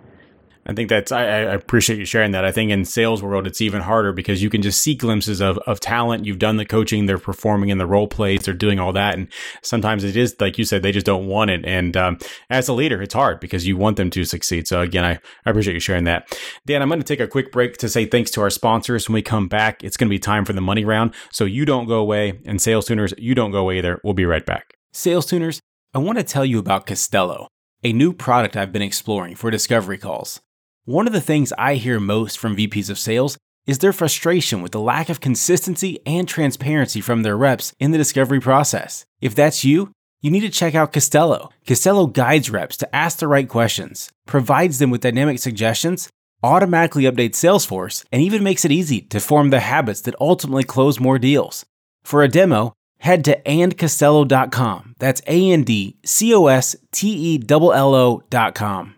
I 0.65 0.73
think 0.73 0.89
that's 0.89 1.11
I, 1.11 1.23
I, 1.23 1.53
appreciate 1.53 1.97
you 1.97 2.05
sharing 2.05 2.31
that. 2.31 2.45
I 2.45 2.51
think 2.51 2.69
in 2.69 2.85
sales 2.85 3.23
world 3.23 3.47
it's 3.47 3.61
even 3.61 3.81
harder 3.81 4.13
because 4.13 4.43
you 4.43 4.49
can 4.49 4.61
just 4.61 4.81
see 4.81 4.93
glimpses 4.93 5.41
of 5.41 5.57
of 5.59 5.79
talent. 5.79 6.25
You've 6.25 6.37
done 6.39 6.57
the 6.57 6.65
coaching, 6.65 7.07
they're 7.07 7.17
performing 7.17 7.69
in 7.69 7.79
the 7.79 7.87
role 7.87 8.07
plays, 8.07 8.43
they're 8.43 8.53
doing 8.53 8.79
all 8.79 8.93
that, 8.93 9.15
and 9.15 9.27
sometimes 9.63 10.03
it 10.03 10.15
is 10.15 10.35
like 10.39 10.59
you 10.59 10.65
said, 10.65 10.83
they 10.83 10.91
just 10.91 11.05
don't 11.05 11.27
want 11.27 11.49
it. 11.49 11.65
And 11.65 11.97
um, 11.97 12.19
as 12.49 12.67
a 12.67 12.73
leader, 12.73 13.01
it's 13.01 13.13
hard 13.13 13.39
because 13.39 13.65
you 13.65 13.75
want 13.75 13.97
them 13.97 14.11
to 14.11 14.23
succeed. 14.23 14.67
So 14.67 14.81
again, 14.81 15.03
I, 15.03 15.19
I 15.45 15.49
appreciate 15.49 15.73
you 15.73 15.79
sharing 15.79 16.03
that. 16.03 16.37
Dan, 16.67 16.81
I'm 16.81 16.89
going 16.89 17.01
to 17.01 17.05
take 17.05 17.19
a 17.19 17.27
quick 17.27 17.51
break 17.51 17.77
to 17.77 17.89
say 17.89 18.05
thanks 18.05 18.29
to 18.31 18.41
our 18.41 18.51
sponsors. 18.51 19.09
When 19.09 19.15
we 19.15 19.23
come 19.23 19.47
back, 19.47 19.83
it's 19.83 19.97
going 19.97 20.09
to 20.09 20.13
be 20.13 20.19
time 20.19 20.45
for 20.45 20.53
the 20.53 20.61
money 20.61 20.85
round. 20.85 21.15
So 21.31 21.45
you 21.45 21.65
don't 21.65 21.87
go 21.87 21.95
away, 21.95 22.39
and 22.45 22.61
sales 22.61 22.85
tuners, 22.85 23.13
you 23.17 23.33
don't 23.33 23.51
go 23.51 23.59
away 23.59 23.79
either. 23.79 23.99
We'll 24.03 24.13
be 24.13 24.25
right 24.25 24.45
back. 24.45 24.75
Sales 24.93 25.25
tuners, 25.25 25.59
I 25.93 25.97
want 25.97 26.19
to 26.19 26.23
tell 26.23 26.45
you 26.45 26.59
about 26.59 26.85
Costello, 26.85 27.47
a 27.83 27.93
new 27.93 28.13
product 28.13 28.55
I've 28.55 28.71
been 28.71 28.81
exploring 28.81 29.35
for 29.35 29.49
discovery 29.49 29.97
calls. 29.97 30.39
One 30.85 31.05
of 31.05 31.13
the 31.13 31.21
things 31.21 31.53
I 31.59 31.75
hear 31.75 31.99
most 31.99 32.39
from 32.39 32.57
VPs 32.57 32.89
of 32.89 32.97
sales 32.97 33.37
is 33.67 33.77
their 33.77 33.93
frustration 33.93 34.63
with 34.63 34.71
the 34.71 34.79
lack 34.79 35.09
of 35.09 35.21
consistency 35.21 35.99
and 36.07 36.27
transparency 36.27 37.01
from 37.01 37.21
their 37.21 37.37
reps 37.37 37.71
in 37.79 37.91
the 37.91 37.99
discovery 37.99 38.39
process. 38.39 39.05
If 39.21 39.35
that's 39.35 39.63
you, 39.63 39.91
you 40.21 40.31
need 40.31 40.39
to 40.39 40.49
check 40.49 40.73
out 40.73 40.91
Costello. 40.91 41.51
Costello 41.67 42.07
guides 42.07 42.49
reps 42.49 42.77
to 42.77 42.95
ask 42.95 43.19
the 43.19 43.27
right 43.27 43.47
questions, 43.47 44.09
provides 44.25 44.79
them 44.79 44.89
with 44.89 45.01
dynamic 45.01 45.37
suggestions, 45.37 46.09
automatically 46.41 47.03
updates 47.03 47.35
Salesforce, 47.35 48.03
and 48.11 48.23
even 48.23 48.43
makes 48.43 48.65
it 48.65 48.71
easy 48.71 49.01
to 49.01 49.19
form 49.19 49.51
the 49.51 49.59
habits 49.59 50.01
that 50.01 50.15
ultimately 50.19 50.63
close 50.63 50.99
more 50.99 51.19
deals. 51.19 51.63
For 52.03 52.23
a 52.23 52.27
demo, 52.27 52.73
head 52.97 53.23
to 53.25 53.39
andcostello.com. 53.43 54.95
That's 54.97 55.21
A 55.27 55.51
N 55.51 55.63
D 55.63 55.97
C 56.03 56.33
O 56.33 56.47
S 56.47 56.75
T 56.91 57.35
E 57.35 57.43
L 57.47 57.71
L 57.71 57.93
O.com. 57.93 58.95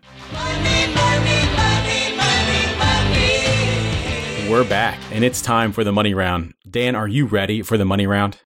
We're 4.54 4.62
back, 4.62 5.00
and 5.10 5.24
it's 5.24 5.42
time 5.42 5.72
for 5.72 5.82
the 5.82 5.90
money 5.90 6.14
round. 6.14 6.54
Dan, 6.70 6.94
are 6.94 7.08
you 7.08 7.26
ready 7.26 7.60
for 7.60 7.76
the 7.76 7.84
money 7.84 8.06
round? 8.06 8.38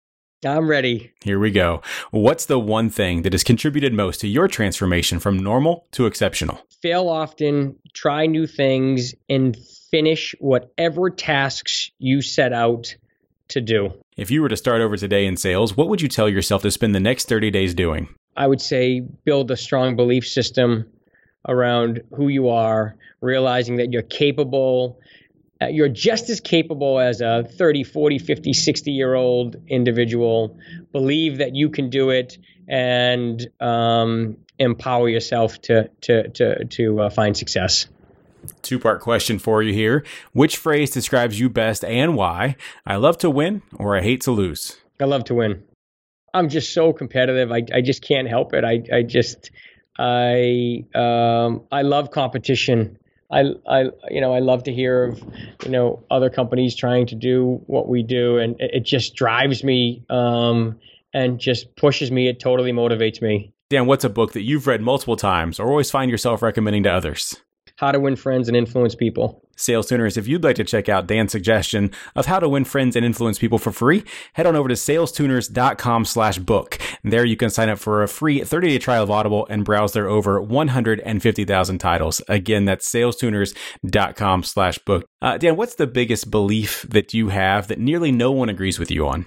I'm 0.42 0.66
ready. 0.66 1.12
Here 1.22 1.38
we 1.38 1.50
go. 1.50 1.82
What's 2.12 2.46
the 2.46 2.58
one 2.58 2.88
thing 2.88 3.20
that 3.22 3.34
has 3.34 3.44
contributed 3.44 3.92
most 3.92 4.22
to 4.22 4.26
your 4.26 4.48
transformation 4.48 5.20
from 5.20 5.38
normal 5.38 5.86
to 5.92 6.06
exceptional? 6.06 6.62
Fail 6.80 7.10
often, 7.10 7.76
try 7.92 8.24
new 8.24 8.46
things, 8.46 9.14
and 9.28 9.54
finish 9.90 10.34
whatever 10.40 11.10
tasks 11.10 11.90
you 11.98 12.22
set 12.22 12.54
out 12.54 12.96
to 13.48 13.60
do. 13.60 13.92
If 14.16 14.30
you 14.30 14.40
were 14.40 14.48
to 14.48 14.56
start 14.56 14.80
over 14.80 14.96
today 14.96 15.26
in 15.26 15.36
sales, 15.36 15.76
what 15.76 15.90
would 15.90 16.00
you 16.00 16.08
tell 16.08 16.30
yourself 16.30 16.62
to 16.62 16.70
spend 16.70 16.94
the 16.94 17.00
next 17.00 17.28
30 17.28 17.50
days 17.50 17.74
doing? 17.74 18.08
I 18.34 18.46
would 18.46 18.62
say 18.62 19.00
build 19.26 19.50
a 19.50 19.58
strong 19.58 19.94
belief 19.94 20.26
system 20.26 20.90
around 21.46 22.00
who 22.16 22.28
you 22.28 22.48
are, 22.48 22.96
realizing 23.20 23.76
that 23.76 23.92
you're 23.92 24.00
capable 24.00 24.98
uh, 25.60 25.66
you're 25.66 25.88
just 25.88 26.30
as 26.30 26.40
capable 26.40 27.00
as 27.00 27.20
a 27.20 27.44
30, 27.44 27.84
40, 27.84 28.18
50, 28.18 28.52
60 28.52 28.92
year 28.92 29.14
old 29.14 29.56
individual. 29.68 30.56
Believe 30.92 31.38
that 31.38 31.54
you 31.54 31.70
can 31.70 31.90
do 31.90 32.10
it 32.10 32.38
and 32.68 33.48
um, 33.60 34.36
empower 34.58 35.08
yourself 35.08 35.60
to 35.62 35.88
to 36.02 36.28
to 36.30 36.64
to 36.64 37.00
uh, 37.02 37.10
find 37.10 37.36
success. 37.36 37.86
Two 38.62 38.78
part 38.78 39.00
question 39.00 39.38
for 39.38 39.62
you 39.62 39.72
here. 39.72 40.04
Which 40.32 40.56
phrase 40.56 40.90
describes 40.90 41.40
you 41.40 41.48
best 41.48 41.84
and 41.84 42.14
why? 42.14 42.56
I 42.86 42.96
love 42.96 43.18
to 43.18 43.30
win 43.30 43.62
or 43.74 43.96
I 43.96 44.02
hate 44.02 44.20
to 44.22 44.30
lose. 44.30 44.76
I 45.00 45.04
love 45.04 45.24
to 45.24 45.34
win. 45.34 45.64
I'm 46.34 46.48
just 46.48 46.72
so 46.72 46.92
competitive. 46.92 47.50
I, 47.50 47.62
I 47.72 47.80
just 47.80 48.02
can't 48.02 48.28
help 48.28 48.54
it. 48.54 48.64
I, 48.64 48.82
I 48.94 49.02
just 49.02 49.50
I 49.98 50.84
um, 50.94 51.64
I 51.72 51.82
love 51.82 52.10
competition. 52.10 52.97
I, 53.30 53.52
I, 53.68 53.90
you 54.10 54.20
know, 54.20 54.32
I 54.32 54.38
love 54.38 54.64
to 54.64 54.72
hear 54.72 55.04
of, 55.04 55.22
you 55.64 55.70
know, 55.70 56.02
other 56.10 56.30
companies 56.30 56.74
trying 56.74 57.06
to 57.06 57.14
do 57.14 57.60
what 57.66 57.88
we 57.88 58.02
do, 58.02 58.38
and 58.38 58.58
it, 58.60 58.70
it 58.74 58.84
just 58.84 59.14
drives 59.14 59.62
me 59.62 60.04
um, 60.08 60.78
and 61.12 61.38
just 61.38 61.74
pushes 61.76 62.10
me. 62.10 62.28
It 62.28 62.40
totally 62.40 62.72
motivates 62.72 63.20
me. 63.20 63.52
Dan, 63.70 63.86
what's 63.86 64.04
a 64.04 64.08
book 64.08 64.32
that 64.32 64.42
you've 64.42 64.66
read 64.66 64.80
multiple 64.80 65.16
times 65.16 65.60
or 65.60 65.68
always 65.68 65.90
find 65.90 66.10
yourself 66.10 66.40
recommending 66.40 66.84
to 66.84 66.90
others? 66.90 67.36
How 67.78 67.92
to 67.92 68.00
Win 68.00 68.16
Friends 68.16 68.48
and 68.48 68.56
Influence 68.56 68.96
People. 68.96 69.40
Sales 69.56 69.86
Tuners, 69.86 70.16
if 70.16 70.26
you'd 70.26 70.42
like 70.42 70.56
to 70.56 70.64
check 70.64 70.88
out 70.88 71.06
Dan's 71.06 71.30
suggestion 71.30 71.92
of 72.16 72.26
how 72.26 72.40
to 72.40 72.48
win 72.48 72.64
friends 72.64 72.96
and 72.96 73.06
influence 73.06 73.38
people 73.38 73.58
for 73.58 73.70
free, 73.70 74.02
head 74.32 74.46
on 74.46 74.56
over 74.56 74.68
to 74.68 74.74
salestuners.com 74.74 76.04
slash 76.04 76.38
book. 76.38 76.76
There 77.04 77.24
you 77.24 77.36
can 77.36 77.50
sign 77.50 77.68
up 77.68 77.78
for 77.78 78.02
a 78.02 78.08
free 78.08 78.40
30-day 78.40 78.78
trial 78.78 79.04
of 79.04 79.12
Audible 79.12 79.46
and 79.48 79.64
browse 79.64 79.92
their 79.92 80.08
over 80.08 80.42
150,000 80.42 81.78
titles. 81.78 82.20
Again, 82.26 82.64
that's 82.64 82.92
salestuners.com 82.92 84.42
slash 84.42 84.78
book. 84.78 85.06
Uh, 85.22 85.38
Dan, 85.38 85.54
what's 85.54 85.76
the 85.76 85.86
biggest 85.86 86.32
belief 86.32 86.84
that 86.88 87.14
you 87.14 87.28
have 87.28 87.68
that 87.68 87.78
nearly 87.78 88.10
no 88.10 88.32
one 88.32 88.48
agrees 88.48 88.80
with 88.80 88.90
you 88.90 89.06
on? 89.06 89.26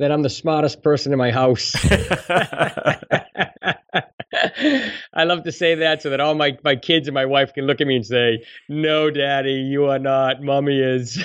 That 0.00 0.10
I'm 0.10 0.22
the 0.22 0.30
smartest 0.30 0.82
person 0.82 1.12
in 1.12 1.18
my 1.18 1.30
house. 1.30 1.72
I 5.14 5.24
love 5.24 5.44
to 5.44 5.52
say 5.52 5.76
that 5.76 6.02
so 6.02 6.10
that 6.10 6.20
all 6.20 6.34
my, 6.34 6.56
my 6.64 6.76
kids 6.76 7.08
and 7.08 7.14
my 7.14 7.26
wife 7.26 7.52
can 7.54 7.66
look 7.66 7.80
at 7.80 7.86
me 7.86 7.96
and 7.96 8.06
say, 8.06 8.44
No, 8.68 9.10
daddy, 9.10 9.54
you 9.54 9.86
are 9.86 9.98
not. 9.98 10.42
Mommy 10.42 10.80
is. 10.80 11.24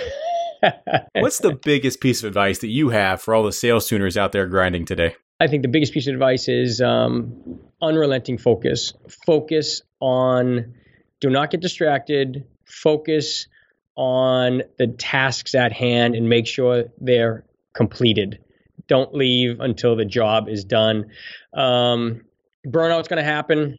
What's 1.14 1.40
the 1.40 1.54
biggest 1.54 2.02
piece 2.02 2.24
of 2.24 2.28
advice 2.28 2.60
that 2.60 2.68
you 2.68 2.90
have 2.90 3.22
for 3.22 3.34
all 3.34 3.44
the 3.44 3.52
sales 3.52 3.88
tuners 3.88 4.18
out 4.18 4.32
there 4.32 4.48
grinding 4.48 4.86
today? 4.86 5.16
I 5.40 5.48
think 5.48 5.62
the 5.62 5.70
biggest 5.70 5.94
piece 5.94 6.08
of 6.08 6.14
advice 6.14 6.50
is 6.50 6.82
um, 6.82 7.60
unrelenting 7.82 8.38
focus. 8.38 8.94
Focus 9.26 9.82
on, 10.02 10.74
do 11.22 11.30
not 11.30 11.52
get 11.52 11.62
distracted. 11.62 12.46
Focus 12.66 13.48
on 13.96 14.64
the 14.78 14.88
tasks 14.88 15.56
at 15.56 15.72
hand 15.72 16.16
and 16.16 16.28
make 16.28 16.46
sure 16.46 16.86
they're 17.00 17.46
completed. 17.74 18.40
Don't 18.88 19.14
leave 19.14 19.60
until 19.60 19.96
the 19.96 20.06
job 20.06 20.50
is 20.50 20.66
done. 20.66 21.06
Um, 21.54 22.22
burnout's 22.65 23.08
going 23.08 23.24
to 23.24 23.30
happen. 23.30 23.78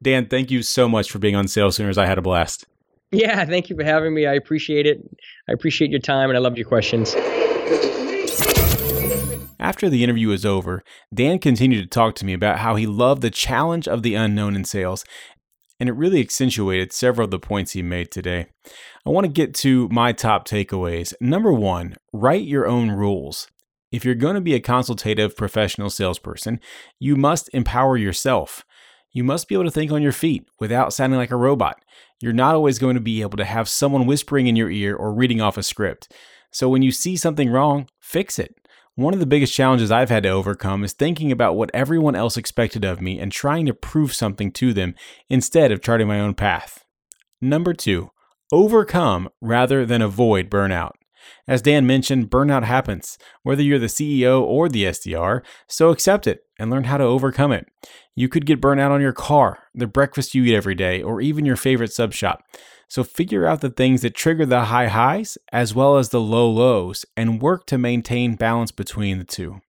Dan, 0.02 0.26
thank 0.26 0.50
you 0.50 0.62
so 0.62 0.88
much 0.88 1.10
for 1.10 1.18
being 1.18 1.36
on 1.36 1.46
Sales 1.46 1.76
Tuners. 1.76 1.98
I 1.98 2.06
had 2.06 2.16
a 2.18 2.22
blast. 2.22 2.66
Yeah, 3.12 3.44
thank 3.44 3.70
you 3.70 3.76
for 3.76 3.84
having 3.84 4.14
me. 4.14 4.26
I 4.26 4.34
appreciate 4.34 4.86
it. 4.86 5.00
I 5.48 5.52
appreciate 5.52 5.90
your 5.90 6.00
time 6.00 6.30
and 6.30 6.36
I 6.36 6.40
love 6.40 6.56
your 6.56 6.66
questions. 6.66 7.14
After 9.58 9.88
the 9.88 10.04
interview 10.04 10.28
was 10.28 10.44
over, 10.44 10.82
Dan 11.14 11.38
continued 11.38 11.82
to 11.82 11.88
talk 11.88 12.14
to 12.16 12.26
me 12.26 12.32
about 12.32 12.58
how 12.58 12.76
he 12.76 12.86
loved 12.86 13.22
the 13.22 13.30
challenge 13.30 13.88
of 13.88 14.02
the 14.02 14.14
unknown 14.14 14.54
in 14.54 14.64
sales, 14.64 15.04
and 15.80 15.88
it 15.88 15.94
really 15.94 16.20
accentuated 16.20 16.92
several 16.92 17.26
of 17.26 17.30
the 17.30 17.38
points 17.38 17.72
he 17.72 17.82
made 17.82 18.10
today. 18.10 18.46
I 19.06 19.10
want 19.10 19.24
to 19.24 19.32
get 19.32 19.54
to 19.56 19.88
my 19.88 20.12
top 20.12 20.46
takeaways. 20.46 21.14
Number 21.20 21.52
one, 21.52 21.96
write 22.12 22.44
your 22.44 22.66
own 22.66 22.90
rules. 22.90 23.48
If 23.92 24.04
you're 24.04 24.14
going 24.14 24.34
to 24.34 24.40
be 24.40 24.54
a 24.54 24.60
consultative 24.60 25.36
professional 25.36 25.90
salesperson, 25.90 26.60
you 26.98 27.16
must 27.16 27.48
empower 27.52 27.96
yourself. 27.96 28.64
You 29.12 29.24
must 29.24 29.48
be 29.48 29.54
able 29.54 29.64
to 29.64 29.70
think 29.70 29.92
on 29.92 30.02
your 30.02 30.12
feet 30.12 30.46
without 30.60 30.92
sounding 30.92 31.18
like 31.18 31.30
a 31.30 31.36
robot. 31.36 31.82
You're 32.20 32.32
not 32.32 32.54
always 32.54 32.78
going 32.78 32.96
to 32.96 33.00
be 33.00 33.22
able 33.22 33.36
to 33.38 33.44
have 33.44 33.68
someone 33.68 34.06
whispering 34.06 34.46
in 34.46 34.56
your 34.56 34.70
ear 34.70 34.94
or 34.94 35.14
reading 35.14 35.40
off 35.40 35.56
a 35.56 35.62
script. 35.62 36.12
So 36.52 36.68
when 36.68 36.82
you 36.82 36.90
see 36.90 37.16
something 37.16 37.50
wrong, 37.50 37.88
fix 38.00 38.38
it. 38.38 38.54
One 38.96 39.12
of 39.12 39.20
the 39.20 39.26
biggest 39.26 39.52
challenges 39.52 39.90
I've 39.90 40.08
had 40.08 40.22
to 40.22 40.30
overcome 40.30 40.82
is 40.82 40.94
thinking 40.94 41.30
about 41.30 41.54
what 41.54 41.70
everyone 41.74 42.16
else 42.16 42.38
expected 42.38 42.82
of 42.82 43.02
me 43.02 43.20
and 43.20 43.30
trying 43.30 43.66
to 43.66 43.74
prove 43.74 44.14
something 44.14 44.50
to 44.52 44.72
them 44.72 44.94
instead 45.28 45.70
of 45.70 45.82
charting 45.82 46.08
my 46.08 46.18
own 46.18 46.32
path. 46.32 46.82
Number 47.38 47.74
two, 47.74 48.10
overcome 48.50 49.28
rather 49.38 49.84
than 49.84 50.00
avoid 50.00 50.48
burnout. 50.48 50.92
As 51.48 51.62
Dan 51.62 51.86
mentioned, 51.86 52.30
burnout 52.30 52.64
happens, 52.64 53.18
whether 53.42 53.62
you're 53.62 53.78
the 53.78 53.86
CEO 53.86 54.42
or 54.42 54.68
the 54.68 54.84
SDR, 54.84 55.42
so 55.66 55.90
accept 55.90 56.26
it 56.26 56.40
and 56.58 56.70
learn 56.70 56.84
how 56.84 56.96
to 56.96 57.04
overcome 57.04 57.52
it. 57.52 57.66
You 58.14 58.28
could 58.28 58.46
get 58.46 58.60
burnout 58.60 58.90
on 58.90 59.00
your 59.00 59.12
car, 59.12 59.64
the 59.74 59.86
breakfast 59.86 60.34
you 60.34 60.44
eat 60.44 60.54
every 60.54 60.74
day, 60.74 61.02
or 61.02 61.20
even 61.20 61.44
your 61.44 61.56
favorite 61.56 61.92
sub 61.92 62.12
shop. 62.12 62.42
So 62.88 63.02
figure 63.04 63.46
out 63.46 63.60
the 63.60 63.70
things 63.70 64.02
that 64.02 64.14
trigger 64.14 64.46
the 64.46 64.66
high 64.66 64.86
highs 64.86 65.36
as 65.52 65.74
well 65.74 65.96
as 65.96 66.10
the 66.10 66.20
low 66.20 66.48
lows 66.48 67.04
and 67.16 67.42
work 67.42 67.66
to 67.66 67.78
maintain 67.78 68.36
balance 68.36 68.70
between 68.70 69.18
the 69.18 69.24
two. 69.24 69.60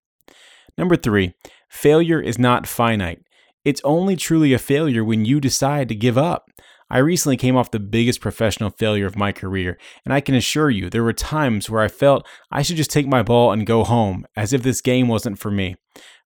Number 0.76 0.96
three, 0.96 1.34
failure 1.68 2.20
is 2.20 2.38
not 2.38 2.66
finite. 2.66 3.20
It's 3.64 3.80
only 3.84 4.16
truly 4.16 4.52
a 4.52 4.58
failure 4.58 5.04
when 5.04 5.24
you 5.24 5.40
decide 5.40 5.88
to 5.88 5.94
give 5.94 6.16
up. 6.16 6.50
I 6.90 6.98
recently 6.98 7.36
came 7.36 7.56
off 7.56 7.70
the 7.70 7.78
biggest 7.78 8.20
professional 8.20 8.70
failure 8.70 9.06
of 9.06 9.16
my 9.16 9.32
career, 9.32 9.78
and 10.04 10.14
I 10.14 10.20
can 10.20 10.34
assure 10.34 10.70
you 10.70 10.88
there 10.88 11.04
were 11.04 11.12
times 11.12 11.68
where 11.68 11.82
I 11.82 11.88
felt 11.88 12.26
I 12.50 12.62
should 12.62 12.76
just 12.76 12.90
take 12.90 13.06
my 13.06 13.22
ball 13.22 13.52
and 13.52 13.66
go 13.66 13.84
home, 13.84 14.26
as 14.36 14.52
if 14.52 14.62
this 14.62 14.80
game 14.80 15.08
wasn't 15.08 15.38
for 15.38 15.50
me. 15.50 15.76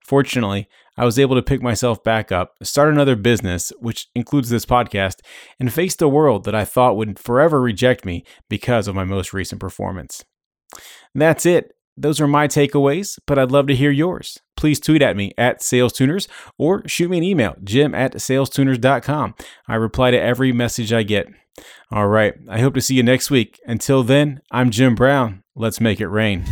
Fortunately, 0.07 0.69
I 0.97 1.05
was 1.05 1.19
able 1.19 1.37
to 1.37 1.43
pick 1.43 1.63
myself 1.63 2.05
back 2.05 2.31
up, 2.31 2.55
start 2.63 2.93
another 2.93 3.17
business, 3.17 3.73
which 3.81 4.09
includes 4.15 4.51
this 4.51 4.67
podcast, 4.67 5.17
and 5.59 5.73
face 5.73 5.97
the 5.97 6.09
world 6.09 6.45
that 6.45 6.55
I 6.55 6.65
thought 6.65 6.97
would 6.97 7.19
forever 7.19 7.61
reject 7.61 8.05
me 8.05 8.25
because 8.49 8.87
of 8.87 8.95
my 8.95 9.05
most 9.05 9.33
recent 9.33 9.61
performance. 9.61 10.25
That's 11.15 11.47
it. 11.47 11.73
Those 11.97 12.21
are 12.21 12.27
my 12.27 12.49
takeaways, 12.49 13.19
but 13.27 13.39
I'd 13.39 13.51
love 13.51 13.67
to 13.67 13.75
hear 13.75 13.91
yours. 13.91 14.39
Please 14.57 14.81
tweet 14.81 15.03
at 15.03 15.17
me 15.17 15.33
at 15.37 15.61
SalesTuners 15.61 16.27
or 16.59 16.87
shoot 16.87 17.11
me 17.11 17.19
an 17.19 17.25
email, 17.25 17.57
jim 17.63 17.95
at 17.95 18.15
salestuners.com. 18.15 19.35
I 19.69 19.75
reply 19.75 20.11
to 20.11 20.21
every 20.21 20.53
message 20.53 20.91
I 20.93 21.03
get. 21.03 21.27
All 21.91 22.09
right, 22.09 22.35
I 22.49 22.61
hope 22.61 22.73
to 22.75 22.81
see 22.81 22.95
you 22.95 23.03
next 23.03 23.31
week. 23.31 23.61
Until 23.67 24.03
then, 24.03 24.41
I'm 24.51 24.71
Jim 24.71 24.95
Brown. 24.95 25.43
Let's 25.55 25.81
make 25.81 26.01
it 26.01 26.09
rain. 26.09 26.45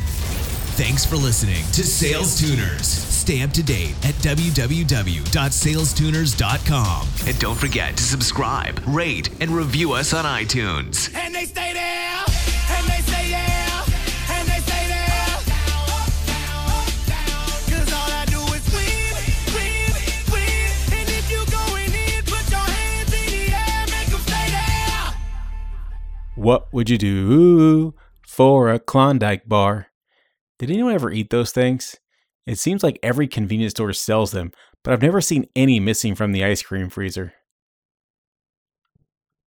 Thanks 0.74 1.06
for 1.06 1.16
listening 1.16 1.64
to 1.72 1.84
Sales 1.84 2.38
Tuners. 2.40 2.86
Stay 2.86 3.42
up 3.42 3.50
to 3.50 3.62
date 3.62 3.94
at 4.04 4.14
www.salestuners.com. 4.16 7.08
And 7.26 7.38
don't 7.38 7.58
forget 7.58 7.96
to 7.96 8.02
subscribe, 8.02 8.80
rate, 8.86 9.28
and 9.40 9.50
review 9.50 9.92
us 9.92 10.12
on 10.14 10.24
iTunes. 10.24 11.14
And 11.14 11.34
they 11.34 11.44
stay 11.44 11.72
there, 11.74 12.24
What 26.40 26.72
would 26.72 26.88
you 26.88 26.96
do 26.96 27.94
for 28.26 28.70
a 28.70 28.78
Klondike 28.78 29.46
bar? 29.46 29.88
Did 30.58 30.70
anyone 30.70 30.94
ever 30.94 31.10
eat 31.10 31.28
those 31.28 31.52
things? 31.52 31.96
It 32.46 32.58
seems 32.58 32.82
like 32.82 32.98
every 33.02 33.28
convenience 33.28 33.72
store 33.72 33.92
sells 33.92 34.30
them, 34.30 34.50
but 34.82 34.94
I've 34.94 35.02
never 35.02 35.20
seen 35.20 35.50
any 35.54 35.80
missing 35.80 36.14
from 36.14 36.32
the 36.32 36.42
ice 36.42 36.62
cream 36.62 36.88
freezer. 36.88 37.34